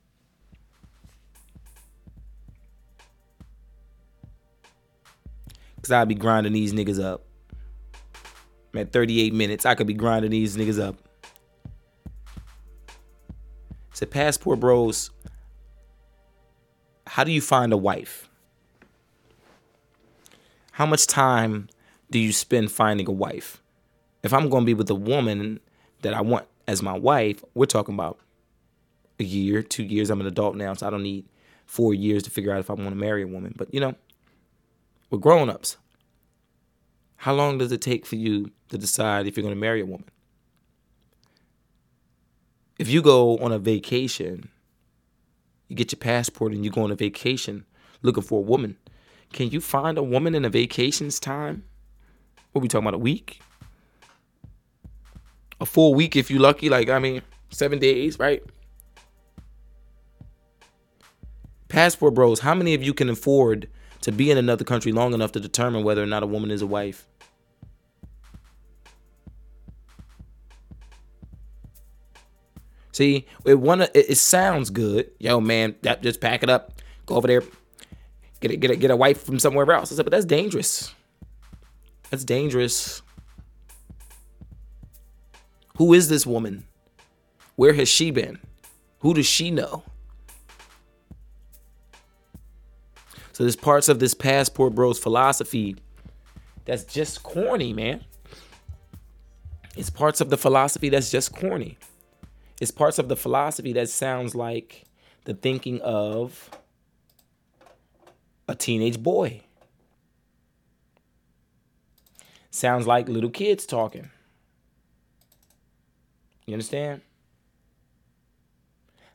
Because 5.76 5.92
I'll 5.92 6.04
be 6.04 6.16
grinding 6.16 6.54
these 6.54 6.72
niggas 6.72 7.00
up. 7.00 7.24
At 8.74 8.92
38 8.92 9.32
minutes. 9.32 9.64
I 9.64 9.76
could 9.76 9.86
be 9.86 9.94
grinding 9.94 10.32
these 10.32 10.56
niggas 10.56 10.82
up. 10.82 10.96
So, 13.92 14.06
Passport 14.06 14.58
Bros, 14.58 15.10
how 17.06 17.24
do 17.24 17.32
you 17.32 17.40
find 17.40 17.72
a 17.72 17.76
wife? 17.76 18.28
How 20.72 20.86
much 20.86 21.06
time 21.06 21.68
do 22.10 22.18
you 22.18 22.32
spend 22.32 22.72
finding 22.72 23.08
a 23.08 23.12
wife? 23.12 23.62
If 24.22 24.32
I'm 24.32 24.48
going 24.48 24.62
to 24.62 24.66
be 24.66 24.74
with 24.74 24.90
a 24.90 24.94
woman 24.94 25.60
that 26.02 26.14
I 26.14 26.20
want 26.20 26.46
as 26.66 26.82
my 26.82 26.96
wife, 26.96 27.44
we're 27.54 27.66
talking 27.66 27.94
about 27.94 28.18
a 29.20 29.24
year, 29.24 29.62
two 29.62 29.84
years. 29.84 30.10
I'm 30.10 30.20
an 30.20 30.26
adult 30.26 30.56
now, 30.56 30.74
so 30.74 30.86
I 30.86 30.90
don't 30.90 31.02
need 31.02 31.26
four 31.66 31.94
years 31.94 32.22
to 32.24 32.30
figure 32.30 32.52
out 32.52 32.60
if 32.60 32.70
I 32.70 32.74
want 32.74 32.90
to 32.90 32.96
marry 32.96 33.22
a 33.22 33.26
woman. 33.26 33.54
But 33.56 33.72
you 33.72 33.80
know, 33.80 33.94
we're 35.10 35.18
grown 35.18 35.50
ups. 35.50 35.76
How 37.18 37.34
long 37.34 37.58
does 37.58 37.72
it 37.72 37.80
take 37.80 38.04
for 38.04 38.16
you 38.16 38.50
to 38.68 38.78
decide 38.78 39.26
if 39.26 39.36
you're 39.36 39.42
going 39.42 39.54
to 39.54 39.60
marry 39.60 39.80
a 39.80 39.86
woman? 39.86 40.08
If 42.78 42.88
you 42.88 43.02
go 43.02 43.38
on 43.38 43.52
a 43.52 43.58
vacation 43.58 44.50
you 45.68 45.76
get 45.76 45.92
your 45.92 45.98
passport 45.98 46.52
and 46.52 46.64
you 46.64 46.70
go 46.70 46.82
on 46.82 46.90
a 46.90 46.94
vacation 46.94 47.64
looking 48.02 48.22
for 48.22 48.38
a 48.40 48.42
woman. 48.42 48.76
Can 49.32 49.50
you 49.50 49.60
find 49.60 49.98
a 49.98 50.02
woman 50.02 50.34
in 50.34 50.44
a 50.44 50.50
vacation's 50.50 51.18
time? 51.18 51.64
What 52.52 52.62
we 52.62 52.68
talking 52.68 52.86
about? 52.86 52.94
A 52.94 52.98
week? 52.98 53.40
A 55.60 55.66
full 55.66 55.94
week 55.94 56.16
if 56.16 56.30
you 56.30 56.38
lucky, 56.38 56.68
like 56.68 56.88
I 56.88 56.98
mean, 56.98 57.22
seven 57.50 57.78
days, 57.78 58.18
right? 58.18 58.42
Passport 61.68 62.14
bros, 62.14 62.40
how 62.40 62.54
many 62.54 62.74
of 62.74 62.82
you 62.82 62.94
can 62.94 63.08
afford 63.08 63.68
to 64.04 64.12
be 64.12 64.30
in 64.30 64.36
another 64.36 64.64
country 64.64 64.92
long 64.92 65.14
enough 65.14 65.32
to 65.32 65.40
determine 65.40 65.82
whether 65.82 66.02
or 66.02 66.06
not 66.06 66.22
a 66.22 66.26
woman 66.26 66.50
is 66.50 66.60
a 66.60 66.66
wife. 66.66 67.06
See, 72.94 73.26
it 73.44 73.58
wanna 73.58 73.88
it, 73.92 74.10
it 74.10 74.18
sounds 74.18 74.70
good. 74.70 75.10
Yo, 75.18 75.40
man, 75.40 75.74
that, 75.82 76.00
just 76.00 76.20
pack 76.20 76.44
it 76.44 76.48
up. 76.48 76.80
Go 77.06 77.16
over 77.16 77.26
there, 77.26 77.42
get 78.38 78.52
a, 78.52 78.56
get 78.56 78.70
a, 78.70 78.76
get 78.76 78.90
a 78.92 78.96
wife 78.96 79.20
from 79.20 79.40
somewhere 79.40 79.68
else. 79.72 79.90
I 79.90 79.96
said, 79.96 80.04
but 80.04 80.12
that's 80.12 80.24
dangerous. 80.24 80.94
That's 82.10 82.22
dangerous. 82.22 83.02
Who 85.76 85.92
is 85.92 86.08
this 86.08 86.24
woman? 86.24 86.66
Where 87.56 87.72
has 87.72 87.88
she 87.88 88.12
been? 88.12 88.38
Who 89.00 89.12
does 89.12 89.26
she 89.26 89.50
know? 89.50 89.82
So 93.32 93.42
there's 93.42 93.56
parts 93.56 93.88
of 93.88 93.98
this 93.98 94.14
passport 94.14 94.76
bros 94.76 95.00
philosophy 95.00 95.74
that's 96.64 96.84
just 96.84 97.24
corny, 97.24 97.72
man. 97.72 98.04
It's 99.76 99.90
parts 99.90 100.20
of 100.20 100.30
the 100.30 100.36
philosophy 100.36 100.90
that's 100.90 101.10
just 101.10 101.34
corny. 101.34 101.76
It's 102.60 102.70
parts 102.70 102.98
of 102.98 103.08
the 103.08 103.16
philosophy 103.16 103.72
that 103.72 103.88
sounds 103.88 104.34
like 104.34 104.84
the 105.24 105.34
thinking 105.34 105.80
of 105.80 106.50
a 108.48 108.54
teenage 108.54 109.02
boy. 109.02 109.40
Sounds 112.50 112.86
like 112.86 113.08
little 113.08 113.30
kids 113.30 113.66
talking. 113.66 114.10
You 116.46 116.54
understand? 116.54 117.00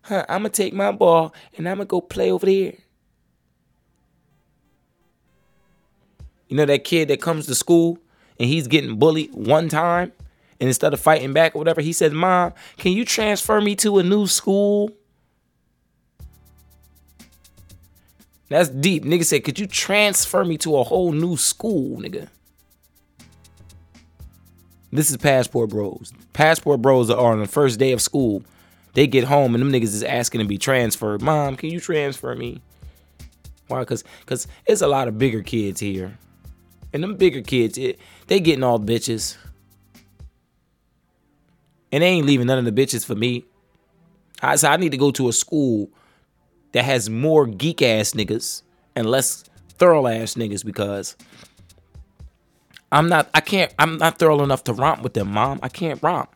Huh, 0.01 0.25
I'm 0.27 0.39
gonna 0.39 0.49
take 0.49 0.73
my 0.73 0.91
ball 0.91 1.33
and 1.55 1.69
I'm 1.69 1.77
gonna 1.77 1.85
go 1.85 2.01
play 2.01 2.31
over 2.31 2.45
there. 2.45 2.73
You 6.47 6.57
know 6.57 6.65
that 6.65 6.83
kid 6.83 7.09
that 7.09 7.21
comes 7.21 7.45
to 7.45 7.55
school 7.55 7.99
and 8.39 8.49
he's 8.49 8.67
getting 8.67 8.97
bullied 8.97 9.33
one 9.33 9.69
time 9.69 10.11
and 10.59 10.67
instead 10.67 10.93
of 10.93 10.99
fighting 10.99 11.33
back 11.33 11.55
or 11.55 11.59
whatever, 11.59 11.81
he 11.81 11.93
says, 11.93 12.11
Mom, 12.11 12.53
can 12.77 12.91
you 12.91 13.05
transfer 13.05 13.61
me 13.61 13.75
to 13.77 13.99
a 13.99 14.03
new 14.03 14.27
school? 14.27 14.91
That's 18.49 18.69
deep. 18.69 19.03
Nigga 19.05 19.23
said, 19.25 19.43
Could 19.43 19.59
you 19.59 19.67
transfer 19.67 20.43
me 20.43 20.57
to 20.59 20.77
a 20.77 20.83
whole 20.83 21.11
new 21.11 21.37
school, 21.37 21.99
nigga? 21.99 22.27
This 24.91 25.11
is 25.11 25.17
Passport 25.17 25.69
Bros. 25.69 26.11
Passport 26.33 26.81
Bros 26.81 27.11
are 27.11 27.31
on 27.31 27.39
the 27.39 27.47
first 27.47 27.77
day 27.77 27.91
of 27.91 28.01
school. 28.01 28.43
They 28.93 29.05
get 29.05 29.25
home 29.25 29.53
and 29.53 29.61
them 29.61 29.71
niggas 29.71 29.83
is 29.83 30.03
asking 30.03 30.41
to 30.41 30.47
be 30.47 30.57
transferred. 30.57 31.21
Mom, 31.21 31.55
can 31.55 31.69
you 31.69 31.79
transfer 31.79 32.35
me? 32.35 32.61
Why? 33.67 33.85
Cause, 33.85 34.03
cause 34.25 34.47
it's 34.65 34.81
a 34.81 34.87
lot 34.87 35.07
of 35.07 35.19
bigger 35.19 35.43
kids 35.43 35.79
here. 35.79 36.17
And 36.91 37.03
them 37.03 37.17
bigger 37.17 37.41
kids, 37.41 37.77
it, 37.77 37.99
they 38.25 38.39
getting 38.39 38.63
all 38.63 38.79
bitches. 38.79 39.37
And 41.91 42.03
they 42.03 42.07
ain't 42.07 42.25
leaving 42.25 42.47
none 42.47 42.59
of 42.59 42.65
the 42.65 42.71
bitches 42.71 43.05
for 43.05 43.15
me. 43.15 43.45
I 44.41 44.55
said 44.55 44.71
I 44.71 44.77
need 44.77 44.91
to 44.91 44.97
go 44.97 45.11
to 45.11 45.27
a 45.27 45.33
school 45.33 45.89
that 46.71 46.85
has 46.85 47.09
more 47.09 47.45
geek 47.45 47.81
ass 47.81 48.11
niggas 48.11 48.61
and 48.95 49.09
less 49.09 49.43
thorough 49.77 50.07
ass 50.07 50.35
niggas 50.35 50.63
because 50.65 51.15
I'm 52.91 53.09
not 53.09 53.29
I 53.33 53.41
can't 53.41 53.73
I'm 53.79 53.97
not 53.97 54.19
thorough 54.19 54.43
enough 54.43 54.63
to 54.65 54.73
romp 54.73 55.01
with 55.01 55.13
them, 55.13 55.31
mom. 55.31 55.59
I 55.61 55.69
can't 55.69 56.01
romp. 56.01 56.33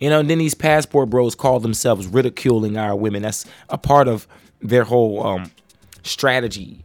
You 0.00 0.10
know, 0.10 0.20
and 0.20 0.28
then 0.28 0.38
these 0.38 0.54
passport 0.54 1.08
bros 1.08 1.34
call 1.34 1.60
themselves 1.60 2.06
ridiculing 2.06 2.76
our 2.76 2.96
women. 2.96 3.22
That's 3.22 3.46
a 3.68 3.78
part 3.78 4.08
of 4.08 4.26
their 4.60 4.84
whole 4.84 5.24
um 5.24 5.50
strategy. 6.02 6.84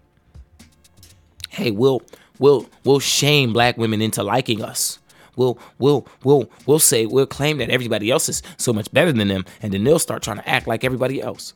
Hey, 1.49 1.71
we'll 1.71 2.01
we'll 2.39 2.67
we'll 2.83 2.99
shame 2.99 3.53
black 3.53 3.77
women 3.77 4.01
into 4.01 4.23
liking 4.23 4.63
us. 4.63 4.99
We'll 5.35 5.59
we'll 5.77 6.07
we'll 6.23 6.49
we'll 6.65 6.79
say 6.79 7.05
we'll 7.05 7.27
claim 7.27 7.57
that 7.59 7.69
everybody 7.69 8.09
else 8.09 8.27
is 8.27 8.41
so 8.57 8.73
much 8.73 8.91
better 8.91 9.11
than 9.11 9.27
them, 9.27 9.45
and 9.61 9.73
then 9.73 9.83
they'll 9.83 9.99
start 9.99 10.23
trying 10.23 10.37
to 10.37 10.49
act 10.49 10.67
like 10.67 10.83
everybody 10.83 11.21
else. 11.21 11.53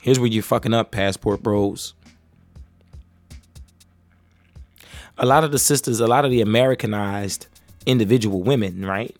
Here's 0.00 0.18
where 0.18 0.28
you're 0.28 0.42
fucking 0.42 0.72
up, 0.72 0.90
passport 0.90 1.42
bros. 1.42 1.94
A 5.18 5.26
lot 5.26 5.44
of 5.44 5.52
the 5.52 5.58
sisters, 5.58 6.00
a 6.00 6.06
lot 6.06 6.24
of 6.24 6.30
the 6.30 6.40
Americanized 6.40 7.46
individual 7.84 8.42
women, 8.42 8.86
right? 8.86 9.14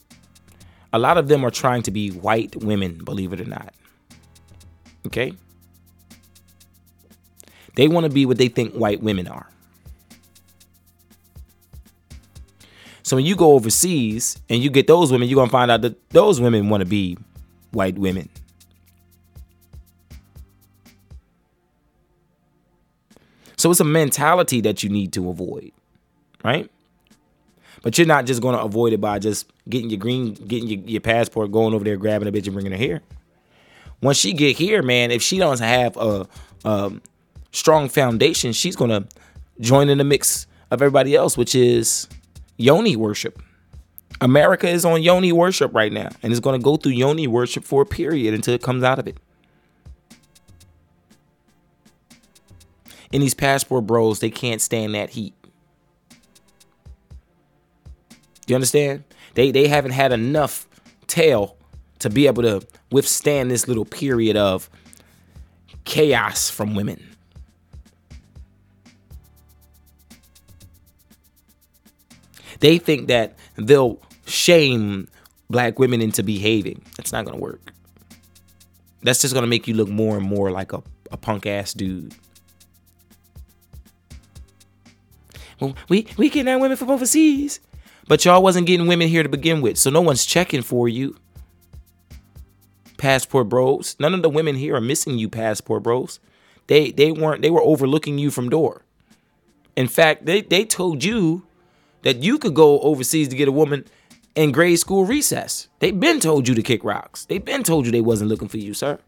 A 0.92 0.98
lot 0.98 1.18
of 1.18 1.28
them 1.28 1.44
are 1.44 1.50
trying 1.50 1.82
to 1.82 1.90
be 1.90 2.08
white 2.10 2.56
women, 2.56 3.04
believe 3.04 3.34
it 3.34 3.40
or 3.40 3.44
not. 3.44 3.74
Okay? 5.06 5.34
They 7.76 7.86
want 7.86 8.04
to 8.04 8.10
be 8.10 8.26
what 8.26 8.38
they 8.38 8.48
think 8.48 8.72
white 8.72 9.02
women 9.02 9.28
are. 9.28 9.48
So 13.10 13.16
when 13.16 13.26
you 13.26 13.34
go 13.34 13.54
overseas 13.54 14.40
and 14.48 14.62
you 14.62 14.70
get 14.70 14.86
those 14.86 15.10
women, 15.10 15.28
you're 15.28 15.44
to 15.44 15.50
find 15.50 15.68
out 15.68 15.82
that 15.82 16.10
those 16.10 16.40
women 16.40 16.68
want 16.68 16.82
to 16.82 16.84
be 16.84 17.18
white 17.72 17.98
women. 17.98 18.28
So 23.56 23.68
it's 23.72 23.80
a 23.80 23.84
mentality 23.84 24.60
that 24.60 24.84
you 24.84 24.90
need 24.90 25.12
to 25.14 25.28
avoid, 25.28 25.72
right? 26.44 26.70
But 27.82 27.98
you're 27.98 28.06
not 28.06 28.26
just 28.26 28.40
going 28.40 28.56
to 28.56 28.62
avoid 28.62 28.92
it 28.92 29.00
by 29.00 29.18
just 29.18 29.52
getting 29.68 29.90
your 29.90 29.98
green, 29.98 30.34
getting 30.34 30.68
your, 30.68 30.78
your 30.78 31.00
passport, 31.00 31.50
going 31.50 31.74
over 31.74 31.82
there, 31.82 31.96
grabbing 31.96 32.28
a 32.28 32.30
bitch 32.30 32.44
and 32.44 32.52
bringing 32.52 32.70
her 32.70 32.78
here. 32.78 33.00
Once 34.00 34.18
she 34.18 34.32
get 34.32 34.56
here, 34.56 34.84
man, 34.84 35.10
if 35.10 35.20
she 35.20 35.36
doesn't 35.36 35.66
have 35.66 35.96
a, 35.96 36.28
a 36.64 36.92
strong 37.50 37.88
foundation, 37.88 38.52
she's 38.52 38.76
going 38.76 38.90
to 38.90 39.04
join 39.58 39.88
in 39.88 39.98
the 39.98 40.04
mix 40.04 40.46
of 40.70 40.80
everybody 40.80 41.16
else, 41.16 41.36
which 41.36 41.56
is 41.56 42.06
yoni 42.60 42.96
worship. 42.96 43.42
America 44.20 44.68
is 44.68 44.84
on 44.84 45.02
yoni 45.02 45.32
worship 45.32 45.74
right 45.74 45.92
now, 45.92 46.08
and 46.22 46.32
it's 46.32 46.40
going 46.40 46.58
to 46.58 46.62
go 46.62 46.76
through 46.76 46.92
yoni 46.92 47.26
worship 47.26 47.64
for 47.64 47.82
a 47.82 47.86
period 47.86 48.34
until 48.34 48.54
it 48.54 48.62
comes 48.62 48.82
out 48.82 48.98
of 48.98 49.06
it. 49.06 49.16
And 53.12 53.22
these 53.22 53.34
passport 53.34 53.86
bros, 53.86 54.20
they 54.20 54.30
can't 54.30 54.60
stand 54.60 54.94
that 54.94 55.10
heat. 55.10 55.34
You 58.46 58.54
understand? 58.54 59.04
They 59.34 59.50
they 59.50 59.68
haven't 59.68 59.92
had 59.92 60.12
enough 60.12 60.68
tail 61.06 61.56
to 62.00 62.10
be 62.10 62.26
able 62.26 62.42
to 62.42 62.66
withstand 62.90 63.50
this 63.50 63.68
little 63.68 63.84
period 63.84 64.36
of 64.36 64.68
chaos 65.84 66.50
from 66.50 66.74
women. 66.74 67.09
They 72.60 72.78
think 72.78 73.08
that 73.08 73.36
they'll 73.56 74.00
shame 74.26 75.08
black 75.48 75.78
women 75.78 76.00
into 76.00 76.22
behaving. 76.22 76.82
That's 76.96 77.12
not 77.12 77.24
going 77.24 77.36
to 77.36 77.42
work. 77.42 77.72
That's 79.02 79.20
just 79.20 79.34
going 79.34 79.42
to 79.42 79.48
make 79.48 79.66
you 79.66 79.74
look 79.74 79.88
more 79.88 80.16
and 80.16 80.26
more 80.26 80.50
like 80.50 80.72
a, 80.72 80.82
a 81.10 81.16
punk 81.16 81.46
ass 81.46 81.72
dude. 81.72 82.14
Well, 85.58 85.74
we, 85.88 86.06
we 86.16 86.30
getting 86.30 86.52
our 86.52 86.58
women 86.58 86.76
from 86.76 86.90
overseas. 86.90 87.60
But 88.06 88.24
y'all 88.24 88.42
wasn't 88.42 88.66
getting 88.66 88.88
women 88.88 89.08
here 89.08 89.22
to 89.22 89.28
begin 89.28 89.60
with. 89.60 89.78
So 89.78 89.88
no 89.88 90.00
one's 90.00 90.26
checking 90.26 90.62
for 90.62 90.88
you. 90.88 91.16
Passport 92.96 93.48
bros. 93.48 93.94
None 94.00 94.14
of 94.14 94.22
the 94.22 94.28
women 94.28 94.56
here 94.56 94.74
are 94.74 94.80
missing 94.80 95.16
you, 95.16 95.28
passport 95.28 95.84
bros. 95.84 96.18
They 96.66 96.90
they 96.90 97.12
weren't 97.12 97.40
they 97.40 97.50
were 97.50 97.62
overlooking 97.62 98.18
you 98.18 98.30
from 98.30 98.48
door. 98.48 98.82
In 99.76 99.86
fact, 99.86 100.26
they, 100.26 100.40
they 100.40 100.64
told 100.64 101.04
you 101.04 101.44
that 102.02 102.22
you 102.22 102.38
could 102.38 102.54
go 102.54 102.80
overseas 102.80 103.28
to 103.28 103.36
get 103.36 103.48
a 103.48 103.52
woman 103.52 103.84
in 104.34 104.52
grade 104.52 104.78
school 104.78 105.04
recess. 105.04 105.68
They've 105.80 105.98
been 105.98 106.20
told 106.20 106.48
you 106.48 106.54
to 106.54 106.62
kick 106.62 106.84
rocks. 106.84 107.24
They've 107.26 107.44
been 107.44 107.62
told 107.62 107.86
you 107.86 107.92
they 107.92 108.00
wasn't 108.00 108.30
looking 108.30 108.48
for 108.48 108.58
you, 108.58 108.74
sir. 108.74 108.98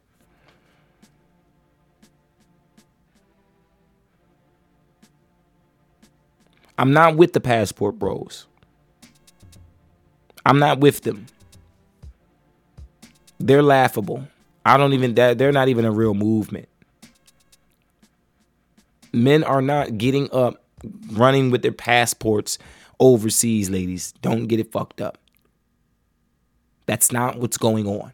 I'm 6.78 6.92
not 6.92 7.16
with 7.16 7.32
the 7.32 7.40
passport 7.40 7.98
bros. 7.98 8.46
I'm 10.44 10.58
not 10.58 10.80
with 10.80 11.02
them. 11.02 11.26
They're 13.38 13.62
laughable. 13.62 14.26
I 14.64 14.76
don't 14.76 14.92
even 14.92 15.14
they're 15.14 15.52
not 15.52 15.68
even 15.68 15.84
a 15.84 15.92
real 15.92 16.14
movement. 16.14 16.68
Men 19.12 19.44
are 19.44 19.62
not 19.62 19.98
getting 19.98 20.32
up 20.32 20.62
running 21.12 21.50
with 21.50 21.62
their 21.62 21.72
passports 21.72 22.58
overseas, 23.02 23.68
ladies. 23.68 24.12
Don't 24.22 24.46
get 24.46 24.60
it 24.60 24.70
fucked 24.70 25.00
up. 25.00 25.18
That's 26.86 27.10
not 27.10 27.38
what's 27.38 27.58
going 27.58 27.86
on. 27.86 28.12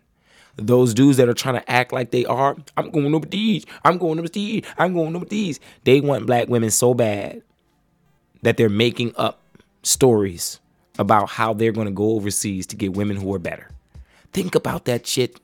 Those 0.56 0.94
dudes 0.94 1.18
that 1.18 1.28
are 1.28 1.34
trying 1.34 1.54
to 1.54 1.70
act 1.70 1.92
like 1.92 2.10
they 2.10 2.24
are, 2.24 2.56
I'm 2.76 2.90
going 2.90 3.14
overseas. 3.14 3.64
I'm 3.84 3.98
going 3.98 4.18
overseas. 4.18 4.64
I'm 4.78 4.94
going 4.94 5.14
overseas. 5.14 5.60
They 5.84 6.00
want 6.00 6.26
black 6.26 6.48
women 6.48 6.70
so 6.70 6.94
bad 6.94 7.42
that 8.42 8.56
they're 8.56 8.68
making 8.68 9.12
up 9.16 9.40
stories 9.82 10.58
about 10.98 11.28
how 11.30 11.52
they're 11.52 11.70
going 11.70 11.86
to 11.86 11.92
go 11.92 12.12
overseas 12.12 12.66
to 12.68 12.76
get 12.76 12.94
women 12.94 13.18
who 13.18 13.32
are 13.34 13.38
better. 13.38 13.70
Think 14.32 14.54
about 14.54 14.86
that 14.86 15.06
shit. 15.06 15.38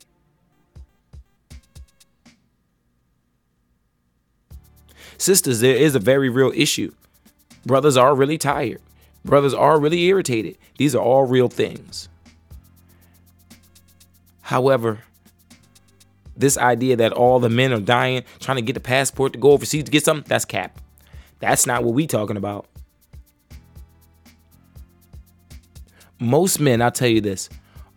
Sisters, 5.19 5.61
there 5.61 5.77
is 5.77 5.95
a 5.95 6.01
very 6.01 6.29
real 6.29 6.53
issue. 6.55 6.93
Brothers 7.65 7.97
are 7.97 8.15
really 8.15 8.39
tired. 8.39 8.81
Brothers 9.25 9.55
are 9.55 9.81
really 9.81 10.05
irritated. 10.05 10.59
These 10.79 10.95
are 10.95 11.03
all 11.03 11.25
real 11.25 11.49
things. 11.49 12.09
However, 14.43 15.01
this 16.37 16.59
idea 16.59 16.97
that 16.97 17.13
all 17.13 17.39
the 17.39 17.49
men 17.49 17.73
are 17.73 17.81
dying 17.81 18.25
trying 18.41 18.57
to 18.57 18.63
get 18.63 18.75
the 18.75 18.81
passport 18.81 19.33
to 19.33 19.39
go 19.39 19.53
overseas 19.53 19.85
to 19.85 19.91
get 19.91 20.05
something, 20.05 20.29
that's 20.29 20.45
cap. 20.45 20.81
That's 21.41 21.67
not 21.67 21.85
what 21.85 21.95
we're 21.95 22.07
talking 22.07 22.37
about. 22.37 22.67
Most 26.19 26.61
men, 26.61 26.83
I'll 26.83 26.91
tell 26.91 27.09
you 27.09 27.21
this, 27.21 27.49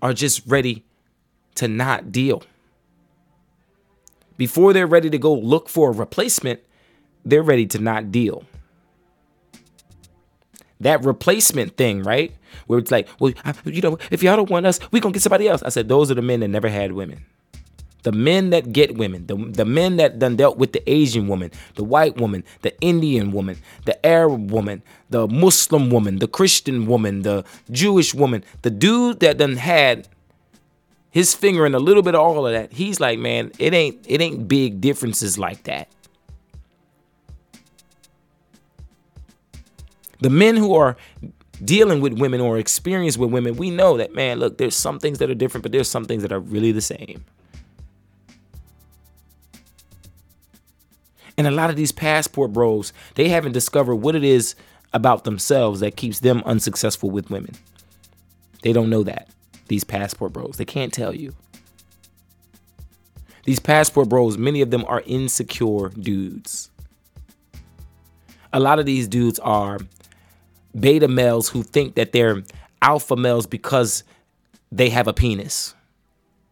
are 0.01 0.13
just 0.13 0.43
ready 0.47 0.83
to 1.55 1.67
not 1.67 2.11
deal. 2.11 2.43
Before 4.37 4.71
they're 4.71 4.87
ready 4.87 5.09
to 5.09 5.17
go 5.17 5.33
look 5.33 5.67
for 5.67 5.89
a 5.89 5.93
replacement, 5.93 6.61
they're 7.25 7.43
ready 7.43 7.65
to 7.67 7.79
not 7.79 8.11
deal. 8.11 8.43
That 10.79 11.03
replacement 11.03 11.75
thing, 11.77 12.03
right? 12.03 12.33
Where 12.67 12.79
it's 12.79 12.91
like, 12.91 13.07
well, 13.19 13.33
you 13.65 13.81
know, 13.81 13.97
if 14.11 14.21
y'all 14.21 14.35
don't 14.35 14.49
want 14.49 14.65
us, 14.65 14.79
we 14.91 14.99
gonna 14.99 15.13
get 15.13 15.21
somebody 15.21 15.47
else. 15.47 15.63
I 15.63 15.69
said, 15.69 15.89
those 15.89 16.11
are 16.11 16.15
the 16.15 16.21
men 16.21 16.41
that 16.41 16.49
never 16.49 16.69
had 16.69 16.91
women. 16.91 17.25
The 18.03 18.11
men 18.11 18.51
that 18.51 18.71
get 18.71 18.95
women, 18.95 19.25
the, 19.25 19.35
the 19.35 19.65
men 19.65 19.97
that 19.97 20.19
done 20.19 20.37
dealt 20.37 20.57
with 20.57 20.71
the 20.71 20.89
Asian 20.89 21.27
woman, 21.27 21.51
the 21.75 21.83
white 21.83 22.17
woman, 22.17 22.43
the 22.61 22.79
Indian 22.79 23.31
woman, 23.31 23.57
the 23.85 24.05
Arab 24.05 24.49
woman, 24.49 24.81
the 25.09 25.27
Muslim 25.27 25.89
woman, 25.89 26.19
the 26.19 26.27
Christian 26.27 26.85
woman, 26.85 27.23
the 27.23 27.43
Jewish 27.69 28.13
woman, 28.13 28.45
the 28.61 28.69
dude 28.69 29.19
that 29.19 29.37
done 29.37 29.57
had 29.57 30.07
his 31.09 31.33
finger 31.33 31.65
in 31.65 31.73
a 31.73 31.79
little 31.79 32.03
bit 32.03 32.15
of 32.15 32.21
all 32.21 32.45
of 32.45 32.53
that. 32.53 32.71
He's 32.71 32.99
like, 32.99 33.17
man, 33.19 33.51
it 33.59 33.73
ain't 33.73 34.05
it 34.07 34.21
ain't 34.21 34.47
big 34.47 34.79
differences 34.79 35.37
like 35.37 35.63
that. 35.63 35.89
The 40.19 40.29
men 40.29 40.55
who 40.55 40.73
are 40.75 40.97
dealing 41.63 42.01
with 42.01 42.19
women 42.19 42.41
or 42.41 42.57
experienced 42.57 43.17
with 43.17 43.31
women, 43.31 43.55
we 43.55 43.71
know 43.71 43.97
that 43.97 44.13
man, 44.13 44.39
look, 44.39 44.57
there's 44.57 44.75
some 44.75 44.99
things 44.99 45.19
that 45.19 45.29
are 45.29 45.35
different, 45.35 45.63
but 45.63 45.71
there's 45.71 45.89
some 45.89 46.05
things 46.05 46.21
that 46.23 46.31
are 46.31 46.39
really 46.39 46.71
the 46.71 46.81
same. 46.81 47.23
And 51.37 51.45
a 51.45 51.51
lot 51.51 51.69
of 51.69 51.75
these 51.75 51.91
passport 51.91 52.51
bros, 52.51 52.93
they 53.15 53.29
haven't 53.29 53.51
discovered 53.51 53.95
what 53.95 54.15
it 54.15 54.23
is 54.23 54.55
about 54.93 55.23
themselves 55.23 55.81
that 55.81 55.95
keeps 55.95 56.19
them 56.19 56.41
unsuccessful 56.45 57.11
with 57.11 57.29
women. 57.29 57.53
They 58.63 58.73
don't 58.73 58.89
know 58.89 59.03
that. 59.03 59.29
These 59.67 59.83
passport 59.83 60.33
bros, 60.33 60.57
they 60.57 60.65
can't 60.65 60.91
tell 60.93 61.13
you. 61.13 61.35
These 63.43 63.59
passport 63.59 64.09
bros, 64.09 64.37
many 64.37 64.61
of 64.61 64.71
them 64.71 64.83
are 64.87 65.03
insecure 65.05 65.89
dudes. 65.89 66.71
A 68.51 68.59
lot 68.59 68.79
of 68.79 68.85
these 68.85 69.07
dudes 69.07 69.39
are 69.39 69.79
beta 70.79 71.07
males 71.07 71.49
who 71.49 71.63
think 71.63 71.95
that 71.95 72.11
they're 72.11 72.43
alpha 72.81 73.15
males 73.15 73.47
because 73.47 74.03
they 74.71 74.89
have 74.89 75.07
a 75.07 75.13
penis. 75.13 75.75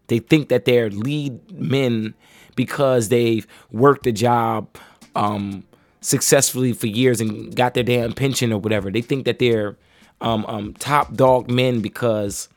They 0.07 0.19
think 0.19 0.49
that 0.49 0.65
they're 0.65 0.89
lead 0.89 1.51
men 1.51 2.13
because 2.55 3.09
they've 3.09 3.45
worked 3.71 4.07
a 4.07 4.11
job 4.11 4.67
um, 5.15 5.63
successfully 6.01 6.73
for 6.73 6.87
years 6.87 7.19
and 7.19 7.55
got 7.55 7.73
their 7.73 7.83
damn 7.83 8.13
pension 8.13 8.53
or 8.53 8.59
whatever. 8.59 8.91
They 8.91 9.01
think 9.01 9.25
that 9.25 9.39
they're 9.39 9.75
um, 10.21 10.45
um, 10.47 10.73
top 10.73 11.13
dog 11.13 11.49
men 11.49 11.81
because 11.81 12.47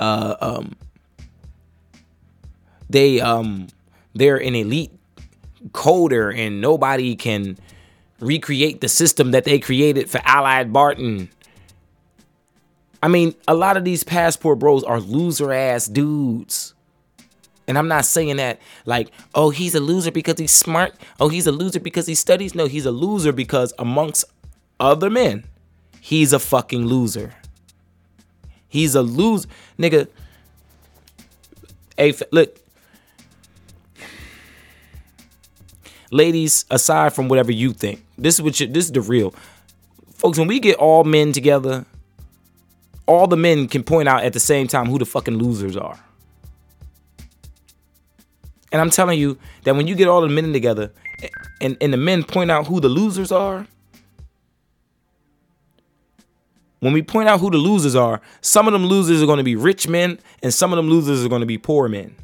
uh, 0.00 0.36
um, 0.40 0.76
they 2.88 3.20
um, 3.20 3.68
they're 4.14 4.40
an 4.40 4.54
elite 4.54 4.92
coder 5.70 6.36
and 6.36 6.60
nobody 6.60 7.14
can 7.14 7.56
recreate 8.22 8.80
the 8.80 8.88
system 8.88 9.32
that 9.32 9.44
they 9.44 9.58
created 9.58 10.08
for 10.08 10.20
Allied 10.24 10.72
Barton. 10.72 11.28
I 13.02 13.08
mean, 13.08 13.34
a 13.48 13.54
lot 13.54 13.76
of 13.76 13.84
these 13.84 14.04
passport 14.04 14.60
bros 14.60 14.84
are 14.84 15.00
loser 15.00 15.52
ass 15.52 15.86
dudes. 15.86 16.74
And 17.66 17.76
I'm 17.76 17.88
not 17.88 18.04
saying 18.04 18.36
that 18.36 18.60
like, 18.86 19.10
oh, 19.34 19.50
he's 19.50 19.74
a 19.74 19.80
loser 19.80 20.10
because 20.10 20.38
he's 20.38 20.52
smart. 20.52 20.94
Oh, 21.18 21.28
he's 21.28 21.46
a 21.46 21.52
loser 21.52 21.80
because 21.80 22.06
he 22.06 22.14
studies. 22.14 22.54
No, 22.54 22.66
he's 22.66 22.86
a 22.86 22.90
loser 22.90 23.32
because 23.32 23.72
amongst 23.78 24.24
other 24.78 25.10
men, 25.10 25.44
he's 26.00 26.32
a 26.32 26.38
fucking 26.38 26.86
loser. 26.86 27.34
He's 28.68 28.94
a 28.94 29.02
loser. 29.02 29.48
Nigga. 29.78 30.08
Hey, 31.96 32.14
look. 32.30 32.58
Ladies, 36.12 36.66
aside 36.70 37.14
from 37.14 37.28
whatever 37.28 37.50
you 37.50 37.72
think, 37.72 38.04
this 38.18 38.34
is 38.34 38.42
what 38.42 38.60
you, 38.60 38.66
this 38.66 38.84
is 38.84 38.92
the 38.92 39.00
real. 39.00 39.34
Folks, 40.12 40.38
when 40.38 40.46
we 40.46 40.60
get 40.60 40.76
all 40.76 41.04
men 41.04 41.32
together, 41.32 41.86
all 43.06 43.26
the 43.26 43.36
men 43.36 43.66
can 43.66 43.82
point 43.82 44.10
out 44.10 44.22
at 44.22 44.34
the 44.34 44.38
same 44.38 44.68
time 44.68 44.88
who 44.88 44.98
the 44.98 45.06
fucking 45.06 45.38
losers 45.38 45.74
are. 45.74 45.98
And 48.70 48.82
I'm 48.82 48.90
telling 48.90 49.18
you 49.18 49.38
that 49.64 49.74
when 49.74 49.86
you 49.86 49.94
get 49.94 50.06
all 50.06 50.20
the 50.20 50.28
men 50.28 50.52
together 50.52 50.92
and, 51.62 51.78
and 51.80 51.94
the 51.94 51.96
men 51.96 52.24
point 52.24 52.50
out 52.50 52.66
who 52.66 52.78
the 52.78 52.90
losers 52.90 53.32
are, 53.32 53.66
when 56.80 56.92
we 56.92 57.00
point 57.00 57.30
out 57.30 57.40
who 57.40 57.50
the 57.50 57.56
losers 57.56 57.96
are, 57.96 58.20
some 58.42 58.66
of 58.66 58.74
them 58.74 58.84
losers 58.84 59.22
are 59.22 59.26
going 59.26 59.38
to 59.38 59.44
be 59.44 59.56
rich 59.56 59.88
men 59.88 60.18
and 60.42 60.52
some 60.52 60.74
of 60.74 60.76
them 60.76 60.90
losers 60.90 61.24
are 61.24 61.30
going 61.30 61.40
to 61.40 61.46
be 61.46 61.56
poor 61.56 61.88
men. 61.88 62.14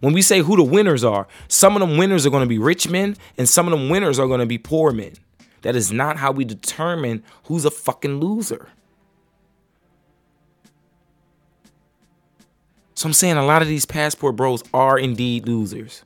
When 0.00 0.14
we 0.14 0.22
say 0.22 0.40
who 0.40 0.56
the 0.56 0.62
winners 0.62 1.04
are, 1.04 1.26
some 1.48 1.74
of 1.74 1.80
them 1.80 1.98
winners 1.98 2.26
are 2.26 2.30
going 2.30 2.44
to 2.44 2.48
be 2.48 2.58
rich 2.58 2.88
men 2.88 3.16
and 3.36 3.48
some 3.48 3.66
of 3.66 3.72
them 3.72 3.88
winners 3.88 4.18
are 4.18 4.26
going 4.26 4.40
to 4.40 4.46
be 4.46 4.58
poor 4.58 4.92
men. 4.92 5.14
That 5.62 5.74
is 5.74 5.92
not 5.92 6.18
how 6.18 6.30
we 6.30 6.44
determine 6.44 7.24
who's 7.44 7.64
a 7.64 7.70
fucking 7.70 8.20
loser. 8.20 8.68
So 12.94 13.08
I'm 13.08 13.12
saying 13.12 13.36
a 13.36 13.46
lot 13.46 13.62
of 13.62 13.68
these 13.68 13.84
passport 13.84 14.36
bros 14.36 14.62
are 14.74 14.98
indeed 14.98 15.46
losers. 15.46 16.04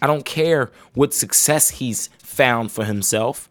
I 0.00 0.06
don't 0.06 0.24
care 0.24 0.70
what 0.94 1.14
success 1.14 1.70
he's 1.70 2.08
found 2.18 2.70
for 2.70 2.84
himself. 2.84 3.48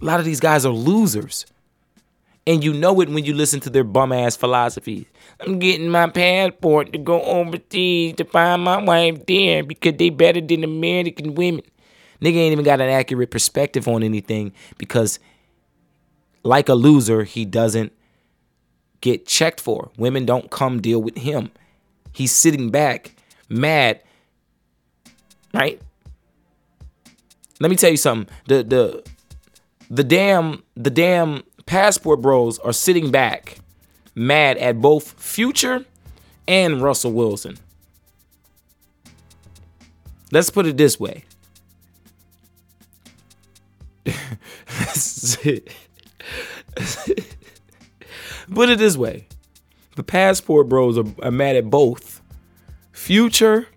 A 0.00 0.04
lot 0.04 0.18
of 0.18 0.26
these 0.26 0.40
guys 0.40 0.66
are 0.66 0.72
losers. 0.72 1.46
And 2.46 2.64
you 2.64 2.72
know 2.72 3.00
it 3.00 3.08
when 3.08 3.24
you 3.24 3.34
listen 3.34 3.60
to 3.60 3.70
their 3.70 3.84
bum 3.84 4.12
ass 4.12 4.34
philosophy. 4.34 5.06
I'm 5.42 5.58
getting 5.58 5.88
my 5.88 6.08
passport 6.08 6.92
to 6.92 6.98
go 6.98 7.22
overseas 7.22 8.16
to 8.16 8.24
find 8.24 8.62
my 8.62 8.82
wife 8.82 9.24
there 9.26 9.62
because 9.62 9.94
they 9.96 10.10
better 10.10 10.40
than 10.40 10.64
American 10.64 11.34
women. 11.34 11.62
Nigga 12.20 12.36
ain't 12.36 12.52
even 12.52 12.64
got 12.64 12.80
an 12.80 12.90
accurate 12.90 13.30
perspective 13.30 13.88
on 13.88 14.02
anything 14.02 14.52
because, 14.76 15.18
like 16.42 16.68
a 16.68 16.74
loser, 16.74 17.24
he 17.24 17.46
doesn't 17.46 17.92
get 19.00 19.26
checked 19.26 19.60
for. 19.60 19.90
Women 19.96 20.26
don't 20.26 20.50
come 20.50 20.82
deal 20.82 21.00
with 21.00 21.16
him. 21.16 21.50
He's 22.12 22.32
sitting 22.32 22.70
back, 22.70 23.14
mad. 23.48 24.02
Right? 25.54 25.80
Let 27.60 27.70
me 27.70 27.76
tell 27.76 27.90
you 27.90 27.96
something. 27.96 28.34
The 28.46 28.62
the 28.62 29.04
the 29.90 30.04
damn 30.04 30.62
the 30.74 30.90
damn 30.90 31.42
passport 31.66 32.20
bros 32.20 32.58
are 32.58 32.72
sitting 32.72 33.10
back, 33.10 33.59
mad 34.20 34.58
at 34.58 34.80
both 34.80 35.12
Future 35.20 35.86
and 36.46 36.82
Russell 36.82 37.12
Wilson. 37.12 37.56
Let's 40.30 40.50
put 40.50 40.66
it 40.66 40.76
this 40.76 41.00
way. 41.00 41.24
Put 48.52 48.68
it 48.68 48.78
this 48.78 48.96
way 48.96 49.26
the 49.96 50.02
passport 50.02 50.68
bros 50.68 50.98
are, 50.98 51.04
are 51.22 51.30
mad 51.30 51.56
at 51.56 51.70
both 51.70 52.20
Future 52.92 53.68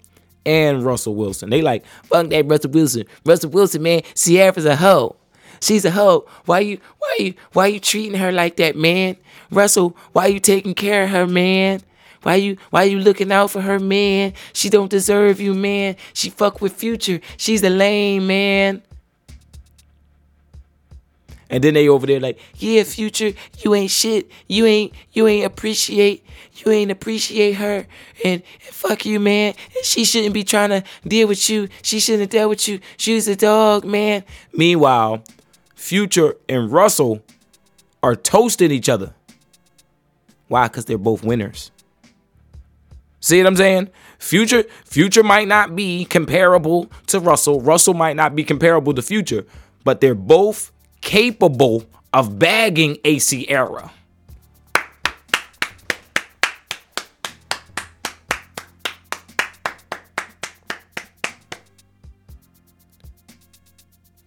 and 0.46 0.84
Russell 0.84 1.16
Wilson. 1.16 1.50
They 1.50 1.62
like, 1.62 1.86
fuck 2.06 2.30
that 2.30 2.48
Russell 2.48 2.72
Wilson. 2.72 3.06
Russell 3.26 3.52
Wilson, 3.52 3.84
man, 3.84 4.02
Ciara's 4.16 4.66
a 4.66 4.76
hoe. 4.76 5.16
She's 5.62 5.86
a 5.86 5.92
hoe. 5.92 6.28
Why 6.46 6.60
you 6.60 6.80
why 6.98 7.16
you 7.20 7.34
why 7.54 7.68
you 7.68 7.80
treating 7.80 8.20
her 8.20 8.32
like 8.32 8.58
that, 8.58 8.76
man? 8.76 9.16
Russell, 9.54 9.96
why 10.12 10.28
you 10.28 10.40
taking 10.40 10.74
care 10.74 11.04
of 11.04 11.10
her, 11.12 11.28
man? 11.28 11.82
Why 12.24 12.36
you 12.36 12.58
why 12.70 12.84
you 12.84 13.00
looking 13.00 13.32
out 13.32 13.52
for 13.52 13.62
her, 13.62 13.80
man? 13.80 14.34
She 14.54 14.70
don't 14.70 14.90
deserve 14.90 15.42
you, 15.42 15.54
man. 15.54 15.96
She 16.14 16.30
fuck 16.30 16.62
with 16.62 16.74
Future. 16.74 17.20
She's 17.38 17.64
a 17.64 17.70
lame 17.70 18.28
man. 18.28 18.82
And 21.50 21.64
then 21.64 21.76
they 21.76 21.88
over 21.88 22.08
there 22.08 22.20
like, 22.20 22.40
yeah, 22.56 22.84
Future, 22.84 23.34
you 23.60 23.76
ain't 23.76 23.92
shit. 23.92 24.32
You 24.48 24.66
ain't 24.66 24.94
you 25.12 25.28
ain't 25.28 25.46
appreciate 25.46 26.26
you 26.56 26.72
ain't 26.72 26.92
appreciate 26.92 27.54
her. 27.54 27.88
And, 28.24 28.42
and 28.44 28.62
fuck 28.62 29.06
you, 29.06 29.20
man. 29.20 29.54
And 29.76 29.86
She 29.86 30.06
shouldn't 30.06 30.34
be 30.34 30.44
trying 30.44 30.70
to 30.70 30.84
deal 31.08 31.28
with 31.28 31.50
you. 31.50 31.68
She 31.82 32.00
shouldn't 32.00 32.32
deal 32.32 32.50
with 32.50 32.68
you. 32.68 32.80
She's 32.98 33.28
a 33.28 33.36
dog, 33.36 33.84
man. 33.84 34.24
Meanwhile, 34.54 35.24
Future 35.76 36.36
and 36.48 36.72
Russell 36.72 37.24
are 38.02 38.16
toasting 38.16 38.72
each 38.72 38.90
other. 38.90 39.14
Why? 40.48 40.68
Because 40.68 40.86
they're 40.86 40.98
both 40.98 41.24
winners. 41.24 41.72
See 43.20 43.38
what 43.38 43.48
I'm 43.48 43.56
saying? 43.56 43.90
Future 44.20 44.66
Future 44.84 45.24
might 45.24 45.48
not 45.48 45.78
be 45.78 46.04
comparable 46.04 46.92
to 47.08 47.22
Russell. 47.22 47.62
Russell 47.62 47.94
might 47.94 48.18
not 48.18 48.36
be 48.36 48.44
comparable 48.44 48.94
to 48.94 49.02
Future, 49.02 49.46
but 49.86 50.02
they're 50.02 50.14
both 50.14 50.74
capable 51.00 51.86
of 52.12 52.38
bagging 52.38 52.98
a 53.06 53.20
Ciara. 53.20 53.92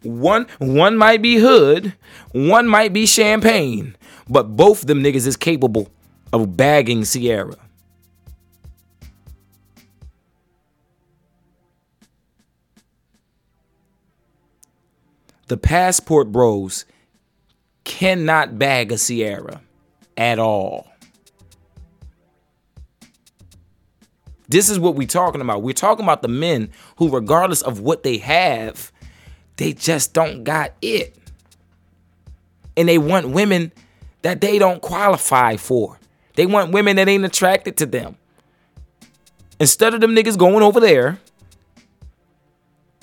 One 0.03 0.47
one 0.59 0.97
might 0.97 1.21
be 1.21 1.37
hood, 1.37 1.95
one 2.33 2.67
might 2.67 2.95
be 2.95 3.05
champagne, 3.05 3.95
but 4.27 4.57
both 4.57 4.87
them 4.87 5.03
niggas 5.03 5.27
is 5.27 5.37
capable 5.37 5.91
of 6.33 6.57
bagging 6.57 7.05
Ciara. 7.05 7.57
The 15.49 15.57
passport 15.57 16.33
bros 16.33 16.85
cannot 17.85 18.59
bag 18.59 18.91
a 18.91 18.99
Ciara 18.99 19.61
at 20.16 20.39
all. 20.39 20.89
This 24.49 24.70
is 24.70 24.79
what 24.79 24.95
we're 24.95 25.07
talking 25.07 25.41
about. 25.41 25.62
We're 25.62 25.72
talking 25.72 26.05
about 26.05 26.22
the 26.22 26.29
men 26.29 26.70
who, 26.99 27.11
regardless 27.11 27.62
of 27.62 27.81
what 27.81 28.03
they 28.03 28.18
have, 28.18 28.93
they 29.57 29.72
just 29.72 30.12
don't 30.12 30.45
got 30.45 30.72
it. 30.83 31.16
And 32.77 32.89
they 32.89 32.99
want 32.99 33.29
women 33.29 33.72
that 34.22 34.41
they 34.41 34.59
don't 34.59 34.83
qualify 34.83 35.57
for. 35.57 35.99
They 36.37 36.47
want 36.47 36.72
women 36.72 36.97
that 36.97 37.09
ain't 37.09 37.24
attracted 37.24 37.76
to 37.78 37.87
them. 37.87 38.16
Instead 39.59 39.95
of 39.95 40.01
them 40.01 40.14
niggas 40.14 40.39
going 40.39 40.62
over 40.62 40.80
there, 40.80 41.18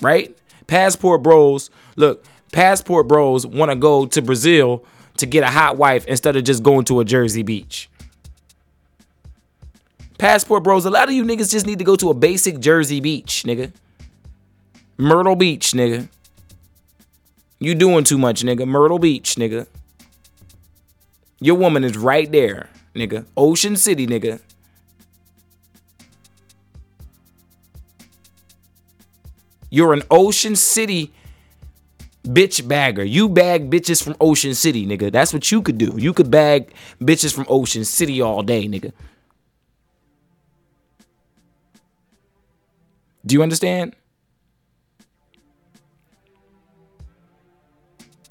right? 0.00 0.36
Passport 0.66 1.22
bros, 1.22 1.68
look, 1.96 2.24
passport 2.52 3.08
bros 3.08 3.46
want 3.46 3.70
to 3.70 3.76
go 3.76 4.06
to 4.06 4.22
Brazil 4.22 4.84
to 5.18 5.26
get 5.26 5.42
a 5.42 5.48
hot 5.48 5.76
wife 5.76 6.06
instead 6.06 6.36
of 6.36 6.44
just 6.44 6.62
going 6.62 6.84
to 6.86 7.00
a 7.00 7.04
Jersey 7.04 7.42
beach. 7.42 7.90
Passport 10.16 10.62
bros, 10.62 10.84
a 10.84 10.90
lot 10.90 11.08
of 11.08 11.14
you 11.14 11.24
niggas 11.24 11.50
just 11.50 11.66
need 11.66 11.80
to 11.80 11.84
go 11.84 11.96
to 11.96 12.10
a 12.10 12.14
basic 12.14 12.60
Jersey 12.60 13.00
beach, 13.00 13.42
nigga. 13.44 13.72
Myrtle 14.96 15.34
Beach, 15.34 15.72
nigga. 15.72 16.08
You 17.58 17.74
doing 17.74 18.04
too 18.04 18.18
much, 18.18 18.42
nigga. 18.42 18.66
Myrtle 18.66 19.00
Beach, 19.00 19.34
nigga. 19.34 19.66
Your 21.40 21.56
woman 21.56 21.82
is 21.82 21.96
right 21.96 22.30
there, 22.30 22.70
nigga. 22.94 23.26
Ocean 23.36 23.76
City, 23.76 24.06
nigga. 24.06 24.40
You're 29.70 29.92
an 29.92 30.02
Ocean 30.10 30.54
City 30.54 31.12
bitch 32.22 32.66
bagger. 32.66 33.04
You 33.04 33.28
bag 33.28 33.70
bitches 33.70 34.02
from 34.02 34.16
Ocean 34.20 34.54
City, 34.54 34.86
nigga. 34.86 35.12
That's 35.12 35.32
what 35.32 35.50
you 35.50 35.62
could 35.62 35.78
do. 35.78 35.94
You 35.96 36.12
could 36.12 36.30
bag 36.30 36.72
bitches 37.00 37.34
from 37.34 37.46
Ocean 37.48 37.84
City 37.84 38.20
all 38.20 38.42
day, 38.42 38.66
nigga. 38.66 38.92
Do 43.26 43.34
you 43.34 43.42
understand? 43.42 43.94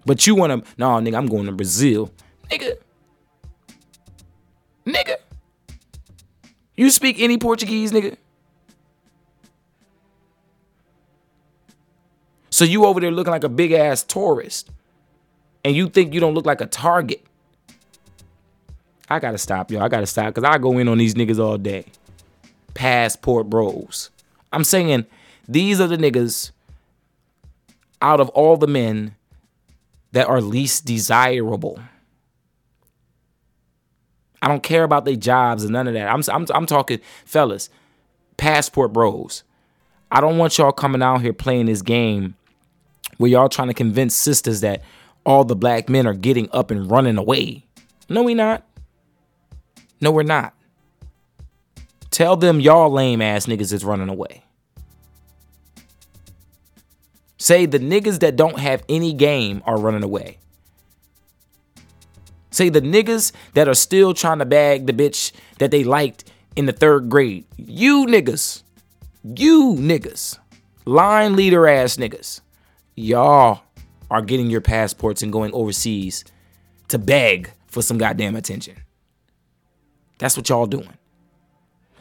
But 0.05 0.27
you 0.27 0.35
wanna, 0.35 0.61
nah, 0.77 0.99
nigga, 0.99 1.17
I'm 1.17 1.27
going 1.27 1.45
to 1.45 1.51
Brazil. 1.51 2.11
Nigga. 2.49 2.77
Nigga. 4.85 5.15
You 6.75 6.89
speak 6.89 7.19
any 7.19 7.37
Portuguese, 7.37 7.91
nigga? 7.91 8.17
So 12.49 12.65
you 12.65 12.85
over 12.85 12.99
there 12.99 13.11
looking 13.11 13.31
like 13.31 13.43
a 13.43 13.49
big 13.49 13.71
ass 13.71 14.03
tourist. 14.03 14.69
And 15.65 15.75
you 15.75 15.89
think 15.89 16.13
you 16.13 16.19
don't 16.19 16.33
look 16.33 16.45
like 16.45 16.61
a 16.61 16.65
target. 16.65 17.23
I 19.09 19.19
gotta 19.19 19.37
stop, 19.37 19.71
yo. 19.71 19.79
I 19.79 19.87
gotta 19.87 20.05
stop 20.05 20.27
because 20.33 20.43
I 20.43 20.57
go 20.57 20.77
in 20.77 20.87
on 20.87 20.97
these 20.97 21.13
niggas 21.13 21.39
all 21.39 21.57
day. 21.57 21.85
Passport 22.73 23.49
bros. 23.49 24.09
I'm 24.51 24.63
saying 24.63 25.05
these 25.47 25.79
are 25.79 25.87
the 25.87 25.97
niggas 25.97 26.51
out 28.01 28.19
of 28.19 28.29
all 28.29 28.57
the 28.57 28.67
men 28.67 29.15
that 30.11 30.27
are 30.27 30.41
least 30.41 30.85
desirable. 30.85 31.79
I 34.43 34.49
don't 34.49 34.61
care 34.61 34.83
about 34.83 35.05
their 35.05 35.15
jobs 35.15 35.63
and 35.63 35.71
none 35.71 35.87
of 35.87 35.93
that. 35.93 36.11
I'm, 36.11 36.21
I'm, 36.27 36.45
I'm 36.53 36.65
talking, 36.65 36.99
fellas, 37.23 37.69
passport 38.35 38.91
bros. 38.91 39.43
I 40.11 40.19
don't 40.19 40.37
want 40.37 40.57
y'all 40.57 40.73
coming 40.73 41.01
out 41.01 41.21
here 41.21 41.31
playing 41.31 41.67
this 41.67 41.81
game 41.81 42.35
where 43.17 43.31
y'all 43.31 43.47
trying 43.47 43.69
to 43.69 43.73
convince 43.73 44.13
sisters 44.13 44.59
that 44.59 44.83
all 45.25 45.45
the 45.45 45.55
black 45.55 45.87
men 45.87 46.05
are 46.05 46.13
getting 46.13 46.49
up 46.51 46.71
and 46.71 46.91
running 46.91 47.17
away. 47.17 47.65
No, 48.09 48.21
we 48.21 48.33
not. 48.33 48.65
No, 50.01 50.11
we're 50.11 50.23
not. 50.23 50.53
Tell 52.11 52.35
them 52.35 52.59
y'all 52.59 52.91
lame 52.91 53.21
ass 53.21 53.45
niggas 53.45 53.71
is 53.71 53.85
running 53.85 54.09
away. 54.09 54.43
Say 57.37 57.65
the 57.65 57.79
niggas 57.79 58.19
that 58.19 58.35
don't 58.35 58.59
have 58.59 58.83
any 58.89 59.13
game 59.13 59.63
are 59.65 59.79
running 59.79 60.03
away. 60.03 60.39
Say 62.53 62.69
the 62.69 62.81
niggas 62.81 63.31
that 63.55 63.67
are 63.67 63.73
still 63.73 64.13
trying 64.13 64.37
to 64.37 64.45
bag 64.45 64.85
the 64.85 64.93
bitch 64.93 65.31
that 65.57 65.71
they 65.71 65.83
liked 65.83 66.25
in 66.55 66.67
the 66.67 66.71
third 66.71 67.09
grade. 67.09 67.45
You 67.57 68.05
niggas. 68.05 68.61
You 69.23 69.75
niggas. 69.79 70.37
Line 70.85 71.35
leader 71.35 71.67
ass 71.67 71.97
niggas. 71.97 72.41
Y'all 72.95 73.61
are 74.11 74.21
getting 74.21 74.51
your 74.51 74.61
passports 74.61 75.23
and 75.23 75.33
going 75.33 75.51
overseas 75.51 76.23
to 76.89 76.99
beg 76.99 77.49
for 77.65 77.81
some 77.81 77.97
goddamn 77.97 78.35
attention. 78.35 78.75
That's 80.19 80.37
what 80.37 80.47
y'all 80.47 80.67
doing. 80.67 80.93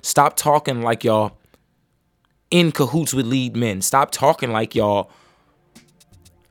Stop 0.02 0.36
talking 0.36 0.82
like 0.82 1.02
y'all 1.02 1.38
in 2.50 2.72
cahoots 2.72 3.14
with 3.14 3.24
lead 3.24 3.56
men. 3.56 3.80
Stop 3.80 4.10
talking 4.10 4.52
like 4.52 4.74
y'all 4.74 5.10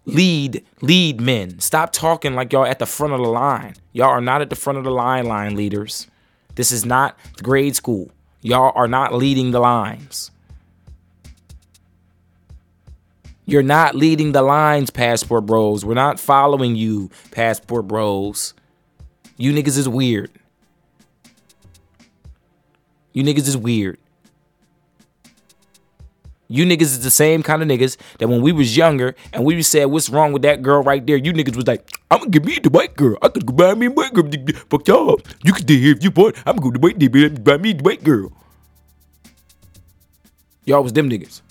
lead 0.06 0.66
lead 0.82 1.22
men. 1.22 1.60
Stop 1.60 1.92
talking 1.92 2.34
like 2.34 2.52
y'all 2.54 2.66
at 2.66 2.80
the 2.80 2.86
front 2.86 3.14
of 3.14 3.20
the 3.20 3.28
line. 3.28 3.76
Y'all 3.94 4.10
are 4.10 4.22
not 4.22 4.42
at 4.42 4.50
the 4.50 4.56
front 4.56 4.78
of 4.78 4.84
the 4.84 4.92
line, 4.92 5.26
line 5.26 5.56
leaders. 5.56 6.08
This 6.56 6.72
is 6.72 6.86
not 6.86 7.18
grade 7.42 7.76
school. 7.76 8.12
Y'all 8.42 8.72
are 8.76 8.88
not 8.88 9.14
leading 9.14 9.52
the 9.52 9.60
lines. 9.60 10.32
You're 13.46 13.64
not 13.64 13.96
leading 13.96 14.32
the 14.32 14.42
lines, 14.42 14.90
passport 14.90 15.46
bros. 15.46 15.84
We're 15.84 15.94
not 15.94 16.20
following 16.20 16.76
you, 16.76 17.10
passport 17.32 17.88
bros. 17.88 18.54
You 19.38 19.52
niggas 19.54 19.78
is 19.78 19.90
weird. 19.90 20.32
You 23.14 23.24
niggas 23.24 23.48
is 23.48 23.58
weird. 23.58 23.98
You 26.52 26.66
niggas 26.66 26.82
is 26.82 27.04
the 27.04 27.12
same 27.12 27.44
kind 27.44 27.62
of 27.62 27.68
niggas 27.70 27.96
that 28.20 28.28
when 28.28 28.42
we 28.42 28.52
was 28.52 28.76
younger 28.76 29.16
and 29.32 29.46
we 29.46 29.62
said, 29.64 29.86
what's 29.86 30.10
wrong 30.10 30.34
with 30.34 30.42
that 30.42 30.62
girl 30.62 30.84
right 30.84 31.06
there? 31.06 31.16
You 31.16 31.32
niggas 31.32 31.56
was 31.56 31.66
like, 31.66 31.90
I'm 32.12 32.20
gonna 32.20 32.30
give 32.30 32.44
me 32.44 32.60
the 32.62 32.70
white 32.70 32.96
girl. 32.98 33.18
I 33.22 33.30
could 33.30 33.56
buy 33.56 33.74
me 33.74 33.86
a 33.86 33.92
white 33.92 34.14
girl. 34.14 34.30
Fuck 34.70 34.88
y'all. 34.88 35.22
You 35.46 35.54
can 35.54 35.66
do 35.66 35.78
here 35.78 35.96
if 35.96 36.04
you 36.04 36.12
want. 36.12 36.36
I'm 36.46 36.58
gonna 36.58 36.72
go 36.72 36.72
to 36.72 36.80
white 36.80 37.44
buy 37.44 37.58
me 37.58 37.72
the 37.72 37.84
white 37.84 38.04
girl. 38.04 38.34
Y'all 40.66 40.84
was 40.84 40.92
them 40.92 41.10
niggas. 41.10 41.42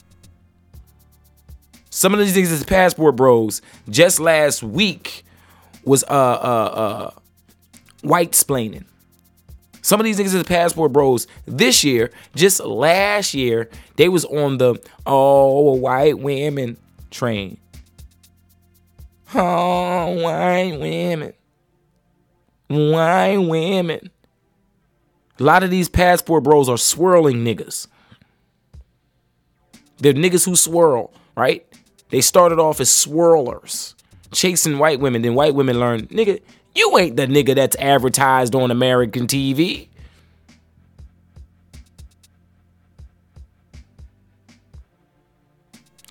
Some 1.88 2.12
of 2.12 2.20
these 2.20 2.36
niggas 2.36 2.53
is 2.53 2.64
passport 2.64 3.16
bros. 3.16 3.62
Just 3.88 4.20
last 4.20 4.62
week 4.62 5.24
was 5.82 6.05
uh 6.05 6.09
uh 6.09 6.70
uh 6.74 7.11
white 8.03 8.32
splaining. 8.32 8.84
Some 9.83 10.01
of 10.01 10.05
these 10.05 10.18
niggas 10.18 10.35
is 10.35 10.43
passport 10.45 10.93
bros 10.93 11.26
this 11.47 11.85
year, 11.85 12.11
just 12.35 12.61
last 12.61 13.35
year, 13.35 13.68
they 13.97 14.09
was 14.09 14.24
on 14.26 14.59
the 14.59 14.76
oh 15.07 15.74
white 15.74 16.18
women 16.18 16.76
train. 17.11 17.59
Oh, 19.35 20.22
white 20.22 20.78
women. 20.78 21.33
White 22.68 23.39
women. 23.39 24.11
A 25.39 25.43
lot 25.43 25.62
of 25.62 25.70
these 25.70 25.89
passport 25.89 26.45
bros 26.45 26.68
are 26.68 26.76
swirling 26.76 27.45
niggas. 27.45 27.87
They're 29.99 30.12
niggas 30.12 30.47
who 30.47 30.57
swirl, 30.57 31.12
right? 31.37 31.66
They 32.11 32.20
started 32.20 32.59
off 32.59 32.81
as 32.81 32.89
swirlers, 32.89 33.95
chasing 34.33 34.78
white 34.78 35.01
women. 35.01 35.22
Then 35.22 35.35
white 35.35 35.55
women 35.55 35.78
learned, 35.78 36.09
nigga, 36.11 36.41
you 36.75 36.99
ain't 36.99 37.16
the 37.16 37.27
nigga 37.27 37.55
that's 37.55 37.77
advertised 37.77 38.55
on 38.55 38.71
American 38.71 39.27
TV. 39.27 39.89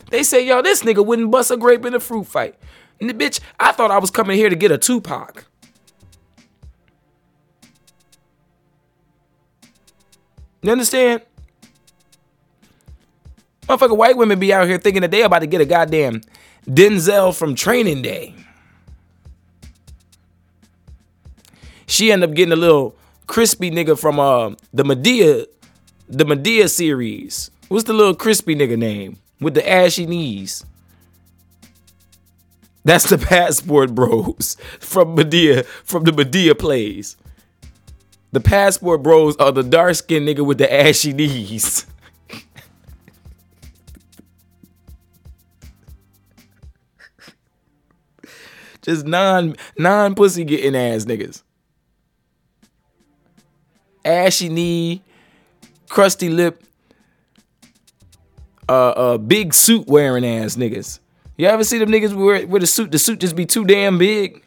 They 0.10 0.24
say, 0.24 0.46
yo, 0.46 0.62
this 0.62 0.84
nigga 0.84 1.06
wouldn't 1.06 1.32
bust 1.32 1.52
a 1.52 1.58
grape 1.58 1.86
in 1.86 1.94
a 1.94 2.00
fruit 2.00 2.26
fight. 2.26 2.56
And 3.00 3.10
the 3.10 3.14
bitch, 3.14 3.40
I 3.60 3.72
thought 3.72 3.92
I 3.92 4.00
was 4.00 4.12
coming 4.12 4.38
here 4.38 4.50
to 4.50 4.56
get 4.56 4.72
a 4.72 4.78
Tupac. 4.78 5.46
You 10.62 10.72
understand? 10.72 11.22
Motherfucker, 13.62 13.96
white 13.96 14.18
women 14.18 14.40
be 14.40 14.52
out 14.52 14.68
here 14.68 14.78
thinking 14.80 15.02
that 15.04 15.12
they 15.12 15.22
about 15.22 15.40
to 15.40 15.48
get 15.48 15.62
a 15.62 15.66
goddamn 15.66 16.22
Denzel 16.68 17.38
from 17.38 17.56
Training 17.56 18.02
Day. 18.02 18.36
She 22.00 22.14
ended 22.14 22.30
up 22.30 22.36
getting 22.38 22.54
a 22.54 22.56
little 22.56 22.96
crispy 23.28 23.70
nigga 23.70 24.00
from 24.00 24.22
uh 24.22 24.52
the 24.72 24.84
Madea, 24.84 25.46
the 26.08 26.24
Madea 26.24 26.70
series. 26.70 27.52
What's 27.68 27.84
the 27.84 27.92
little 27.92 28.16
crispy 28.16 28.56
nigga 28.56 28.78
name 28.78 29.18
with 29.42 29.54
the 29.54 29.70
ashy 29.70 30.06
knees? 30.06 30.64
That's 32.86 33.10
the 33.10 33.18
passport 33.28 33.94
bros 33.94 34.56
from 34.80 35.18
Madea, 35.18 35.66
from 35.66 36.06
the 36.06 36.12
Madea 36.12 36.58
plays. 36.58 37.18
The 38.32 38.40
passport 38.40 39.04
bros 39.04 39.36
are 39.36 39.52
the 39.52 39.64
dark 39.64 39.96
skinned 39.96 40.26
nigga 40.26 40.46
with 40.46 40.60
the 40.60 40.74
ashy 40.74 41.12
knees. 41.12 41.86
Just 48.84 49.06
non 49.06 49.58
non 49.78 50.16
pussy 50.16 50.46
getting 50.46 50.78
ass 50.78 51.04
niggas. 51.04 51.44
Ashy 54.10 54.50
knee, 54.50 55.04
crusty 55.88 56.30
lip, 56.30 56.64
uh, 58.68 58.90
uh, 58.90 59.18
big 59.18 59.54
suit 59.54 59.88
wearing 59.88 60.26
ass 60.26 60.56
niggas. 60.56 61.00
You 61.38 61.48
ever 61.48 61.64
see 61.64 61.78
them 61.78 61.90
niggas 61.90 62.14
wear 62.14 62.46
with 62.46 62.62
the 62.62 62.68
suit? 62.68 62.92
The 62.92 63.00
suit 63.00 63.20
just 63.20 63.36
be 63.36 63.46
too 63.46 63.66
damn 63.66 63.98
big. 63.98 64.44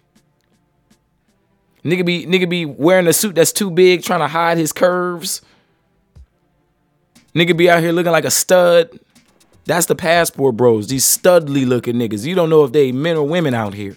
Nigga 1.85 2.05
be 2.05 2.27
nigga 2.27 2.49
be 2.49 2.65
wearing 2.65 3.07
a 3.07 3.13
suit 3.13 3.35
that's 3.35 3.53
too 3.53 3.71
big, 3.71 4.03
trying 4.03 4.21
to 4.21 4.29
hide 4.29 4.59
his 4.59 4.73
curves. 4.73 5.43
Nigga 7.35 7.57
be 7.57 7.71
out 7.71 7.81
here 7.81 7.93
looking 7.93 8.13
like 8.13 8.25
a 8.25 8.31
stud. 8.31 8.91
That's 9.65 9.87
the 9.87 9.95
passport 9.95 10.57
bros. 10.57 10.89
These 10.89 11.05
studly 11.05 11.67
looking 11.67 11.97
niggas. 11.97 12.27
You 12.27 12.35
don't 12.35 12.51
know 12.51 12.65
if 12.65 12.73
they 12.73 12.93
men 12.93 13.17
or 13.17 13.27
women 13.27 13.55
out 13.55 13.75
here. 13.75 13.97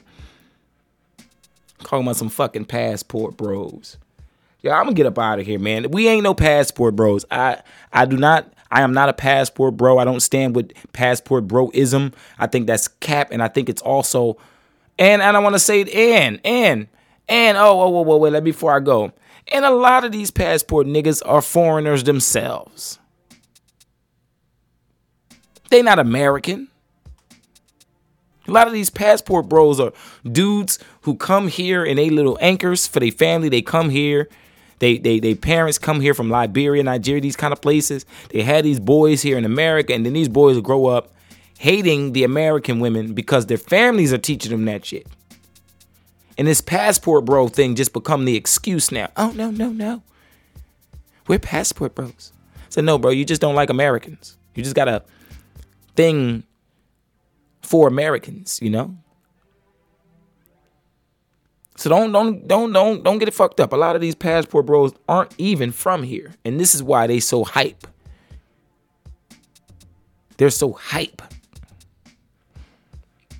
Talking 1.79 2.05
about 2.05 2.15
some 2.15 2.29
fucking 2.29 2.65
passport 2.65 3.35
bros. 3.35 3.97
Yeah, 4.65 4.79
I'm 4.79 4.85
gonna 4.85 4.95
get 4.95 5.05
up 5.05 5.19
out 5.19 5.37
of 5.37 5.45
here, 5.45 5.59
man. 5.59 5.91
We 5.91 6.07
ain't 6.07 6.23
no 6.23 6.33
passport 6.33 6.95
bros. 6.95 7.23
I 7.29 7.61
I 7.93 8.05
do 8.05 8.17
not. 8.17 8.51
I 8.71 8.81
am 8.81 8.95
not 8.95 9.09
a 9.09 9.13
passport 9.13 9.77
bro. 9.77 9.99
I 9.99 10.05
don't 10.05 10.21
stand 10.21 10.55
with 10.55 10.71
passport 10.91 11.47
broism. 11.47 12.13
I 12.39 12.47
think 12.47 12.65
that's 12.65 12.87
cap, 12.87 13.29
and 13.29 13.43
I 13.43 13.47
think 13.47 13.69
it's 13.69 13.83
also. 13.83 14.37
And 14.97 15.21
and 15.21 15.37
I 15.37 15.39
want 15.39 15.53
to 15.53 15.59
say 15.59 15.81
it. 15.81 15.89
And 15.89 16.41
and 16.43 16.87
and 17.29 17.59
oh 17.59 17.79
oh 17.79 18.17
wait. 18.17 18.33
Let 18.33 18.43
me 18.43 18.49
before 18.49 18.75
I 18.75 18.79
go. 18.79 19.11
And 19.53 19.65
a 19.65 19.69
lot 19.69 20.03
of 20.03 20.11
these 20.11 20.31
passport 20.31 20.87
niggas 20.87 21.21
are 21.27 21.43
foreigners 21.43 22.03
themselves. 22.03 22.97
They 25.69 25.83
not 25.83 25.99
American. 25.99 26.69
A 28.47 28.51
lot 28.51 28.65
of 28.65 28.73
these 28.73 28.89
passport 28.89 29.47
bros 29.47 29.79
are 29.79 29.93
dudes 30.23 30.79
who 31.01 31.15
come 31.15 31.49
here 31.49 31.85
in 31.85 31.99
a 31.99 32.09
little 32.09 32.35
anchors 32.41 32.87
for 32.87 32.99
their 32.99 33.11
family. 33.11 33.47
They 33.47 33.61
come 33.61 33.91
here. 33.91 34.27
They, 34.79 34.97
they, 34.97 35.19
they 35.19 35.35
parents 35.35 35.77
come 35.77 36.01
here 36.01 36.13
from 36.13 36.29
Liberia, 36.29 36.83
Nigeria, 36.83 37.21
these 37.21 37.35
kind 37.35 37.53
of 37.53 37.61
places. 37.61 38.05
They 38.29 38.41
had 38.41 38.65
these 38.65 38.79
boys 38.79 39.21
here 39.21 39.37
in 39.37 39.45
America, 39.45 39.93
and 39.93 40.05
then 40.05 40.13
these 40.13 40.29
boys 40.29 40.59
grow 40.61 40.87
up 40.87 41.13
hating 41.57 42.11
the 42.13 42.23
American 42.23 42.79
women 42.79 43.13
because 43.13 43.45
their 43.45 43.57
families 43.57 44.11
are 44.11 44.17
teaching 44.17 44.51
them 44.51 44.65
that 44.65 44.85
shit. 44.85 45.07
And 46.37 46.47
this 46.47 46.59
passport 46.59 47.25
bro 47.25 47.47
thing 47.47 47.75
just 47.75 47.93
become 47.93 48.25
the 48.25 48.35
excuse 48.35 48.91
now. 48.91 49.09
Oh 49.15 49.31
no, 49.35 49.51
no, 49.51 49.69
no. 49.69 50.03
We're 51.27 51.39
passport 51.39 51.95
bros. 51.95 52.33
Said, 52.69 52.83
no, 52.83 52.97
bro, 52.97 53.11
you 53.11 53.25
just 53.25 53.41
don't 53.41 53.55
like 53.55 53.69
Americans. 53.69 54.37
You 54.53 54.63
just 54.63 54.75
got 54.75 54.87
a 54.87 55.03
thing 55.95 56.43
for 57.61 57.87
Americans, 57.87 58.59
you 58.61 58.69
know? 58.69 58.97
So 61.77 61.89
don't 61.89 62.11
don't 62.11 62.47
don't 62.47 62.71
don't 62.71 63.03
don't 63.03 63.17
get 63.17 63.27
it 63.27 63.33
fucked 63.33 63.59
up. 63.59 63.73
A 63.73 63.75
lot 63.75 63.95
of 63.95 64.01
these 64.01 64.15
passport 64.15 64.65
bros 64.65 64.93
aren't 65.09 65.33
even 65.37 65.71
from 65.71 66.03
here, 66.03 66.33
and 66.45 66.59
this 66.59 66.73
is 66.73 66.81
why 66.81 67.07
they 67.07 67.19
so 67.19 67.43
hype. 67.43 67.85
They're 70.37 70.49
so 70.49 70.73
hype. 70.73 71.21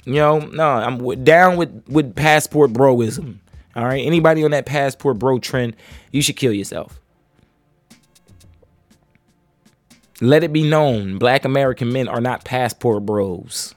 You 0.05 0.13
know, 0.13 0.39
no, 0.39 0.69
I'm 0.69 1.23
down 1.23 1.57
with 1.57 1.83
with 1.87 2.15
passport 2.15 2.71
broism. 2.71 3.37
All 3.75 3.85
right, 3.85 4.05
anybody 4.05 4.43
on 4.43 4.51
that 4.51 4.65
passport 4.65 5.19
bro 5.19 5.39
trend, 5.39 5.75
you 6.11 6.21
should 6.21 6.37
kill 6.37 6.53
yourself. 6.53 6.99
Let 10.21 10.45
it 10.45 10.53
be 10.53 10.63
known, 10.63 11.17
black 11.17 11.43
American 11.43 11.91
men 11.91 12.07
are 12.07 12.21
not 12.21 12.45
passport 12.45 13.05
bros. 13.05 13.75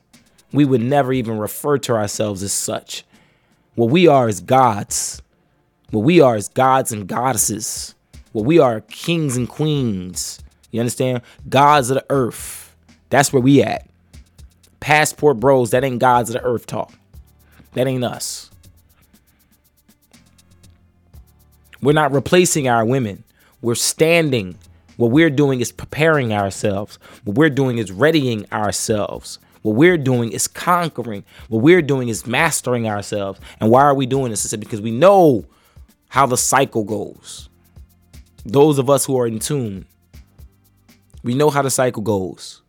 We 0.52 0.64
would 0.64 0.82
never 0.82 1.12
even 1.12 1.38
refer 1.38 1.78
to 1.78 1.94
ourselves 1.94 2.44
as 2.44 2.52
such. 2.52 3.04
What 3.78 3.90
we 3.90 4.08
are 4.08 4.28
is 4.28 4.40
gods. 4.40 5.22
What 5.92 6.00
we 6.00 6.20
are 6.20 6.36
is 6.36 6.48
gods 6.48 6.90
and 6.90 7.06
goddesses. 7.06 7.94
What 8.32 8.44
we 8.44 8.58
are 8.58 8.80
kings 8.80 9.36
and 9.36 9.48
queens. 9.48 10.40
You 10.72 10.80
understand? 10.80 11.22
Gods 11.48 11.88
of 11.88 11.94
the 11.94 12.06
earth. 12.10 12.74
That's 13.10 13.32
where 13.32 13.40
we 13.40 13.62
at. 13.62 13.88
Passport 14.80 15.38
bros, 15.38 15.70
that 15.70 15.84
ain't 15.84 16.00
gods 16.00 16.28
of 16.28 16.32
the 16.32 16.42
earth 16.42 16.66
talk. 16.66 16.92
That 17.74 17.86
ain't 17.86 18.02
us. 18.02 18.50
We're 21.80 21.92
not 21.92 22.10
replacing 22.10 22.66
our 22.66 22.84
women. 22.84 23.22
We're 23.62 23.76
standing. 23.76 24.58
What 24.96 25.12
we're 25.12 25.30
doing 25.30 25.60
is 25.60 25.70
preparing 25.70 26.32
ourselves. 26.32 26.98
What 27.22 27.36
we're 27.36 27.48
doing 27.48 27.78
is 27.78 27.92
readying 27.92 28.44
ourselves. 28.50 29.38
What 29.62 29.76
we're 29.76 29.98
doing 29.98 30.32
is 30.32 30.46
conquering. 30.46 31.24
What 31.48 31.62
we're 31.62 31.82
doing 31.82 32.08
is 32.08 32.26
mastering 32.26 32.88
ourselves. 32.88 33.40
And 33.60 33.70
why 33.70 33.82
are 33.82 33.94
we 33.94 34.06
doing 34.06 34.30
this? 34.30 34.54
Because 34.56 34.80
we 34.80 34.90
know 34.90 35.44
how 36.08 36.26
the 36.26 36.36
cycle 36.36 36.84
goes. 36.84 37.48
Those 38.44 38.78
of 38.78 38.88
us 38.88 39.04
who 39.04 39.18
are 39.18 39.26
in 39.26 39.38
tune, 39.38 39.86
we 41.22 41.34
know 41.34 41.50
how 41.50 41.62
the 41.62 41.70
cycle 41.70 42.02
goes. 42.02 42.62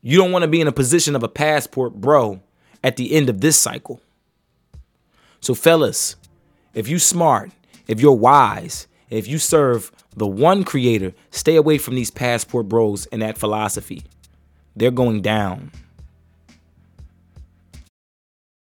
You 0.00 0.16
don't 0.16 0.32
want 0.32 0.42
to 0.42 0.48
be 0.48 0.60
in 0.60 0.68
a 0.68 0.72
position 0.72 1.16
of 1.16 1.22
a 1.22 1.28
passport 1.28 1.94
bro 1.94 2.40
at 2.82 2.96
the 2.96 3.12
end 3.12 3.28
of 3.28 3.40
this 3.40 3.58
cycle. 3.58 4.00
So, 5.40 5.54
fellas, 5.54 6.16
if 6.74 6.88
you 6.88 6.98
smart, 6.98 7.50
if 7.86 8.00
you're 8.00 8.12
wise, 8.12 8.86
if 9.10 9.26
you 9.26 9.38
serve 9.38 9.90
the 10.16 10.26
one 10.26 10.64
creator, 10.64 11.12
stay 11.30 11.56
away 11.56 11.78
from 11.78 11.94
these 11.94 12.10
passport 12.10 12.68
bros 12.68 13.06
and 13.06 13.22
that 13.22 13.38
philosophy. 13.38 14.04
They're 14.76 14.90
going 14.90 15.22
down. 15.22 15.72